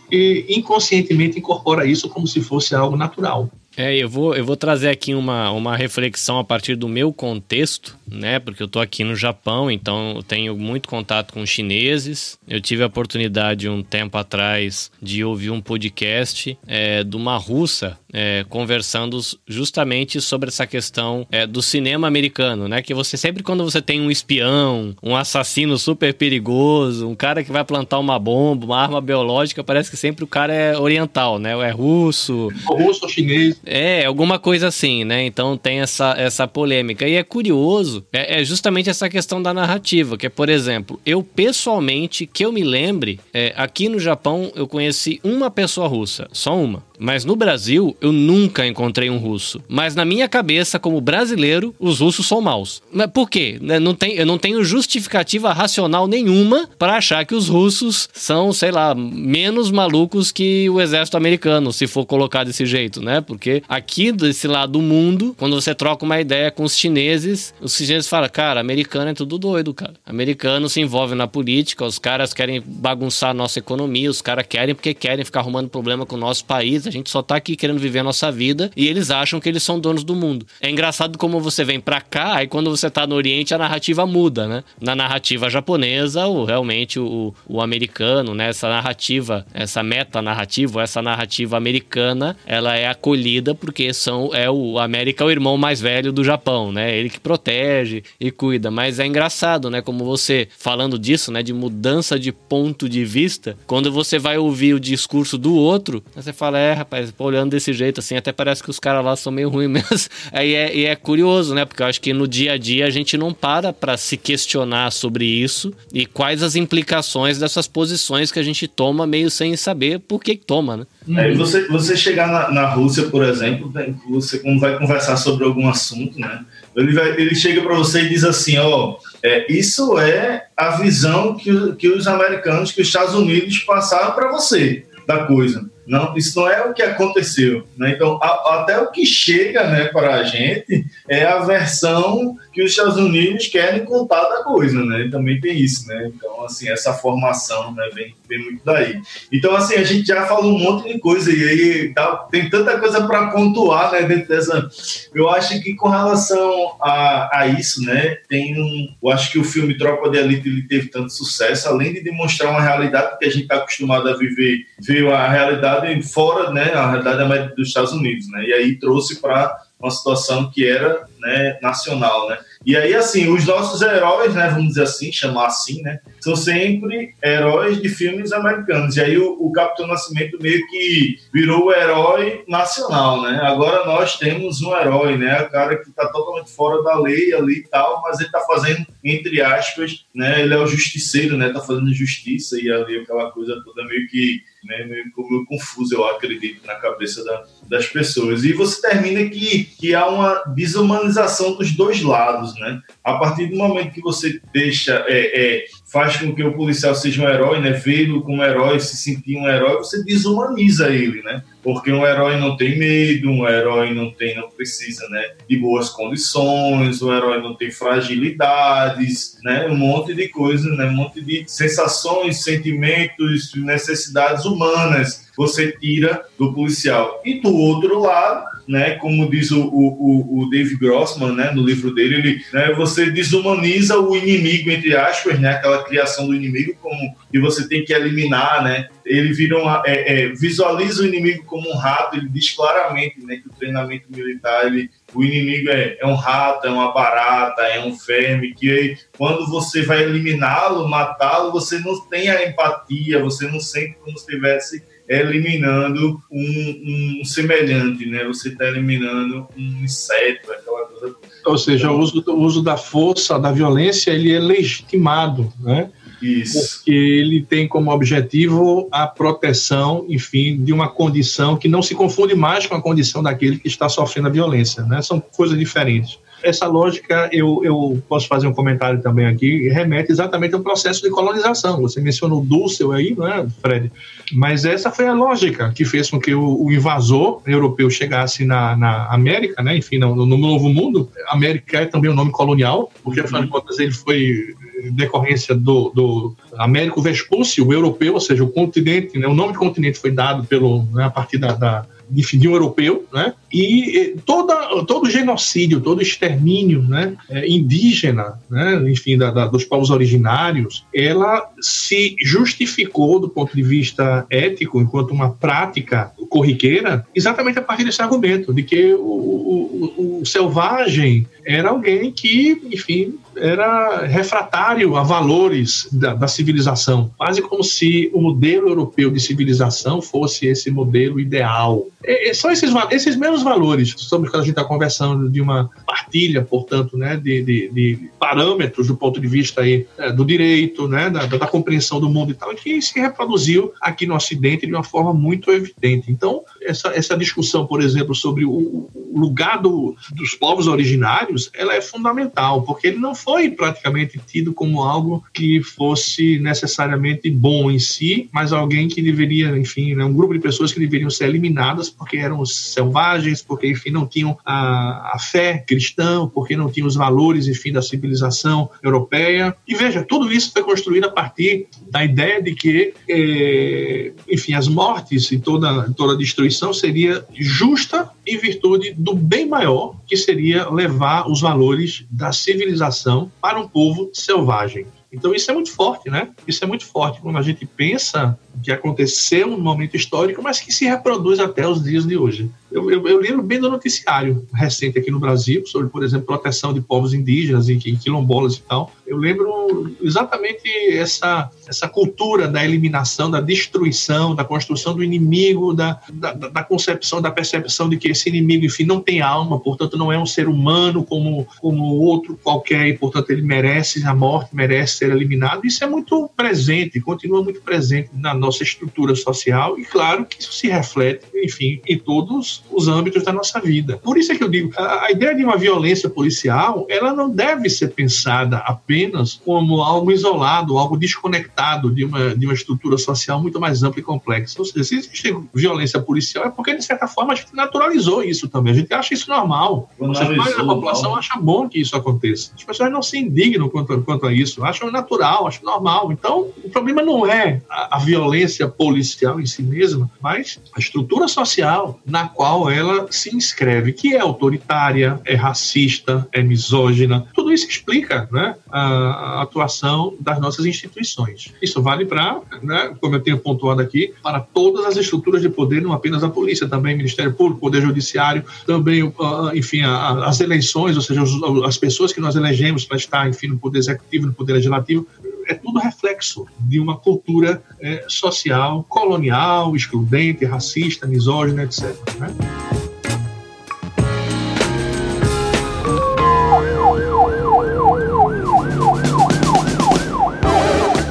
inconscientemente 0.48 1.40
incorpora 1.40 1.88
isso 1.88 2.08
como 2.08 2.28
se 2.28 2.40
fosse 2.40 2.76
algo 2.76 2.96
natural. 2.96 3.50
É, 3.76 3.96
eu 3.96 4.10
vou, 4.10 4.36
eu 4.36 4.46
vou 4.46 4.58
trazer 4.58 4.90
aqui 4.90 5.14
uma, 5.14 5.52
uma 5.52 5.76
reflexão 5.78 6.38
a 6.40 6.44
partir 6.44 6.76
do 6.76 6.88
meu 6.88 7.14
contexto, 7.14 7.98
né? 8.08 8.40
Porque 8.40 8.62
eu 8.62 8.68
tô 8.68 8.80
aqui 8.80 9.04
no 9.04 9.16
Japão, 9.16 9.72
então 9.72 10.16
eu 10.18 10.24
tenho 10.24 10.58
muito 10.58 10.90
contato 10.90 11.34
com 11.34 11.46
chineses. 11.46 12.38
Eu 12.48 12.60
tive 12.60 12.84
a 12.84 12.88
oportunidade 12.88 13.70
um 13.70 13.82
tempo 13.82 14.18
atrás 14.18 14.92
de 15.02 15.24
ouvir 15.24 15.52
um 15.52 15.62
podcast 15.62 16.58
é, 16.68 17.04
de 17.04 17.16
uma 17.16 17.38
russa 17.38 17.98
é, 18.14 18.46
conversando 18.50 19.20
justamente 19.48 20.20
sobre 20.22 20.50
essa 20.50 20.68
questão 20.68 21.28
é, 21.32 21.46
do 21.46 21.62
cinema 21.62 22.08
americano, 22.08 22.68
né? 22.68 22.82
Que 22.82 22.94
você 22.94 23.18
sempre 23.18 23.44
quando 23.44 23.64
você 23.64 23.82
tem 23.82 24.02
um 24.02 24.12
espião, 24.12 24.96
um 25.02 25.16
assassino 25.16 25.78
super 25.78 26.14
perigoso, 26.14 27.08
um 27.08 27.16
cara 27.16 27.44
que 27.44 27.52
vai 27.52 27.64
plantar 27.64 28.00
uma 28.00 28.18
bomba, 28.20 28.66
uma 28.66 28.80
arma 28.80 29.02
biológica, 29.02 29.64
parece 29.64 29.90
que 29.90 29.98
sempre 29.98 30.24
o 30.24 30.28
cara 30.28 30.54
é 30.54 30.78
oriental, 30.78 31.40
né? 31.40 31.56
Ou 31.56 31.64
é 31.64 31.72
russo. 31.72 32.50
Ou 32.68 32.78
russo 32.78 33.02
ou 33.04 33.10
chinês. 33.10 33.60
É, 33.66 34.06
alguma 34.06 34.40
coisa 34.40 34.68
assim, 34.68 35.04
né? 35.04 35.26
Então 35.26 35.58
tem 35.58 35.80
essa, 35.80 36.14
essa 36.18 36.48
polêmica. 36.48 37.08
E 37.08 37.16
é 37.16 37.24
curioso, 37.24 38.06
é, 38.12 38.42
é 38.42 38.44
justamente 38.44 38.90
essa 38.90 39.10
questão 39.10 39.42
da 39.42 39.54
narrativa, 39.54 40.18
que 40.18 40.26
é, 40.26 40.30
por 40.30 40.50
exemplo, 40.50 41.00
eu 41.06 41.24
pessoalmente, 41.24 42.26
que 42.26 42.46
eu 42.46 42.52
me 42.52 42.64
lembre, 42.64 43.20
é, 43.34 43.54
aqui 43.56 43.90
no 43.90 44.00
Japão 44.00 44.52
eu 44.56 44.68
conheci 44.68 45.20
uma 45.24 45.50
pessoa 45.50 45.88
russa, 45.88 46.28
só 46.32 46.56
uma. 46.56 46.84
Mas 47.04 47.26
no 47.26 47.36
Brasil, 47.36 47.98
eu 48.00 48.12
nunca 48.12 48.68
encontrei 48.68 49.10
um 49.10 49.18
russo. 49.18 49.60
Mas 49.68 49.96
na 49.96 50.06
minha 50.06 50.30
cabeça, 50.30 50.78
como 50.78 51.02
brasileiro, 51.02 51.74
os 51.80 52.00
russos 52.00 52.28
são 52.28 52.40
maus. 52.40 52.84
Mas 52.94 53.08
por 53.08 53.28
quê? 53.28 53.58
Né, 53.60 53.80
não 53.80 53.96
tem, 53.96 54.14
eu 54.14 54.26
não 54.26 54.38
tenho 54.38 54.64
justificativa 54.64 55.52
racional 55.52 56.08
nenhuma 56.08 56.70
para 56.78 56.98
achar 56.98 57.26
que 57.26 57.34
os 57.34 57.48
russos 57.48 58.08
são, 58.14 58.54
sei 58.54 58.70
lá, 58.70 58.94
menos 58.94 59.72
malucos 59.72 60.32
que 60.32 60.70
o 60.70 60.80
exército 60.80 61.18
americano, 61.18 61.74
se 61.74 61.88
for 61.88 62.06
colocar 62.06 62.44
desse 62.44 62.68
jeito, 62.68 63.02
né? 63.02 63.20
Porque 63.20 63.64
aqui 63.68 64.12
desse 64.12 64.48
lado 64.48 64.74
do 64.74 64.82
mundo, 64.82 65.36
quando 65.40 65.60
você 65.60 65.74
troca 65.74 66.06
uma 66.06 66.22
ideia 66.22 66.52
com 66.52 66.64
os 66.64 66.78
chineses, 66.78 67.52
os 67.60 67.76
chineses 67.76 68.08
falam, 68.08 68.30
cara, 68.30 68.60
americano 68.60 69.10
é 69.10 69.14
tudo 69.16 69.40
doido, 69.40 69.74
cara. 69.74 69.96
Americano 70.06 70.70
se 70.70 70.80
envolve 70.80 71.16
na 71.16 71.28
política, 71.28 71.84
os 71.84 71.98
caras 71.98 72.32
querem 72.32 72.62
bagunçar 72.64 73.32
a 73.32 73.34
nossa 73.34 73.58
economia, 73.58 74.08
os 74.08 74.22
caras 74.22 74.46
querem 74.48 74.76
porque 74.76 74.94
querem 74.94 75.26
ficar 75.26 75.40
arrumando 75.40 75.68
problema 75.68 76.06
com 76.06 76.16
o 76.16 76.20
nosso 76.20 76.46
país, 76.46 76.91
a 76.92 76.94
gente 76.94 77.10
só 77.10 77.22
tá 77.22 77.36
aqui 77.38 77.56
querendo 77.56 77.80
viver 77.80 78.00
a 78.00 78.04
nossa 78.04 78.32
vida 78.32 78.70
e 78.76 78.88
eles 78.88 79.10
acham 79.10 79.40
que 79.40 79.48
eles 79.48 79.64
são 79.64 79.80
donos 79.80 80.04
do 80.04 80.14
mundo. 80.14 80.46
É 80.60 80.70
engraçado 80.70 81.18
como 81.18 81.40
você 81.40 81.64
vem 81.64 81.80
pra 81.80 82.02
cá, 82.02 82.36
aí 82.36 82.48
quando 82.48 82.70
você 82.70 82.90
tá 82.90 83.08
no 83.08 83.16
Oriente 83.16 83.54
a 83.54 83.58
narrativa 83.58 84.06
muda, 84.06 84.48
né? 84.48 84.64
Na 84.80 84.96
narrativa 84.96 85.50
japonesa, 85.50 86.28
o, 86.28 86.44
realmente 86.44 87.00
o, 87.00 87.34
o 87.48 87.62
americano, 87.62 88.36
né? 88.36 88.50
Essa 88.50 88.68
narrativa, 88.68 89.46
essa 89.54 89.82
meta-narrativa, 89.82 90.82
essa 90.82 91.02
narrativa 91.02 91.56
americana, 91.56 92.36
ela 92.46 92.76
é 92.76 92.88
acolhida 92.88 93.56
porque 93.56 93.94
são, 93.94 94.32
é 94.34 94.50
o 94.50 94.78
América 94.78 95.24
é 95.24 95.28
o 95.28 95.32
irmão 95.32 95.58
mais 95.58 95.80
velho 95.80 96.12
do 96.12 96.24
Japão, 96.24 96.72
né? 96.72 96.96
Ele 96.98 97.10
que 97.10 97.20
protege 97.20 98.04
e 98.20 98.32
cuida. 98.32 98.70
Mas 98.70 99.00
é 99.00 99.06
engraçado, 99.06 99.70
né? 99.70 99.82
Como 99.82 100.04
você, 100.04 100.48
falando 100.58 101.00
disso, 101.00 101.32
né? 101.32 101.42
De 101.42 101.54
mudança 101.54 102.20
de 102.20 102.32
ponto 102.32 102.90
de 102.90 103.06
vista, 103.06 103.58
quando 103.66 103.92
você 103.92 104.20
vai 104.20 104.38
ouvir 104.38 104.74
o 104.74 104.80
discurso 104.80 105.38
do 105.38 105.56
outro, 105.56 106.04
você 106.16 106.34
fala, 106.34 106.60
é, 106.60 106.74
rapaz, 106.82 107.14
olhando 107.18 107.52
desse 107.52 107.74
jeito 107.74 108.00
assim, 108.00 108.16
até 108.16 108.32
parece 108.32 108.62
que 108.62 108.70
os 108.70 108.80
caras 108.80 109.04
lá 109.04 109.16
são 109.16 109.32
meio 109.32 109.50
ruins 109.50 109.70
mesmo. 109.72 110.10
Aí 110.32 110.54
é, 110.54 110.76
e 110.76 110.86
é 110.86 110.96
curioso, 110.96 111.54
né? 111.56 111.66
Porque 111.66 111.82
eu 111.82 111.88
acho 111.88 112.02
que 112.02 112.14
no 112.14 112.28
dia 112.28 112.54
a 112.54 112.58
dia 112.58 112.86
a 112.86 112.90
gente 112.90 113.18
não 113.18 113.34
para 113.34 113.72
para 113.72 113.98
se 113.98 114.18
questionar 114.18 114.92
sobre 114.92 115.26
isso 115.26 115.74
e 115.94 116.06
quais 116.06 116.44
as 116.44 116.56
implicações 116.56 117.40
dessas 117.40 117.68
posições 117.68 118.32
que 118.32 118.40
a 118.40 118.44
gente 118.44 118.68
toma 118.68 119.08
meio 119.08 119.30
sem 119.30 119.56
saber 119.56 120.00
por 120.00 120.22
que 120.22 120.36
toma, 120.36 120.78
né? 120.78 120.86
É, 121.18 121.34
você, 121.34 121.68
você 121.68 121.98
chegar 121.98 122.28
na, 122.28 122.52
na 122.52 122.70
Rússia, 122.70 123.04
por 123.06 123.24
exemplo, 123.24 123.72
né, 123.74 123.94
você 124.10 124.40
quando 124.40 124.60
vai 124.60 124.78
conversar 124.78 125.18
sobre 125.18 125.46
algum 125.46 125.68
assunto, 125.68 126.20
né? 126.20 126.44
Ele, 126.76 126.94
vai, 126.94 127.10
ele 127.20 127.36
chega 127.36 127.62
para 127.62 127.76
você 127.76 128.04
e 128.04 128.10
diz 128.10 128.24
assim, 128.24 128.58
ó, 128.58 128.96
é, 129.24 129.52
isso 129.52 130.00
é 130.00 130.46
a 130.56 130.78
visão 130.78 131.36
que, 131.36 131.74
que 131.74 131.90
os 131.90 132.08
americanos, 132.08 132.72
que 132.72 132.82
os 132.82 132.88
Estados 132.88 133.14
Unidos 133.14 133.60
passaram 133.60 134.14
para 134.14 134.32
você 134.32 134.86
da 135.08 135.26
coisa. 135.26 135.70
Não, 135.86 136.16
isso 136.16 136.40
não 136.40 136.48
é 136.48 136.62
o 136.66 136.74
que 136.74 136.82
aconteceu. 136.82 137.68
Né? 137.78 137.92
Então, 137.92 138.20
a, 138.22 138.62
até 138.62 138.80
o 138.80 138.92
que 138.92 139.06
chega 139.06 139.68
né, 139.68 139.86
para 139.86 140.16
a 140.16 140.24
gente 140.24 140.86
é 141.10 141.26
a 141.26 141.40
versão 141.40 142.38
que 142.54 142.62
os 142.62 142.72
Estados 142.72 142.98
Unidos 142.98 143.48
querem 143.48 143.86
contar 143.86 144.24
da 144.24 144.44
coisa, 144.44 144.84
né? 144.84 145.08
Também 145.10 145.40
tem 145.40 145.58
isso, 145.58 145.88
né? 145.88 146.12
Então, 146.14 146.44
assim, 146.46 146.70
essa 146.70 146.94
formação 146.94 147.74
né, 147.74 147.90
vem, 147.94 148.14
vem 148.28 148.40
muito 148.40 148.62
daí. 148.64 149.02
Então, 149.32 149.56
assim, 149.56 149.76
a 149.76 149.84
gente 149.84 150.06
já 150.06 150.26
falou 150.26 150.54
um 150.54 150.60
monte 150.60 150.92
de 150.92 151.00
coisa 151.00 151.32
e 151.32 151.44
aí 151.44 151.94
tem 152.30 152.50
tanta 152.50 152.78
coisa 152.78 153.08
para 153.08 153.28
pontuar, 153.28 153.92
né? 153.92 154.04
Dentro 154.04 154.28
dessa... 154.28 154.70
Eu 155.14 155.30
acho 155.30 155.62
que 155.62 155.76
com 155.76 155.90
relação 155.90 156.76
a, 156.82 157.40
a 157.40 157.48
isso, 157.48 157.84
né? 157.84 158.18
Tem 158.28 158.60
um... 158.60 158.94
Eu 159.02 159.10
acho 159.10 159.32
que 159.32 159.40
o 159.40 159.44
filme 159.44 159.78
Tropa 159.78 160.10
de 160.10 160.18
Elite 160.18 160.48
ele 160.48 160.68
teve 160.68 160.90
tanto 160.90 161.12
sucesso, 161.12 161.70
além 161.70 161.94
de 161.94 162.02
demonstrar 162.02 162.52
uma 162.52 162.62
realidade 162.62 163.18
que 163.18 163.26
a 163.26 163.30
gente 163.30 163.44
está 163.44 163.56
acostumado 163.56 164.10
a 164.10 164.18
viver, 164.18 164.66
veio 164.80 165.14
a 165.14 165.28
realidade 165.28 165.71
fora, 166.02 166.52
né? 166.52 166.74
A 166.74 166.90
realidade 166.90 167.56
dos 167.56 167.68
Estados 167.68 167.92
Unidos, 167.92 168.30
né? 168.30 168.44
E 168.46 168.54
aí 168.54 168.80
trouxe 168.80 169.22
para 169.22 169.58
uma 169.80 169.92
situação 169.92 170.50
que 170.50 170.68
era 170.68 171.06
né, 171.22 171.58
nacional, 171.62 172.28
né? 172.28 172.38
E 172.66 172.76
aí, 172.76 172.94
assim, 172.94 173.28
os 173.28 173.46
nossos 173.46 173.82
heróis, 173.82 174.36
né, 174.36 174.48
vamos 174.50 174.70
dizer 174.70 174.84
assim, 174.84 175.12
chamar 175.12 175.48
assim, 175.48 175.82
né, 175.82 176.00
são 176.20 176.36
sempre 176.36 177.16
heróis 177.24 177.82
de 177.82 177.90
filmes 177.90 178.32
americanos. 178.32 178.96
E 178.98 179.02
aí 179.02 179.18
o, 179.18 179.38
o 179.40 179.52
Capitão 179.52 179.88
Nascimento 179.88 180.38
meio 180.40 180.66
que 180.68 181.18
virou 181.34 181.66
o 181.66 181.74
herói 181.74 182.44
nacional, 182.48 183.22
né? 183.22 183.40
Agora 183.44 183.86
nós 183.86 184.18
temos 184.18 184.62
um 184.62 184.76
herói, 184.76 185.18
né, 185.18 185.42
o 185.42 185.50
cara 185.50 185.78
que 185.78 185.90
está 185.90 186.08
totalmente 186.08 186.52
fora 186.52 186.84
da 186.84 187.00
lei 187.00 187.34
ali 187.34 187.60
e 187.60 187.68
tal, 187.68 188.02
mas 188.02 188.20
ele 188.20 188.28
está 188.28 188.42
fazendo, 188.42 188.86
entre 189.04 189.42
aspas, 189.42 190.06
né, 190.14 190.42
ele 190.42 190.54
é 190.54 190.58
o 190.58 190.68
justiceiro, 190.68 191.38
né, 191.38 191.50
tá 191.50 191.62
fazendo 191.62 191.94
justiça 191.94 192.60
e 192.60 192.72
ali 192.72 193.00
aquela 193.00 193.32
coisa 193.32 193.62
toda 193.64 193.86
meio 193.86 194.08
que 194.08 194.42
né, 194.64 194.86
meio, 194.86 195.06
meio 195.30 195.46
confuso, 195.46 195.96
eu 195.96 196.06
acredito, 196.06 196.66
na 196.66 196.76
cabeça 196.76 197.24
da, 197.24 197.46
das 197.68 197.88
pessoas. 197.88 198.44
E 198.44 198.54
você 198.54 198.82
termina 198.82 199.28
que, 199.30 199.64
que 199.64 199.96
há 199.96 200.08
uma 200.08 200.44
desumanização 200.56 201.11
dos 201.58 201.72
dois 201.76 202.02
lados, 202.02 202.54
né? 202.60 202.82
A 203.04 203.14
partir 203.16 203.48
do 203.48 203.56
momento 203.56 203.94
que 203.94 204.02
você 204.02 204.40
deixa, 204.54 205.06
é, 205.08 205.60
é, 205.60 205.66
faz 205.92 206.18
com 206.18 206.34
que 206.34 206.44
o 206.44 206.54
policial 206.54 206.96
seja 206.96 207.24
um 207.24 207.30
herói, 207.30 207.60
né? 207.60 207.72
Vê-lo 207.72 208.22
como 208.22 208.44
herói, 208.44 208.80
se 208.80 208.98
sentir 208.98 209.38
um 209.38 209.48
herói, 209.48 209.78
você 209.78 210.04
desumaniza 210.04 210.90
ele, 210.90 211.22
né? 211.24 211.44
Porque 211.64 211.92
um 211.92 212.06
herói 212.06 212.38
não 212.38 212.58
tem 212.58 212.78
medo, 212.78 213.30
um 213.30 213.48
herói 213.48 213.94
não 213.94 214.12
tem, 214.12 214.36
não 214.36 214.50
precisa, 214.50 215.08
né, 215.10 215.34
de 215.48 215.58
boas 215.58 215.90
condições, 215.90 217.02
um 217.02 217.14
herói 217.14 217.42
não 217.42 217.56
tem 217.56 217.72
fragilidades, 217.72 219.38
né, 219.44 219.68
um 219.68 219.76
monte 219.76 220.14
de 220.14 220.28
coisas, 220.28 220.76
né, 220.78 220.86
um 220.86 220.94
monte 220.94 221.22
de 221.22 221.44
sensações, 221.48 222.44
sentimentos, 222.44 223.54
necessidades 223.56 224.46
humanas 224.46 225.30
você 225.38 225.72
tira 225.72 226.26
do 226.38 226.54
policial. 226.54 227.22
E 227.26 227.40
do 227.40 227.56
outro 227.56 228.00
lado, 228.00 228.46
né, 228.68 228.92
como 228.96 229.30
diz 229.30 229.52
o, 229.52 229.62
o, 229.62 230.44
o 230.44 230.50
Dave 230.50 230.78
Grossman, 230.78 231.34
né, 231.34 231.52
no 231.52 231.64
livro 231.64 231.94
dele, 231.94 232.16
ele, 232.16 232.46
né, 232.54 232.74
você 232.74 233.10
desumaniza 233.10 233.98
o 233.98 234.16
inimigo, 234.16 234.70
entre 234.70 234.96
aspas, 234.96 235.40
né, 235.40 235.50
aquela 235.50 235.84
criação 235.84 236.28
do 236.28 236.36
inimigo 236.36 236.76
como 236.82 237.16
que 237.32 237.40
você 237.40 237.68
tem 237.68 237.84
que 237.84 237.94
eliminar, 237.94 238.64
né, 238.64 238.90
ele 239.06 239.34
vira 239.34 239.58
é, 239.86 240.24
é, 240.24 240.28
visualiza 240.30 241.04
o 241.04 241.08
inimigo 241.08 241.46
como 241.46 241.70
um 241.70 241.78
rato, 241.78 242.18
ele 242.18 242.30
diz 242.30 242.52
claramente 242.52 243.24
né, 243.26 243.38
que 243.38 243.48
o 243.48 243.54
treinamento 243.54 244.06
militar, 244.10 244.66
ele, 244.66 244.90
o 245.14 245.24
inimigo 245.24 245.70
é, 245.70 245.98
é, 246.00 246.06
um 246.06 246.16
rato, 246.16 246.68
é 246.68 246.70
uma 246.70 246.92
barata, 246.92 247.62
é 247.64 247.80
um 247.84 247.96
verme, 247.96 248.54
que 248.54 248.70
aí, 248.70 248.98
quando 249.18 249.48
você 249.48 249.84
vai 249.84 250.04
eliminá-lo, 250.04 250.88
matá-lo, 250.88 251.52
você 251.52 251.80
não 251.80 252.00
tem 252.08 252.30
a 252.30 252.48
empatia, 252.48 253.22
você 253.22 253.48
não 253.48 253.60
sente 253.60 253.98
como 254.04 254.18
se 254.18 254.26
estivesse 254.26 254.84
eliminando 255.12 256.22
um, 256.32 257.20
um 257.20 257.26
semelhante, 257.26 258.06
né? 258.06 258.24
Você 258.26 258.48
está 258.48 258.66
eliminando 258.66 259.46
um 259.58 259.84
inseto, 259.84 260.50
aquela 260.52 260.86
coisa. 260.86 261.16
Ou 261.46 261.58
seja, 261.58 261.92
o 261.92 262.00
uso, 262.00 262.24
o 262.28 262.40
uso 262.40 262.64
da 262.64 262.78
força, 262.78 263.38
da 263.38 263.52
violência, 263.52 264.12
ele 264.12 264.34
é 264.34 264.40
legitimado, 264.40 265.52
né? 265.60 265.92
Isso. 266.22 266.78
Porque 266.78 266.92
ele 266.92 267.42
tem 267.42 267.68
como 267.68 267.92
objetivo 267.92 268.88
a 268.92 269.08
proteção, 269.08 270.06
enfim, 270.08 270.62
de 270.64 270.72
uma 270.72 270.90
condição 270.90 271.58
que 271.58 271.68
não 271.68 271.82
se 271.82 271.96
confunde 271.96 272.36
mais 272.36 272.68
com 272.68 272.76
a 272.76 272.82
condição 272.82 273.24
daquele 273.24 273.58
que 273.58 273.68
está 273.68 273.90
sofrendo 273.90 274.28
a 274.28 274.32
violência, 274.32 274.84
né? 274.84 275.02
São 275.02 275.20
coisas 275.20 275.58
diferentes. 275.58 276.20
Essa 276.44 276.66
lógica, 276.66 277.30
eu, 277.32 277.62
eu 277.64 278.02
posso 278.10 278.28
fazer 278.28 278.48
um 278.48 278.54
comentário 278.54 279.02
também 279.02 279.28
aqui, 279.28 279.70
remete 279.70 280.12
exatamente 280.12 280.56
ao 280.56 280.62
processo 280.62 281.02
de 281.02 281.10
colonização. 281.12 281.80
Você 281.82 282.02
mencionou 282.02 282.44
Dussel 282.44 282.92
aí, 282.92 283.14
não 283.16 283.28
é, 283.28 283.48
Fred? 283.62 283.92
Mas 284.34 284.66
essa 284.66 284.90
foi 284.90 285.08
a 285.08 285.14
lógica 285.14 285.72
que 285.72 285.86
fez 285.86 286.10
com 286.10 286.20
que 286.20 286.34
o, 286.34 286.64
o 286.64 286.72
invasor 286.72 287.42
europeu 287.46 287.90
chegasse 287.90 288.44
na, 288.44 288.76
na 288.76 289.06
América, 289.14 289.62
né? 289.62 289.78
enfim, 289.78 290.00
no, 290.00 290.16
no 290.16 290.38
Novo 290.38 290.70
Mundo. 290.70 291.10
América 291.30 291.82
é 291.82 291.86
também 291.86 292.10
um 292.10 292.16
nome 292.16 292.32
colonial, 292.32 292.92
porque 293.04 293.20
afinal 293.20 293.44
de 293.44 293.48
contas 293.48 293.78
ele 293.78 293.92
foi 293.92 294.56
decorrência 294.92 295.56
do, 295.56 295.90
do 295.90 296.36
Américo 296.58 297.02
Vespúcio, 297.02 297.68
o 297.68 297.74
europeu, 297.74 298.14
ou 298.14 298.20
seja, 298.20 298.44
o 298.44 298.50
continente, 298.50 299.18
né, 299.18 299.28
o 299.28 299.34
nome 299.34 299.54
de 299.54 299.60
continente 299.60 300.00
foi 300.00 300.12
dado 300.12 300.44
pelo, 300.46 300.84
né, 300.92 301.04
a 301.04 301.10
partir 301.10 301.38
da, 301.38 301.54
da 301.54 301.86
de 302.12 302.48
um 302.48 302.54
europeu, 302.54 303.06
né? 303.14 303.34
E 303.52 304.16
toda, 304.26 304.86
todo 304.86 305.10
genocídio, 305.10 305.80
todo 305.80 306.02
extermínio 306.02 306.82
né, 306.82 307.16
é, 307.30 307.48
indígena, 307.48 308.40
né, 308.50 308.84
enfim, 308.90 309.18
da, 309.18 309.32
da, 309.32 309.48
dos 309.48 309.64
povos 309.64 309.90
originários, 309.90 310.86
ela 310.94 311.50
se 311.60 312.16
justificou 312.22 313.20
do 313.20 313.30
ponto 313.30 313.56
de 313.56 313.64
vista 313.64 314.26
ético, 314.30 314.82
enquanto 314.82 315.12
uma 315.12 315.32
prática 315.32 316.12
corriqueira, 316.30 317.06
exatamente 317.16 317.60
a 317.60 317.62
partir 317.62 317.84
desse 317.84 318.02
argumento 318.02 318.54
de 318.54 318.64
que 318.64 318.94
o, 318.94 319.00
o, 319.00 320.20
o 320.22 320.26
selvagem 320.26 321.28
era 321.46 321.70
alguém 321.70 322.12
que, 322.12 322.62
enfim, 322.72 323.16
era 323.42 324.06
refratário 324.06 324.96
a 324.96 325.04
valores 325.04 325.88
da, 325.92 326.14
da 326.14 326.28
civilização, 326.28 327.12
quase 327.18 327.42
como 327.42 327.64
se 327.64 328.12
o 328.14 328.22
modelo 328.22 328.70
europeu 328.70 329.10
de 329.10 329.20
civilização 329.20 330.02
fosse 330.02 330.46
esse 330.46 330.70
modelo 330.70 331.20
ideal. 331.20 331.88
E, 332.04 332.34
são 332.36 332.52
esses, 332.52 332.72
esses 332.92 333.16
mesmos 333.16 333.42
valores 333.42 333.96
sobre 333.98 334.28
os 334.28 334.32
que 334.32 334.38
a 334.38 334.42
gente 334.42 334.52
está 334.52 334.64
conversando 334.64 335.28
de 335.30 335.42
uma 335.42 335.70
partilha, 335.86 336.44
portanto, 336.44 336.98
né, 336.98 337.18
de, 337.18 337.42
de, 337.42 337.70
de, 337.70 338.10
parâmetros 338.20 338.88
do 338.88 338.96
ponto 338.96 339.20
de 339.20 339.28
vista 339.28 339.62
aí, 339.62 339.88
é, 339.98 340.12
do 340.12 340.24
direito, 340.24 340.88
né, 340.88 341.10
da, 341.10 341.26
da, 341.26 341.48
compreensão 341.48 342.00
do 342.00 342.10
mundo 342.10 342.32
e 342.32 342.36
tal, 342.36 342.54
que 342.54 342.82
se 342.82 343.00
reproduziu 343.00 343.74
aqui 343.82 344.06
no 344.06 344.16
Ocidente 344.16 344.68
de 344.68 344.74
uma 344.74 344.84
forma 344.84 345.14
muito 345.14 345.52
evidente. 345.52 346.12
Então, 346.12 346.44
essa, 346.62 346.90
essa 346.90 347.18
discussão, 347.18 347.66
por 347.66 347.82
exemplo, 347.82 348.14
sobre 348.14 348.46
o, 348.46 348.90
o 348.94 349.20
lugar 349.20 349.62
do, 349.62 349.96
dos 350.12 350.36
povos 350.36 350.68
originários, 350.68 351.50
ela 351.54 351.74
é 351.74 351.82
fundamental, 351.82 352.62
porque 352.62 352.88
ele 352.88 352.98
não 352.98 353.16
foi 353.16 353.31
praticamente 353.50 354.20
tido 354.26 354.54
como 354.54 354.84
algo 354.84 355.24
que 355.34 355.62
fosse 355.62 356.40
necessariamente 356.40 357.30
bom 357.30 357.72
em 357.72 357.80
si, 357.80 358.30
mas 358.32 358.52
alguém 358.52 358.88
que 358.88 359.02
deveria, 359.02 359.58
enfim, 359.58 359.96
né, 359.96 360.04
um 360.04 360.14
grupo 360.14 360.34
de 360.34 360.40
pessoas 360.40 360.74
que 360.74 360.80
deveriam 360.80 361.10
ser 361.10 361.26
eliminadas 361.26 361.90
porque 361.90 362.18
eram 362.18 362.46
selvagens, 362.46 363.42
porque, 363.42 363.68
enfim, 363.68 363.92
não 363.92 364.06
tinham 364.06 364.38
a, 364.46 365.16
a 365.16 365.20
fé 365.20 365.64
cristã, 365.68 366.28
porque 366.28 366.56
não 366.56 366.70
tinham 366.72 366.88
os 366.88 366.96
valores, 366.96 367.48
enfim, 367.48 367.72
da 367.72 367.82
civilização 367.82 368.70
europeia. 368.84 369.56
E 369.68 369.76
veja, 369.76 370.04
tudo 370.04 370.32
isso 370.32 370.52
foi 370.52 370.64
construído 370.64 371.06
a 371.06 371.12
partir 371.12 371.68
da 371.90 372.04
ideia 372.04 372.42
de 372.42 372.54
que, 372.54 372.94
eh, 373.08 374.12
enfim, 374.30 374.54
as 374.54 374.68
mortes 374.68 375.32
e 375.32 375.40
toda, 375.40 375.92
toda 375.94 376.14
a 376.14 376.18
destruição 376.18 376.74
seria 376.74 377.26
justa 377.34 378.10
em 378.26 378.38
virtude 378.38 378.94
do 378.98 379.14
bem 379.14 379.48
maior, 379.48 379.96
que 380.08 380.16
seria 380.16 380.70
levar 380.70 381.30
os 381.30 381.42
valores 381.42 382.06
da 382.10 382.32
civilização 382.32 383.11
para 383.42 383.60
um 383.60 383.68
povo 383.68 384.10
selvagem. 384.14 384.86
Então 385.12 385.34
isso 385.34 385.52
é 385.52 385.54
muito 385.54 385.72
forte, 385.72 386.10
né? 386.10 386.30
Isso 386.48 386.64
é 386.64 386.68
muito 386.68 386.86
forte 386.86 387.20
quando 387.20 387.38
a 387.38 387.42
gente 387.42 387.66
pensa 387.66 388.40
que 388.64 388.72
aconteceu 388.72 389.48
num 389.48 389.60
momento 389.60 389.96
histórico, 389.96 390.42
mas 390.42 390.60
que 390.60 390.72
se 390.72 390.86
reproduz 390.86 391.40
até 391.40 391.68
os 391.68 391.84
dias 391.84 392.06
de 392.06 392.18
hoje. 392.18 392.50
Eu, 392.72 392.90
eu, 392.90 393.06
eu, 393.06 393.20
lembro 393.20 393.44
bem 393.44 393.60
do 393.60 393.70
noticiário 393.70 394.48
recente 394.54 394.98
aqui 394.98 395.12
no 395.12 395.20
Brasil, 395.20 395.66
sobre, 395.66 395.90
por 395.90 396.04
exemplo, 396.04 396.26
proteção 396.26 396.74
de 396.74 396.80
povos 396.80 397.14
indígenas 397.14 397.68
e, 397.68 397.76
quilombolas 397.76 398.56
e 398.56 398.62
tal. 398.62 398.92
Eu 399.06 399.18
lembro 399.18 399.94
exatamente 400.02 400.70
essa, 400.94 401.50
essa 401.68 401.90
cultura 401.90 402.48
da 402.48 402.64
eliminação, 402.64 403.30
da 403.30 403.42
destruição, 403.42 404.34
da 404.34 404.46
construção 404.46 404.96
do 404.96 405.04
inimigo, 405.04 405.74
da, 405.74 406.00
da, 406.14 406.32
da, 406.32 406.64
concepção, 406.64 407.22
da 407.22 407.30
percepção 407.30 407.90
de 407.90 407.98
que 407.98 408.08
esse 408.08 408.30
inimigo, 408.30 408.66
enfim, 408.66 408.86
não 408.86 409.02
tem 409.02 409.22
alma, 409.22 409.60
portanto, 409.60 409.98
não 409.98 410.10
é 410.10 410.18
um 410.18 410.26
ser 410.26 410.48
humano 410.48 411.04
como, 411.04 411.46
como 411.60 411.84
outro 411.98 412.40
qualquer, 412.42 412.88
e, 412.88 412.98
portanto, 412.98 413.32
ele 413.32 413.42
merece 413.42 414.02
a 414.06 414.16
morte, 414.16 414.56
merece 414.56 415.00
ser 415.00 415.12
eliminado. 415.12 415.66
Isso 415.66 415.84
é 415.84 415.88
muito 415.88 416.30
presente, 416.38 417.02
continua 417.02 417.44
muito 417.44 417.62
presente 417.62 418.12
na 418.14 418.34
nossa 418.34 418.64
estrutura 418.64 419.14
social 419.14 419.78
e, 419.78 419.84
claro, 419.84 420.26
que 420.26 420.42
isso 420.42 420.54
se 420.54 420.70
reflete, 420.70 421.26
enfim, 421.36 421.82
em 421.86 422.00
todos 422.00 422.61
os 422.72 422.88
âmbitos 422.88 423.24
da 423.24 423.32
nossa 423.32 423.60
vida. 423.60 423.98
Por 423.98 424.18
isso 424.18 424.32
é 424.32 424.36
que 424.36 424.44
eu 424.44 424.50
digo, 424.50 424.72
a, 424.78 425.06
a 425.06 425.12
ideia 425.12 425.36
de 425.36 425.44
uma 425.44 425.58
violência 425.58 426.10
policial, 426.10 426.86
ela 426.90 427.14
não 427.14 427.30
deve 427.30 427.70
ser 427.70 427.90
pensada 427.90 428.58
apenas 428.58 429.40
como 429.46 429.82
algo 429.82 430.12
isolado, 430.12 430.78
algo 430.78 430.98
desconectado 430.98 431.92
de 431.92 432.06
uma, 432.06 432.36
de 432.36 432.46
uma 432.46 432.54
estrutura 432.54 432.98
social 432.98 433.42
muito 433.42 433.60
mais 433.60 433.84
ampla 433.84 434.00
e 434.00 434.04
complexa. 434.04 434.56
Ou 434.60 434.66
seja, 434.66 434.84
se 434.84 434.96
existe 434.96 435.36
violência 435.54 436.00
policial, 436.00 436.46
é 436.46 436.50
porque, 436.50 436.76
de 436.76 436.84
certa 436.84 437.08
forma, 437.08 437.34
a 437.34 437.36
gente 437.36 437.54
naturalizou 437.54 438.24
isso 438.24 438.48
também. 438.48 438.74
A 438.74 438.76
gente 438.76 438.94
acha 438.94 439.14
isso 439.14 439.30
normal. 439.30 439.90
a 440.00 440.64
população 440.64 441.16
acha 441.16 441.38
bom 441.40 441.68
que 441.68 441.80
isso 441.80 441.96
aconteça. 441.96 442.52
As 442.56 442.64
pessoas 442.64 442.92
não 442.92 443.02
se 443.02 443.18
indignam 443.18 443.70
quanto, 443.70 444.02
quanto 444.02 444.26
a 444.26 444.34
isso, 444.34 444.64
acham 444.64 444.92
natural, 444.92 445.48
acham 445.48 445.64
normal. 445.64 446.12
Então, 446.12 446.50
o 446.64 446.70
problema 446.70 447.02
não 447.02 447.26
é 447.26 447.62
a, 447.70 447.98
a 447.98 448.00
violência 448.00 448.68
policial 448.68 449.40
em 449.40 449.46
si 449.46 449.62
mesma, 449.62 450.10
mas 450.22 450.60
a 450.76 450.80
estrutura 450.80 451.28
social 451.28 452.00
na 452.06 452.28
qual 452.28 452.51
qual 452.52 452.70
ela 452.70 453.08
se 453.10 453.34
inscreve, 453.34 453.94
que 453.94 454.14
é 454.14 454.20
autoritária, 454.20 455.22
é 455.24 455.36
racista, 455.36 456.28
é 456.34 456.44
misógina. 456.44 457.26
Tudo 457.34 457.54
isso 457.54 457.66
explica 457.66 458.28
né, 458.30 458.56
a 458.70 459.42
atuação 459.42 460.18
das 460.20 460.38
nossas 460.38 460.66
instituições. 460.66 461.54
Isso 461.62 461.82
vale 461.82 462.06
para, 462.06 462.42
né, 462.62 462.94
como 463.00 463.16
eu 463.16 463.22
tenho 463.22 463.38
pontuado 463.38 463.82
aqui, 463.82 464.14
para 464.22 464.42
todas 464.42 464.86
as 464.86 464.98
estruturas 464.98 465.42
de 465.42 465.48
poder, 465.48 465.82
não 465.82 465.94
apenas 465.94 466.26
a 466.26 466.30
polícia, 466.30 466.68
também 466.68 466.98
Ministério 466.98 467.34
Público, 467.34 467.62
Poder 467.62 467.82
Judiciário, 467.82 468.44
também, 468.66 469.14
enfim, 469.54 469.84
as 469.84 470.42
eleições, 470.42 470.98
ou 470.98 471.02
seja, 471.02 471.24
as 471.66 471.78
pessoas 471.78 472.12
que 472.12 472.20
nós 472.20 472.36
elegemos 472.36 472.84
para 472.84 472.98
estar, 472.98 473.30
enfim, 473.30 473.48
no 473.48 473.60
Poder 473.60 473.80
Executivo, 473.80 474.28
no 474.28 474.34
Poder 474.34 474.54
Legislativo, 474.54 475.08
é 475.52 475.54
tudo 475.54 475.80
reflexo 475.80 476.46
de 476.60 476.80
uma 476.80 476.98
cultura 476.98 477.62
é, 477.80 478.06
social 478.08 478.86
colonial, 478.88 479.76
excludente, 479.76 480.46
racista, 480.46 481.06
misógina, 481.06 481.64
etc. 481.64 481.94
Né? 482.18 482.34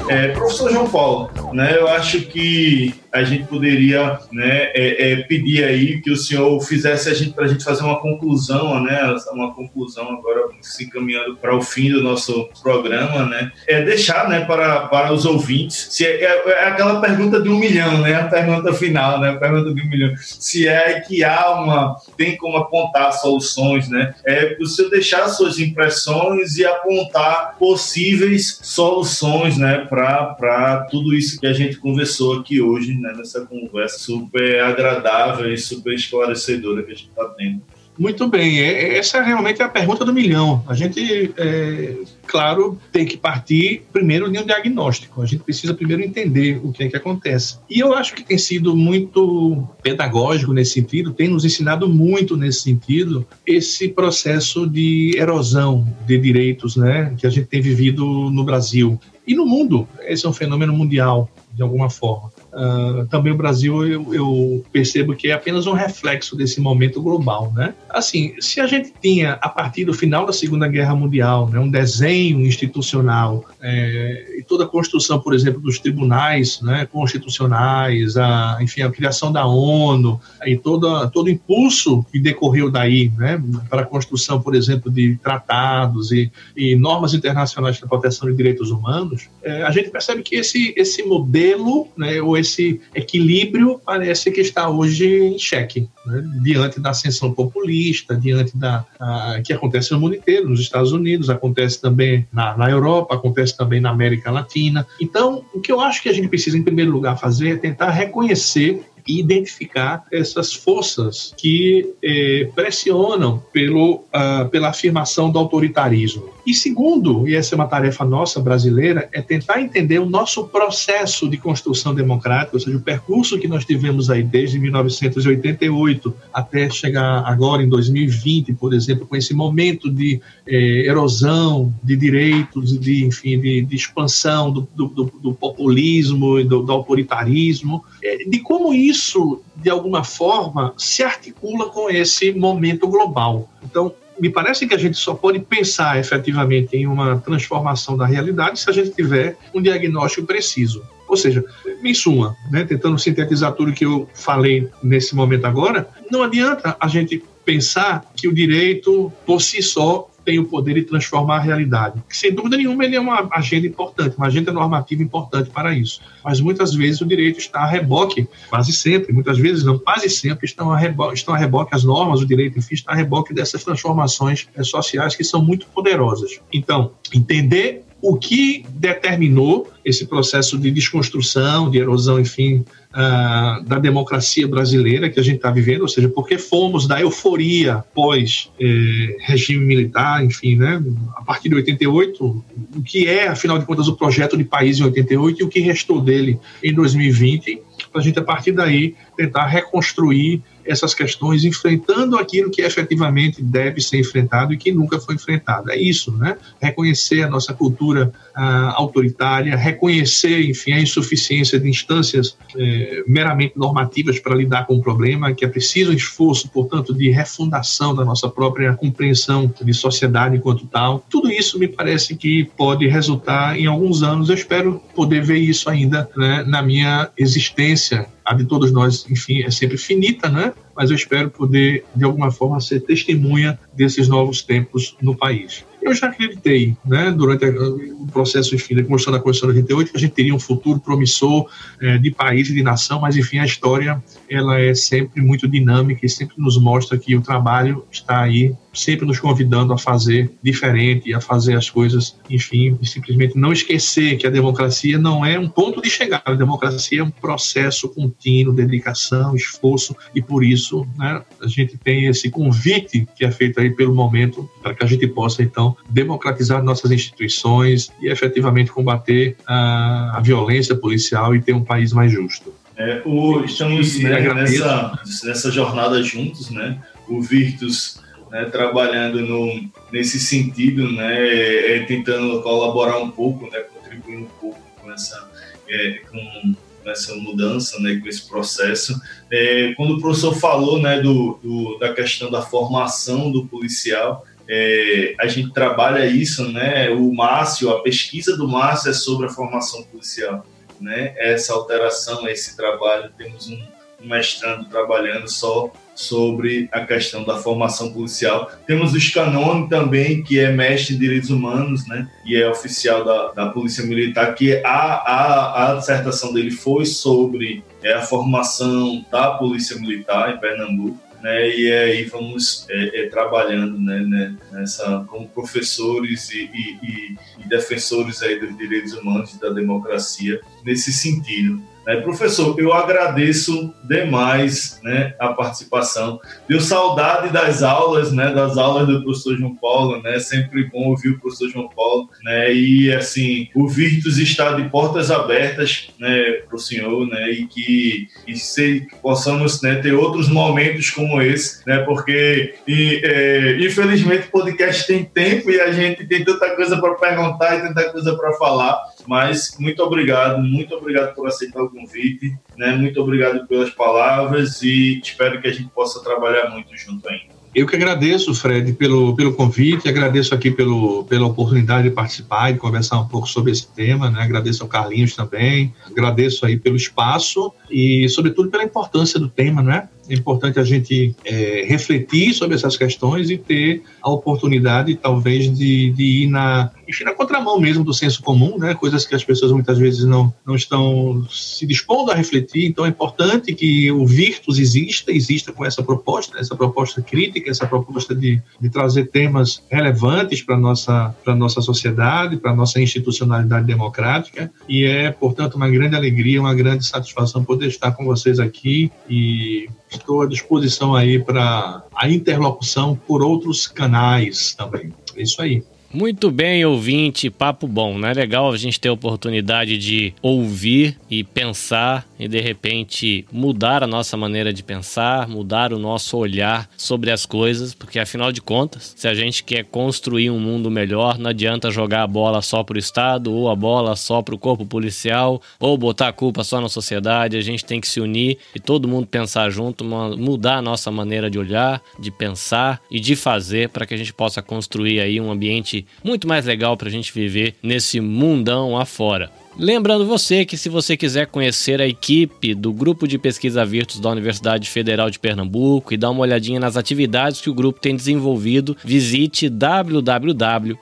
É, 0.08 0.28
professor 0.28 0.72
João 0.72 0.90
Paulo, 0.90 1.30
né, 1.52 1.76
eu 1.76 1.88
acho 1.88 2.22
que 2.22 2.94
a 3.12 3.24
gente 3.24 3.44
poderia 3.44 4.18
né, 4.30 4.70
é, 4.72 5.12
é, 5.12 5.16
pedir 5.22 5.64
aí 5.64 6.00
que 6.00 6.10
o 6.10 6.16
senhor 6.16 6.60
fizesse 6.60 7.30
para 7.32 7.44
a 7.44 7.48
gente 7.48 7.64
fazer 7.64 7.82
uma 7.82 8.00
conclusão, 8.00 8.82
né, 8.82 9.16
uma 9.32 9.52
conclusão 9.52 10.08
agora 10.10 10.42
se 10.60 10.84
encaminhando 10.84 11.36
para 11.36 11.56
o 11.56 11.60
fim 11.60 11.90
do 11.90 12.02
nosso 12.02 12.48
programa, 12.62 13.26
né, 13.26 13.50
é 13.66 13.82
deixar, 13.82 14.28
né, 14.28 14.44
para, 14.44 14.86
para 14.86 15.12
os 15.12 15.24
ouvintes, 15.24 15.88
se 15.90 16.06
é, 16.06 16.24
é, 16.24 16.48
é 16.48 16.64
aquela 16.68 17.00
pergunta 17.00 17.40
de 17.40 17.48
um 17.48 17.58
milhão, 17.58 17.98
né, 17.98 18.14
a 18.14 18.28
pergunta 18.28 18.72
final, 18.72 19.20
né, 19.20 19.30
a 19.30 19.36
pergunta 19.36 19.74
de 19.74 19.82
um 19.82 19.88
milhão, 19.88 20.14
se 20.16 20.68
é 20.68 21.00
que 21.00 21.24
há 21.24 21.50
uma, 21.60 21.96
tem 22.16 22.36
como 22.36 22.58
apontar 22.58 23.12
soluções, 23.14 23.88
né, 23.88 24.14
é 24.24 24.56
o 24.60 24.66
senhor 24.66 24.88
deixar 24.88 25.28
suas 25.28 25.58
impressões 25.58 26.56
e 26.56 26.64
apontar 26.64 27.56
possíveis 27.58 28.60
soluções, 28.62 29.56
né, 29.58 29.86
para 29.88 30.86
tudo 30.90 31.12
isso 31.12 31.39
que 31.40 31.46
a 31.46 31.52
gente 31.52 31.78
conversou 31.78 32.38
aqui 32.38 32.60
hoje, 32.60 32.94
né, 32.94 33.14
nessa 33.16 33.40
conversa 33.46 33.98
super 33.98 34.60
agradável 34.62 35.52
e 35.52 35.56
super 35.56 35.94
esclarecedora 35.94 36.82
que 36.82 36.92
a 36.92 36.94
gente 36.94 37.08
está 37.08 37.24
tendo. 37.36 37.62
Muito 38.00 38.26
bem, 38.28 38.60
é, 38.60 38.94
é, 38.94 38.98
essa 38.98 39.18
é 39.18 39.22
realmente 39.22 39.62
a 39.62 39.68
pergunta 39.68 40.06
do 40.06 40.12
milhão. 40.14 40.64
A 40.66 40.74
gente, 40.74 41.34
é, 41.36 41.96
claro, 42.26 42.78
tem 42.90 43.04
que 43.04 43.16
partir 43.18 43.82
primeiro 43.92 44.32
de 44.32 44.38
um 44.38 44.46
diagnóstico. 44.46 45.20
A 45.20 45.26
gente 45.26 45.42
precisa 45.42 45.74
primeiro 45.74 46.02
entender 46.02 46.58
o 46.64 46.72
que 46.72 46.84
é 46.84 46.88
que 46.88 46.96
acontece. 46.96 47.58
E 47.68 47.78
eu 47.78 47.92
acho 47.92 48.14
que 48.14 48.22
tem 48.22 48.38
sido 48.38 48.74
muito 48.74 49.68
pedagógico 49.82 50.54
nesse 50.54 50.72
sentido, 50.72 51.12
tem 51.12 51.28
nos 51.28 51.44
ensinado 51.44 51.88
muito 51.90 52.38
nesse 52.38 52.62
sentido 52.62 53.26
esse 53.46 53.88
processo 53.88 54.66
de 54.66 55.14
erosão 55.18 55.86
de 56.06 56.16
direitos, 56.16 56.76
né, 56.76 57.14
que 57.18 57.26
a 57.26 57.30
gente 57.30 57.48
tem 57.48 57.60
vivido 57.60 58.04
no 58.30 58.44
Brasil 58.44 58.98
e 59.30 59.34
no 59.34 59.46
mundo. 59.46 59.86
Esse 60.00 60.26
é 60.26 60.28
um 60.28 60.32
fenômeno 60.32 60.72
mundial 60.72 61.30
de 61.60 61.62
alguma 61.62 61.90
forma. 61.90 62.32
Uh, 62.54 63.06
também 63.08 63.32
o 63.32 63.36
Brasil 63.36 63.86
eu, 63.86 64.14
eu, 64.14 64.64
percebo 64.72 65.14
que 65.14 65.28
é 65.28 65.32
apenas 65.32 65.66
um 65.66 65.74
reflexo 65.74 66.34
desse 66.34 66.58
momento 66.58 67.02
global, 67.02 67.52
né? 67.54 67.74
Assim, 67.88 68.34
se 68.40 68.60
a 68.60 68.66
gente 68.66 68.92
tinha 69.00 69.34
a 69.34 69.48
partir 69.48 69.84
do 69.84 69.92
final 69.92 70.24
da 70.24 70.32
Segunda 70.32 70.66
Guerra 70.66 70.94
Mundial, 70.94 71.48
né, 71.50 71.60
um 71.60 71.70
desenho 71.70 72.40
institucional 72.46 73.44
é, 73.60 74.38
e 74.38 74.42
toda 74.42 74.64
a 74.64 74.66
construção, 74.66 75.20
por 75.20 75.34
exemplo, 75.34 75.60
dos 75.60 75.78
tribunais, 75.78 76.62
né, 76.62 76.88
constitucionais, 76.90 78.16
a, 78.16 78.58
enfim, 78.60 78.80
a 78.82 78.90
criação 78.90 79.30
da 79.30 79.46
ONU 79.46 80.18
e 80.46 80.56
toda, 80.56 81.08
todo 81.08 81.26
o 81.26 81.30
impulso 81.30 82.04
que 82.10 82.18
decorreu 82.18 82.70
daí, 82.70 83.12
né, 83.18 83.40
para 83.68 83.82
a 83.82 83.86
construção, 83.86 84.40
por 84.40 84.54
exemplo, 84.54 84.90
de 84.90 85.16
tratados 85.22 86.10
e, 86.10 86.32
e 86.56 86.74
normas 86.74 87.12
internacionais 87.12 87.76
de 87.76 87.82
proteção 87.82 88.30
de 88.30 88.36
direitos 88.36 88.70
humanos, 88.70 89.28
é, 89.42 89.62
a 89.62 89.70
gente 89.70 89.90
percebe 89.90 90.22
que 90.22 90.36
esse 90.36 90.70
esse 90.76 91.02
modelo, 91.02 91.49
né, 91.96 92.20
ou 92.20 92.36
esse 92.36 92.80
equilíbrio 92.94 93.80
parece 93.84 94.30
que 94.30 94.40
está 94.40 94.68
hoje 94.68 95.06
em 95.06 95.38
xeque, 95.38 95.88
né, 96.06 96.24
diante 96.42 96.80
da 96.80 96.90
ascensão 96.90 97.32
populista, 97.32 98.14
diante 98.14 98.56
da 98.56 98.84
a, 98.98 99.40
que 99.44 99.52
acontece 99.52 99.92
no 99.92 100.00
mundo 100.00 100.16
inteiro, 100.16 100.48
nos 100.48 100.60
Estados 100.60 100.92
Unidos, 100.92 101.30
acontece 101.30 101.80
também 101.80 102.26
na, 102.32 102.56
na 102.56 102.70
Europa, 102.70 103.14
acontece 103.14 103.56
também 103.56 103.80
na 103.80 103.90
América 103.90 104.30
Latina. 104.30 104.86
Então, 105.00 105.44
o 105.54 105.60
que 105.60 105.72
eu 105.72 105.80
acho 105.80 106.02
que 106.02 106.08
a 106.08 106.12
gente 106.12 106.28
precisa, 106.28 106.56
em 106.56 106.62
primeiro 106.62 106.90
lugar, 106.90 107.18
fazer 107.18 107.50
é 107.50 107.56
tentar 107.56 107.90
reconhecer 107.90 108.82
e 109.06 109.18
identificar 109.18 110.04
essas 110.12 110.52
forças 110.52 111.34
que 111.36 111.94
eh, 112.02 112.48
pressionam 112.54 113.42
pelo, 113.52 114.04
uh, 114.14 114.48
pela 114.50 114.68
afirmação 114.68 115.30
do 115.30 115.38
autoritarismo. 115.38 116.28
E 116.46 116.54
segundo, 116.54 117.28
e 117.28 117.34
essa 117.34 117.54
é 117.54 117.56
uma 117.56 117.66
tarefa 117.66 118.04
nossa 118.04 118.40
brasileira, 118.40 119.08
é 119.12 119.20
tentar 119.20 119.60
entender 119.60 119.98
o 119.98 120.06
nosso 120.06 120.48
processo 120.48 121.28
de 121.28 121.36
construção 121.36 121.94
democrática, 121.94 122.56
ou 122.56 122.60
seja, 122.60 122.76
o 122.76 122.80
percurso 122.80 123.38
que 123.38 123.48
nós 123.48 123.64
tivemos 123.64 124.10
aí 124.10 124.22
desde 124.22 124.58
1988 124.58 126.14
até 126.32 126.68
chegar 126.70 127.22
agora 127.26 127.62
em 127.62 127.68
2020, 127.68 128.54
por 128.54 128.72
exemplo, 128.72 129.06
com 129.06 129.16
esse 129.16 129.34
momento 129.34 129.90
de 129.90 130.20
eh, 130.46 130.86
erosão 130.86 131.72
de 131.82 131.96
direitos, 131.96 132.78
de 132.78 133.04
enfim, 133.04 133.38
de, 133.38 133.62
de 133.62 133.76
expansão 133.76 134.50
do, 134.50 134.68
do, 134.74 135.12
do, 135.20 135.34
populismo 135.34 136.38
e 136.38 136.44
do, 136.44 136.62
do 136.62 136.72
autoritarismo, 136.72 137.84
eh, 138.02 138.24
de 138.28 138.38
como 138.40 138.72
isso 138.72 139.40
de 139.56 139.68
alguma 139.68 140.04
forma 140.04 140.72
se 140.76 141.02
articula 141.02 141.68
com 141.68 141.90
esse 141.90 142.32
momento 142.32 142.88
global. 142.88 143.48
Então, 143.62 143.92
me 144.20 144.28
parece 144.28 144.66
que 144.66 144.74
a 144.74 144.78
gente 144.78 144.98
só 144.98 145.14
pode 145.14 145.38
pensar 145.40 145.98
efetivamente 145.98 146.76
em 146.76 146.86
uma 146.86 147.18
transformação 147.18 147.96
da 147.96 148.06
realidade 148.06 148.60
se 148.60 148.68
a 148.68 148.72
gente 148.72 148.90
tiver 148.90 149.36
um 149.54 149.62
diagnóstico 149.62 150.26
preciso. 150.26 150.82
Ou 151.08 151.16
seja, 151.16 151.44
em 151.82 151.94
suma, 151.94 152.36
né, 152.52 152.64
tentando 152.64 152.98
sintetizar 152.98 153.52
tudo 153.52 153.72
que 153.72 153.84
eu 153.84 154.08
falei 154.14 154.68
nesse 154.82 155.14
momento 155.14 155.46
agora, 155.46 155.88
não 156.10 156.22
adianta 156.22 156.76
a 156.78 156.86
gente 156.86 157.24
pensar 157.44 158.04
que 158.14 158.28
o 158.28 158.34
direito 158.34 159.10
por 159.26 159.40
si 159.40 159.62
só 159.62 160.08
tem 160.30 160.38
o 160.38 160.44
poder 160.44 160.74
de 160.74 160.82
transformar 160.82 161.38
a 161.38 161.40
realidade. 161.40 162.00
Sem 162.08 162.32
dúvida 162.32 162.56
nenhuma, 162.56 162.84
ele 162.84 162.94
é 162.94 163.00
uma 163.00 163.28
agenda 163.32 163.66
importante, 163.66 164.16
uma 164.16 164.28
agenda 164.28 164.52
normativa 164.52 165.02
importante 165.02 165.50
para 165.50 165.74
isso. 165.74 166.00
Mas 166.22 166.40
muitas 166.40 166.72
vezes 166.72 167.00
o 167.00 167.04
direito 167.04 167.40
está 167.40 167.62
a 167.62 167.66
reboque, 167.66 168.28
quase 168.48 168.72
sempre, 168.72 169.12
muitas 169.12 169.36
vezes 169.38 169.64
não, 169.64 169.76
quase 169.76 170.08
sempre 170.08 170.46
estão 170.46 170.70
a 170.70 170.78
reboque, 170.78 171.14
estão 171.14 171.34
a 171.34 171.36
reboque 171.36 171.74
as 171.74 171.82
normas, 171.82 172.20
o 172.20 172.26
direito, 172.26 172.56
enfim, 172.60 172.74
está 172.74 172.92
a 172.92 172.94
reboque 172.94 173.34
dessas 173.34 173.64
transformações 173.64 174.46
eh, 174.54 174.62
sociais 174.62 175.16
que 175.16 175.24
são 175.24 175.44
muito 175.44 175.66
poderosas. 175.66 176.38
Então, 176.52 176.92
entender 177.12 177.84
o 178.02 178.16
que 178.16 178.64
determinou 178.70 179.70
esse 179.84 180.06
processo 180.06 180.58
de 180.58 180.70
desconstrução, 180.70 181.70
de 181.70 181.78
erosão, 181.78 182.18
enfim, 182.18 182.64
uh, 182.90 183.62
da 183.64 183.78
democracia 183.78 184.46
brasileira 184.46 185.08
que 185.10 185.20
a 185.20 185.22
gente 185.22 185.36
está 185.36 185.50
vivendo, 185.50 185.82
ou 185.82 185.88
seja, 185.88 186.08
porque 186.08 186.38
fomos 186.38 186.86
da 186.86 187.00
euforia 187.00 187.84
pós 187.94 188.50
eh, 188.60 189.16
regime 189.20 189.64
militar, 189.64 190.24
enfim, 190.24 190.56
né, 190.56 190.82
a 191.16 191.22
partir 191.22 191.48
de 191.48 191.54
88, 191.56 192.44
o 192.76 192.82
que 192.82 193.06
é, 193.06 193.28
afinal 193.28 193.58
de 193.58 193.64
contas, 193.64 193.88
o 193.88 193.96
projeto 193.96 194.36
de 194.36 194.44
país 194.44 194.78
em 194.78 194.84
88 194.84 195.40
e 195.40 195.44
o 195.44 195.48
que 195.48 195.60
restou 195.60 196.00
dele 196.00 196.38
em 196.62 196.74
2020, 196.74 197.62
para 197.90 198.00
a 198.00 198.04
gente, 198.04 198.18
a 198.18 198.22
partir 198.22 198.52
daí, 198.52 198.94
tentar 199.16 199.46
reconstruir 199.46 200.42
essas 200.64 200.94
questões, 200.94 201.44
enfrentando 201.44 202.16
aquilo 202.16 202.50
que 202.50 202.62
efetivamente 202.62 203.42
deve 203.42 203.80
ser 203.80 203.98
enfrentado 203.98 204.52
e 204.52 204.56
que 204.56 204.72
nunca 204.72 205.00
foi 205.00 205.14
enfrentado. 205.14 205.70
É 205.70 205.78
isso, 205.78 206.12
né? 206.12 206.36
Reconhecer 206.60 207.22
a 207.22 207.28
nossa 207.28 207.52
cultura 207.52 208.12
ah, 208.34 208.74
autoritária, 208.76 209.56
reconhecer, 209.56 210.48
enfim, 210.48 210.72
a 210.72 210.80
insuficiência 210.80 211.58
de 211.58 211.68
instâncias 211.68 212.36
eh, 212.56 213.02
meramente 213.06 213.54
normativas 213.56 214.18
para 214.18 214.34
lidar 214.34 214.66
com 214.66 214.76
o 214.76 214.80
problema, 214.80 215.32
que 215.34 215.44
é 215.44 215.48
preciso 215.48 215.90
um 215.90 215.94
esforço, 215.94 216.48
portanto, 216.48 216.94
de 216.94 217.10
refundação 217.10 217.94
da 217.94 218.04
nossa 218.04 218.28
própria 218.28 218.74
compreensão 218.74 219.52
de 219.60 219.74
sociedade 219.74 220.36
enquanto 220.36 220.66
tal. 220.66 221.04
Tudo 221.10 221.30
isso 221.30 221.58
me 221.58 221.68
parece 221.68 222.16
que 222.16 222.44
pode 222.56 222.86
resultar 222.86 223.58
em 223.58 223.66
alguns 223.66 224.02
anos. 224.02 224.28
Eu 224.28 224.34
espero 224.34 224.80
poder 224.94 225.22
ver 225.22 225.38
isso 225.38 225.68
ainda 225.68 226.08
né, 226.16 226.44
na 226.46 226.62
minha 226.62 227.10
existência 227.16 228.06
a 228.30 228.34
de 228.34 228.44
todos 228.44 228.70
nós, 228.70 229.04
enfim, 229.10 229.42
é 229.42 229.50
sempre 229.50 229.76
finita, 229.76 230.28
né? 230.28 230.52
Mas 230.76 230.88
eu 230.90 230.94
espero 230.94 231.28
poder, 231.28 231.84
de 231.96 232.04
alguma 232.04 232.30
forma, 232.30 232.60
ser 232.60 232.78
testemunha 232.78 233.58
desses 233.74 234.06
novos 234.06 234.40
tempos 234.40 234.96
no 235.02 235.16
país. 235.16 235.64
Eu 235.82 235.92
já 235.92 236.06
acreditei, 236.06 236.76
né, 236.86 237.10
durante 237.10 237.44
o 237.46 238.06
processo 238.12 238.54
enfim, 238.54 238.76
da 238.76 238.82
construção 238.82 239.12
da 239.12 239.18
Constituição 239.18 239.52
de 239.52 239.62
88, 239.62 239.90
que 239.90 239.96
a 239.96 240.00
gente 240.00 240.12
teria 240.12 240.34
um 240.34 240.38
futuro 240.38 240.78
promissor 240.78 241.50
é, 241.80 241.98
de 241.98 242.12
país 242.12 242.48
e 242.50 242.54
de 242.54 242.62
nação, 242.62 243.00
mas 243.00 243.16
enfim, 243.16 243.38
a 243.38 243.44
história 243.44 244.00
ela 244.28 244.60
é 244.60 244.74
sempre 244.74 245.20
muito 245.20 245.48
dinâmica 245.48 246.06
e 246.06 246.08
sempre 246.08 246.36
nos 246.38 246.56
mostra 246.56 246.96
que 246.98 247.16
o 247.16 247.22
trabalho 247.22 247.84
está 247.90 248.20
aí, 248.20 248.54
sempre 248.72 249.06
nos 249.06 249.18
convidando 249.18 249.72
a 249.72 249.78
fazer 249.78 250.30
diferente, 250.42 251.12
a 251.12 251.20
fazer 251.20 251.56
as 251.56 251.68
coisas, 251.68 252.16
enfim, 252.28 252.78
simplesmente 252.82 253.36
não 253.36 253.52
esquecer 253.52 254.16
que 254.16 254.26
a 254.26 254.30
democracia 254.30 254.98
não 254.98 255.24
é 255.24 255.38
um 255.38 255.48
ponto 255.48 255.80
de 255.82 255.90
chegada, 255.90 256.22
a 256.26 256.34
democracia 256.34 257.00
é 257.00 257.04
um 257.04 257.10
processo 257.10 257.88
contínuo, 257.88 258.54
dedicação, 258.54 259.34
esforço, 259.34 259.96
e 260.14 260.22
por 260.22 260.44
isso 260.44 260.86
né, 260.96 261.22
a 261.42 261.46
gente 261.46 261.76
tem 261.76 262.06
esse 262.06 262.30
convite 262.30 263.06
que 263.16 263.24
é 263.24 263.30
feito 263.30 263.60
aí 263.60 263.70
pelo 263.70 263.94
momento 263.94 264.48
para 264.62 264.74
que 264.74 264.84
a 264.84 264.86
gente 264.86 265.06
possa, 265.06 265.42
então, 265.42 265.76
democratizar 265.88 266.62
nossas 266.62 266.90
instituições 266.90 267.90
e 268.00 268.08
efetivamente 268.08 268.70
combater 268.70 269.36
a, 269.46 270.18
a 270.18 270.20
violência 270.20 270.74
policial 270.74 271.34
e 271.34 271.40
ter 271.40 271.52
um 271.52 271.64
país 271.64 271.92
mais 271.92 272.12
justo. 272.12 272.54
É, 272.76 273.02
o, 273.04 273.44
estamos 273.44 273.98
né, 273.98 274.32
nessa, 274.32 274.98
nessa 275.24 275.50
jornada 275.50 276.02
juntos, 276.02 276.50
né? 276.50 276.80
O 277.06 277.20
Virtus 277.20 278.00
né, 278.30 278.44
trabalhando 278.46 279.20
no, 279.20 279.70
nesse 279.92 280.20
sentido, 280.20 280.90
né, 280.92 281.76
é, 281.76 281.84
tentando 281.84 282.40
colaborar 282.42 282.98
um 282.98 283.10
pouco, 283.10 283.50
né, 283.50 283.60
contribuir 283.60 284.18
um 284.18 284.26
pouco 284.40 284.60
com 284.80 284.90
essa, 284.92 285.30
é, 285.68 286.00
com 286.10 286.54
essa 286.88 287.14
mudança, 287.16 287.78
né, 287.80 287.98
com 288.00 288.08
esse 288.08 288.28
processo. 288.28 289.00
É, 289.30 289.74
quando 289.76 289.96
o 289.96 290.00
professor 290.00 290.34
falou 290.34 290.80
né, 290.80 291.00
do, 291.00 291.38
do, 291.42 291.78
da 291.78 291.92
questão 291.92 292.30
da 292.30 292.42
formação 292.42 293.30
do 293.30 293.46
policial, 293.46 294.24
é, 294.52 295.14
a 295.20 295.28
gente 295.28 295.52
trabalha 295.52 296.04
isso, 296.06 296.50
né? 296.50 296.90
O 296.90 297.14
Márcio, 297.14 297.70
a 297.70 297.82
pesquisa 297.82 298.36
do 298.36 298.48
Márcio 298.48 298.90
é 298.90 298.92
sobre 298.92 299.26
a 299.26 299.30
formação 299.30 299.84
policial, 299.84 300.44
né? 300.80 301.14
Essa 301.18 301.54
alteração, 301.54 302.26
esse 302.26 302.56
trabalho, 302.56 303.12
temos 303.16 303.48
um 303.48 303.62
mestrando 304.02 304.64
trabalhando 304.66 305.28
só 305.28 305.72
sobre 305.94 306.68
a 306.72 306.80
questão 306.84 307.24
da 307.24 307.36
formação 307.36 307.92
policial. 307.92 308.50
Temos 308.66 308.94
o 308.94 309.00
Scanone 309.00 309.68
também, 309.68 310.22
que 310.22 310.38
é 310.38 310.50
mestre 310.50 310.94
em 310.94 310.98
direitos 310.98 311.28
humanos, 311.28 311.86
né? 311.86 312.10
E 312.24 312.36
é 312.36 312.48
oficial 312.48 313.04
da, 313.04 313.32
da 313.32 313.46
Polícia 313.50 313.84
Militar, 313.84 314.34
que 314.34 314.62
a, 314.64 314.70
a, 314.70 315.72
a 315.72 315.74
dissertação 315.74 316.32
dele 316.32 316.50
foi 316.50 316.86
sobre 316.86 317.62
é, 317.82 317.92
a 317.92 318.00
formação 318.00 319.04
da 319.10 319.32
Polícia 319.32 319.76
Militar 319.78 320.34
em 320.34 320.40
Pernambuco 320.40 321.10
né? 321.22 321.54
E 321.54 321.72
aí 321.72 322.04
vamos 322.04 322.66
é, 322.68 323.02
é, 323.02 323.08
trabalhando 323.08 323.78
né, 323.78 324.00
né, 324.00 324.36
nessa 324.52 325.04
como 325.08 325.28
professores 325.28 326.30
e, 326.30 326.50
e, 326.52 327.16
e, 327.38 327.48
defensores 327.48 328.22
aí 328.22 328.40
dos 328.40 328.56
direitos 328.56 328.92
humanos 328.94 329.34
e 329.34 329.40
da 329.40 329.50
democracia 329.50 330.40
nesse 330.64 330.92
sentido. 330.92 331.62
É, 331.86 331.96
professor, 331.96 332.58
eu 332.58 332.72
agradeço 332.72 333.74
demais 333.82 334.78
né, 334.82 335.14
a 335.18 335.28
participação. 335.28 336.20
Deu 336.48 336.60
saudade 336.60 337.32
das 337.32 337.62
aulas, 337.62 338.12
né, 338.12 338.32
das 338.32 338.58
aulas 338.58 338.86
do 338.86 339.02
professor 339.02 339.36
João 339.36 339.56
Paulo, 339.56 340.00
né? 340.02 340.18
Sempre 340.18 340.64
bom 340.64 340.88
ouvir 340.88 341.10
o 341.10 341.20
professor 341.20 341.48
João 341.48 341.68
Paulo, 341.68 342.08
né? 342.22 342.52
E 342.52 342.92
assim, 342.92 343.48
o 343.54 343.66
Virtus 343.66 344.18
está 344.18 344.52
de 344.52 344.68
portas 344.68 345.10
abertas, 345.10 345.88
né, 345.98 346.42
para 346.46 346.56
o 346.56 346.58
senhor, 346.58 347.06
né? 347.06 347.30
E 347.30 347.46
que, 347.46 348.08
e 348.26 348.36
se, 348.36 348.86
possamos 349.00 349.62
né, 349.62 349.76
ter 349.76 349.92
outros 349.92 350.28
momentos 350.28 350.90
como 350.90 351.20
esse, 351.22 351.66
né? 351.66 351.78
Porque 351.78 352.54
e, 352.68 353.00
é, 353.02 353.58
infelizmente 353.60 354.28
o 354.28 354.30
podcast 354.30 354.86
tem 354.86 355.04
tempo 355.04 355.50
e 355.50 355.60
a 355.60 355.72
gente 355.72 356.06
tem 356.06 356.24
tanta 356.24 356.54
coisa 356.54 356.78
para 356.78 356.94
perguntar 356.94 357.56
e 357.56 357.62
tanta 357.62 357.90
coisa 357.90 358.14
para 358.16 358.32
falar. 358.34 358.80
Mas 359.06 359.56
muito 359.58 359.82
obrigado, 359.82 360.42
muito 360.42 360.74
obrigado 360.74 361.14
por 361.14 361.26
aceitar 361.26 361.62
o 361.62 361.70
convite, 361.70 362.36
né? 362.56 362.76
Muito 362.76 363.00
obrigado 363.00 363.46
pelas 363.46 363.70
palavras 363.70 364.62
e 364.62 365.00
espero 365.02 365.40
que 365.40 365.48
a 365.48 365.52
gente 365.52 365.68
possa 365.70 366.02
trabalhar 366.02 366.50
muito 366.50 366.76
junto 366.76 367.08
ainda. 367.08 367.40
Eu 367.52 367.66
que 367.66 367.74
agradeço, 367.74 368.32
Fred, 368.32 368.72
pelo, 368.74 369.16
pelo 369.16 369.34
convite, 369.34 369.88
agradeço 369.88 370.32
aqui 370.32 370.52
pelo, 370.52 371.02
pela 371.04 371.26
oportunidade 371.26 371.88
de 371.88 371.94
participar 371.94 372.52
de 372.52 372.60
conversar 372.60 373.00
um 373.00 373.08
pouco 373.08 373.28
sobre 373.28 373.50
esse 373.50 373.66
tema, 373.66 374.08
né? 374.08 374.22
agradeço 374.22 374.62
ao 374.62 374.68
Carlinhos 374.68 375.16
também, 375.16 375.74
agradeço 375.84 376.46
aí 376.46 376.56
pelo 376.56 376.76
espaço 376.76 377.52
e, 377.68 378.08
sobretudo, 378.08 378.50
pela 378.50 378.62
importância 378.62 379.18
do 379.18 379.28
tema, 379.28 379.62
né? 379.62 379.88
É 379.99 379.99
importante 380.14 380.58
a 380.58 380.64
gente 380.64 381.14
é, 381.24 381.64
refletir 381.66 382.34
sobre 382.34 382.56
essas 382.56 382.76
questões 382.76 383.30
e 383.30 383.36
ter 383.36 383.82
a 384.02 384.10
oportunidade, 384.10 384.94
talvez, 384.96 385.52
de, 385.56 385.90
de 385.90 386.24
ir 386.24 386.26
na, 386.26 386.70
enfim, 386.88 387.04
na 387.04 387.14
contramão 387.14 387.58
mesmo 387.58 387.84
do 387.84 387.94
senso 387.94 388.22
comum, 388.22 388.58
né? 388.58 388.74
coisas 388.74 389.06
que 389.06 389.14
as 389.14 389.24
pessoas 389.24 389.52
muitas 389.52 389.78
vezes 389.78 390.04
não, 390.04 390.32
não 390.44 390.56
estão 390.56 391.24
se 391.30 391.66
dispondo 391.66 392.10
a 392.10 392.14
refletir. 392.14 392.66
Então, 392.66 392.84
é 392.84 392.88
importante 392.88 393.54
que 393.54 393.90
o 393.92 394.04
Virtus 394.04 394.58
exista, 394.58 395.12
exista 395.12 395.52
com 395.52 395.64
essa 395.64 395.82
proposta, 395.82 396.38
essa 396.38 396.56
proposta 396.56 397.00
crítica, 397.00 397.50
essa 397.50 397.66
proposta 397.66 398.14
de, 398.14 398.42
de 398.60 398.70
trazer 398.70 399.06
temas 399.06 399.62
relevantes 399.70 400.42
para 400.42 400.56
a 400.56 400.58
nossa, 400.58 401.14
nossa 401.26 401.60
sociedade, 401.60 402.36
para 402.36 402.50
a 402.50 402.56
nossa 402.56 402.80
institucionalidade 402.80 403.66
democrática. 403.66 404.50
E 404.68 404.84
é, 404.84 405.10
portanto, 405.10 405.54
uma 405.54 405.68
grande 405.68 405.94
alegria, 405.94 406.40
uma 406.40 406.54
grande 406.54 406.84
satisfação 406.84 407.44
poder 407.44 407.68
estar 407.68 407.92
com 407.92 408.04
vocês 408.04 408.40
aqui 408.40 408.90
e 409.08 409.68
estou 409.90 410.22
à 410.22 410.26
disposição 410.26 410.94
aí 410.94 411.18
para 411.18 411.84
a 411.94 412.08
interlocução 412.08 412.94
por 412.94 413.22
outros 413.22 413.66
canais 413.66 414.54
também. 414.54 414.92
É 415.16 415.22
isso 415.22 415.40
aí. 415.42 415.62
Muito 415.92 416.30
bem, 416.30 416.64
ouvinte, 416.64 417.28
papo 417.28 417.66
bom, 417.66 417.98
não 417.98 418.06
é 418.06 418.14
legal 418.14 418.52
a 418.52 418.56
gente 418.56 418.78
ter 418.78 418.90
a 418.90 418.92
oportunidade 418.92 419.76
de 419.76 420.14
ouvir 420.22 420.96
e 421.10 421.24
pensar 421.24 422.06
e 422.16 422.28
de 422.28 422.40
repente 422.40 423.24
mudar 423.32 423.82
a 423.82 423.88
nossa 423.88 424.16
maneira 424.16 424.52
de 424.52 424.62
pensar, 424.62 425.26
mudar 425.26 425.72
o 425.72 425.80
nosso 425.80 426.16
olhar 426.16 426.70
sobre 426.76 427.10
as 427.10 427.26
coisas, 427.26 427.74
porque 427.74 427.98
afinal 427.98 428.30
de 428.30 428.40
contas, 428.40 428.94
se 428.96 429.08
a 429.08 429.14
gente 429.14 429.42
quer 429.42 429.64
construir 429.64 430.30
um 430.30 430.38
mundo 430.38 430.70
melhor, 430.70 431.18
não 431.18 431.30
adianta 431.30 431.72
jogar 431.72 432.04
a 432.04 432.06
bola 432.06 432.40
só 432.40 432.62
pro 432.62 432.78
Estado 432.78 433.32
ou 433.32 433.50
a 433.50 433.56
bola 433.56 433.96
só 433.96 434.22
pro 434.22 434.38
corpo 434.38 434.64
policial 434.64 435.42
ou 435.58 435.76
botar 435.76 436.06
a 436.06 436.12
culpa 436.12 436.44
só 436.44 436.60
na 436.60 436.68
sociedade, 436.68 437.36
a 437.36 437.40
gente 437.40 437.64
tem 437.64 437.80
que 437.80 437.88
se 437.88 438.00
unir 438.00 438.38
e 438.54 438.60
todo 438.60 438.86
mundo 438.86 439.08
pensar 439.08 439.50
junto, 439.50 439.84
mudar 439.84 440.58
a 440.58 440.62
nossa 440.62 440.88
maneira 440.88 441.28
de 441.28 441.36
olhar, 441.36 441.82
de 441.98 442.12
pensar 442.12 442.80
e 442.88 443.00
de 443.00 443.16
fazer 443.16 443.70
para 443.70 443.84
que 443.84 443.94
a 443.94 443.96
gente 443.96 444.12
possa 444.12 444.40
construir 444.40 445.00
aí 445.00 445.20
um 445.20 445.32
ambiente 445.32 445.79
muito 446.02 446.26
mais 446.26 446.46
legal 446.46 446.76
para 446.76 446.88
a 446.88 446.92
gente 446.92 447.12
viver 447.12 447.54
nesse 447.62 448.00
mundão 448.00 448.76
afora. 448.76 449.30
Lembrando 449.58 450.06
você 450.06 450.44
que 450.44 450.56
se 450.56 450.68
você 450.68 450.96
quiser 450.96 451.26
conhecer 451.26 451.80
a 451.80 451.86
equipe 451.86 452.54
do 452.54 452.72
Grupo 452.72 453.06
de 453.06 453.18
Pesquisa 453.18 453.64
Virtus 453.64 454.00
da 454.00 454.08
Universidade 454.08 454.70
Federal 454.70 455.10
de 455.10 455.18
Pernambuco 455.18 455.92
e 455.92 455.96
dar 455.96 456.10
uma 456.10 456.22
olhadinha 456.22 456.60
nas 456.60 456.76
atividades 456.76 457.40
que 457.40 457.50
o 457.50 457.54
grupo 457.54 457.80
tem 457.80 457.94
desenvolvido, 457.96 458.76
visite 458.84 459.48
www.fpe.br 459.48 460.80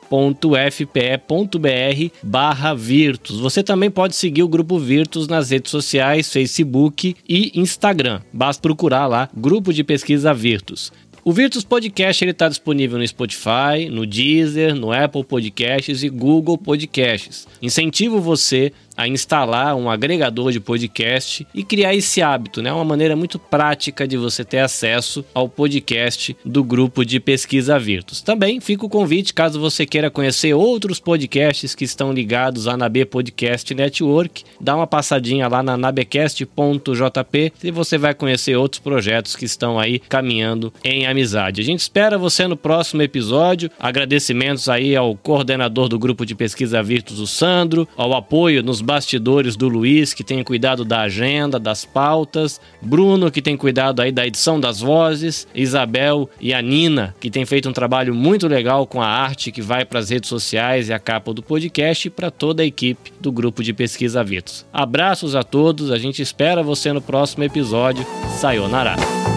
barra 2.23 2.75
Virtus. 2.75 3.41
Você 3.41 3.63
também 3.63 3.91
pode 3.91 4.15
seguir 4.15 4.43
o 4.43 4.49
Grupo 4.49 4.79
Virtus 4.79 5.27
nas 5.27 5.51
redes 5.51 5.71
sociais, 5.71 6.31
Facebook 6.31 7.17
e 7.29 7.59
Instagram. 7.59 8.21
Basta 8.33 8.63
procurar 8.63 9.07
lá 9.07 9.29
Grupo 9.35 9.73
de 9.73 9.83
Pesquisa 9.83 10.33
Virtus. 10.35 10.93
O 11.29 11.33
Virtus 11.35 11.63
Podcast 11.63 12.25
está 12.25 12.49
disponível 12.49 12.97
no 12.99 13.07
Spotify, 13.07 13.91
no 13.91 14.07
Deezer, 14.07 14.75
no 14.75 14.91
Apple 14.91 15.23
Podcasts 15.23 16.03
e 16.03 16.09
Google 16.09 16.57
Podcasts. 16.57 17.47
Incentivo 17.61 18.19
você 18.19 18.73
a 18.99 19.07
instalar 19.07 19.77
um 19.77 19.89
agregador 19.89 20.51
de 20.51 20.59
podcast 20.59 21.47
e 21.55 21.63
criar 21.63 21.95
esse 21.95 22.21
hábito, 22.21 22.61
né? 22.61 22.73
Uma 22.73 22.85
maneira 22.85 23.15
muito 23.15 23.39
prática 23.39 24.09
de 24.09 24.17
você 24.17 24.45
ter 24.45 24.59
acesso 24.59 25.25
ao 25.33 25.49
podcast 25.49 26.37
do 26.45 26.65
grupo 26.65 27.05
de 27.05 27.21
pesquisa 27.21 27.79
Virtus. 27.79 28.21
Também 28.21 28.61
fica 28.61 28.85
o 28.85 28.89
convite 28.89 29.33
caso 29.33 29.61
você 29.61 29.87
queira 29.87 30.11
conhecer 30.11 30.53
outros 30.53 30.99
podcasts 30.99 31.77
que 31.77 31.85
estão 31.85 32.13
ligados 32.13 32.67
à 32.67 32.77
Nabe 32.77 33.05
Podcast 33.05 33.73
Network, 33.73 34.43
dá 34.61 34.75
uma 34.75 34.87
passadinha 34.87 35.47
lá 35.47 35.63
na 35.63 35.77
nabecast.jp 35.77 37.53
e 37.63 37.71
você 37.71 37.97
vai 37.97 38.15
conhecer 38.15 38.57
outros 38.57 38.81
projetos 38.81 39.37
que 39.37 39.45
estão 39.45 39.79
aí 39.79 40.01
caminhando 40.01 40.73
em 40.83 41.07
amizade. 41.07 41.61
A 41.61 41.65
gente 41.65 41.81
espera 41.81 42.19
você 42.19 42.49
no 42.49 42.57
próximo 42.57 43.01
episódio. 43.03 43.71
Agradecimentos 43.79 44.69
aí 44.69 44.97
ao 44.97 45.15
coordenador 45.15 45.89
do 45.89 45.99
grupo 45.99 46.27
de 46.27 46.35
pesquisa 46.35 46.83
Virtus, 46.83 47.21
o 47.21 47.27
Sandro, 47.27 47.87
ao 47.97 48.13
apoio 48.13 48.61
nos 48.61 48.81
bastidores 48.89 49.55
do 49.55 49.69
Luiz, 49.69 50.15
que 50.15 50.25
tem 50.25 50.43
cuidado 50.43 50.83
da 50.83 51.03
agenda, 51.03 51.61
das 51.61 51.85
pautas, 51.85 52.59
Bruno, 52.81 53.31
que 53.31 53.43
tem 53.43 53.55
cuidado 53.55 54.01
aí 54.01 54.11
da 54.11 54.27
edição 54.27 54.59
das 54.59 54.81
vozes, 54.81 55.47
Isabel 55.55 56.27
e 56.41 56.55
a 56.55 56.63
Nina, 56.63 57.15
que 57.21 57.31
tem 57.31 57.45
feito 57.45 57.69
um 57.69 57.73
trabalho 57.75 58.15
muito 58.15 58.49
legal 58.49 58.87
com 58.87 59.03
a 59.03 59.07
arte 59.07 59.53
que 59.53 59.61
vai 59.61 59.85
para 59.85 59.99
as 59.99 60.09
redes 60.09 60.31
sociais 60.31 60.89
e 60.89 60.95
a 60.95 60.99
capa 60.99 61.35
do 61.35 61.43
podcast 61.43 62.09
e 62.09 62.11
para 62.11 62.31
toda 62.31 62.63
a 62.63 62.67
equipe 62.67 63.13
do 63.21 63.31
grupo 63.31 63.63
de 63.63 63.75
pesquisa 63.75 64.25
Vitos. 64.25 64.65
Abraços 64.73 65.37
a 65.37 65.43
todos, 65.43 65.91
a 65.91 65.99
gente 65.99 66.23
espera 66.23 66.63
você 66.63 66.91
no 66.91 67.03
próximo 67.03 67.45
episódio. 67.45 68.07
Sayonara! 68.39 69.28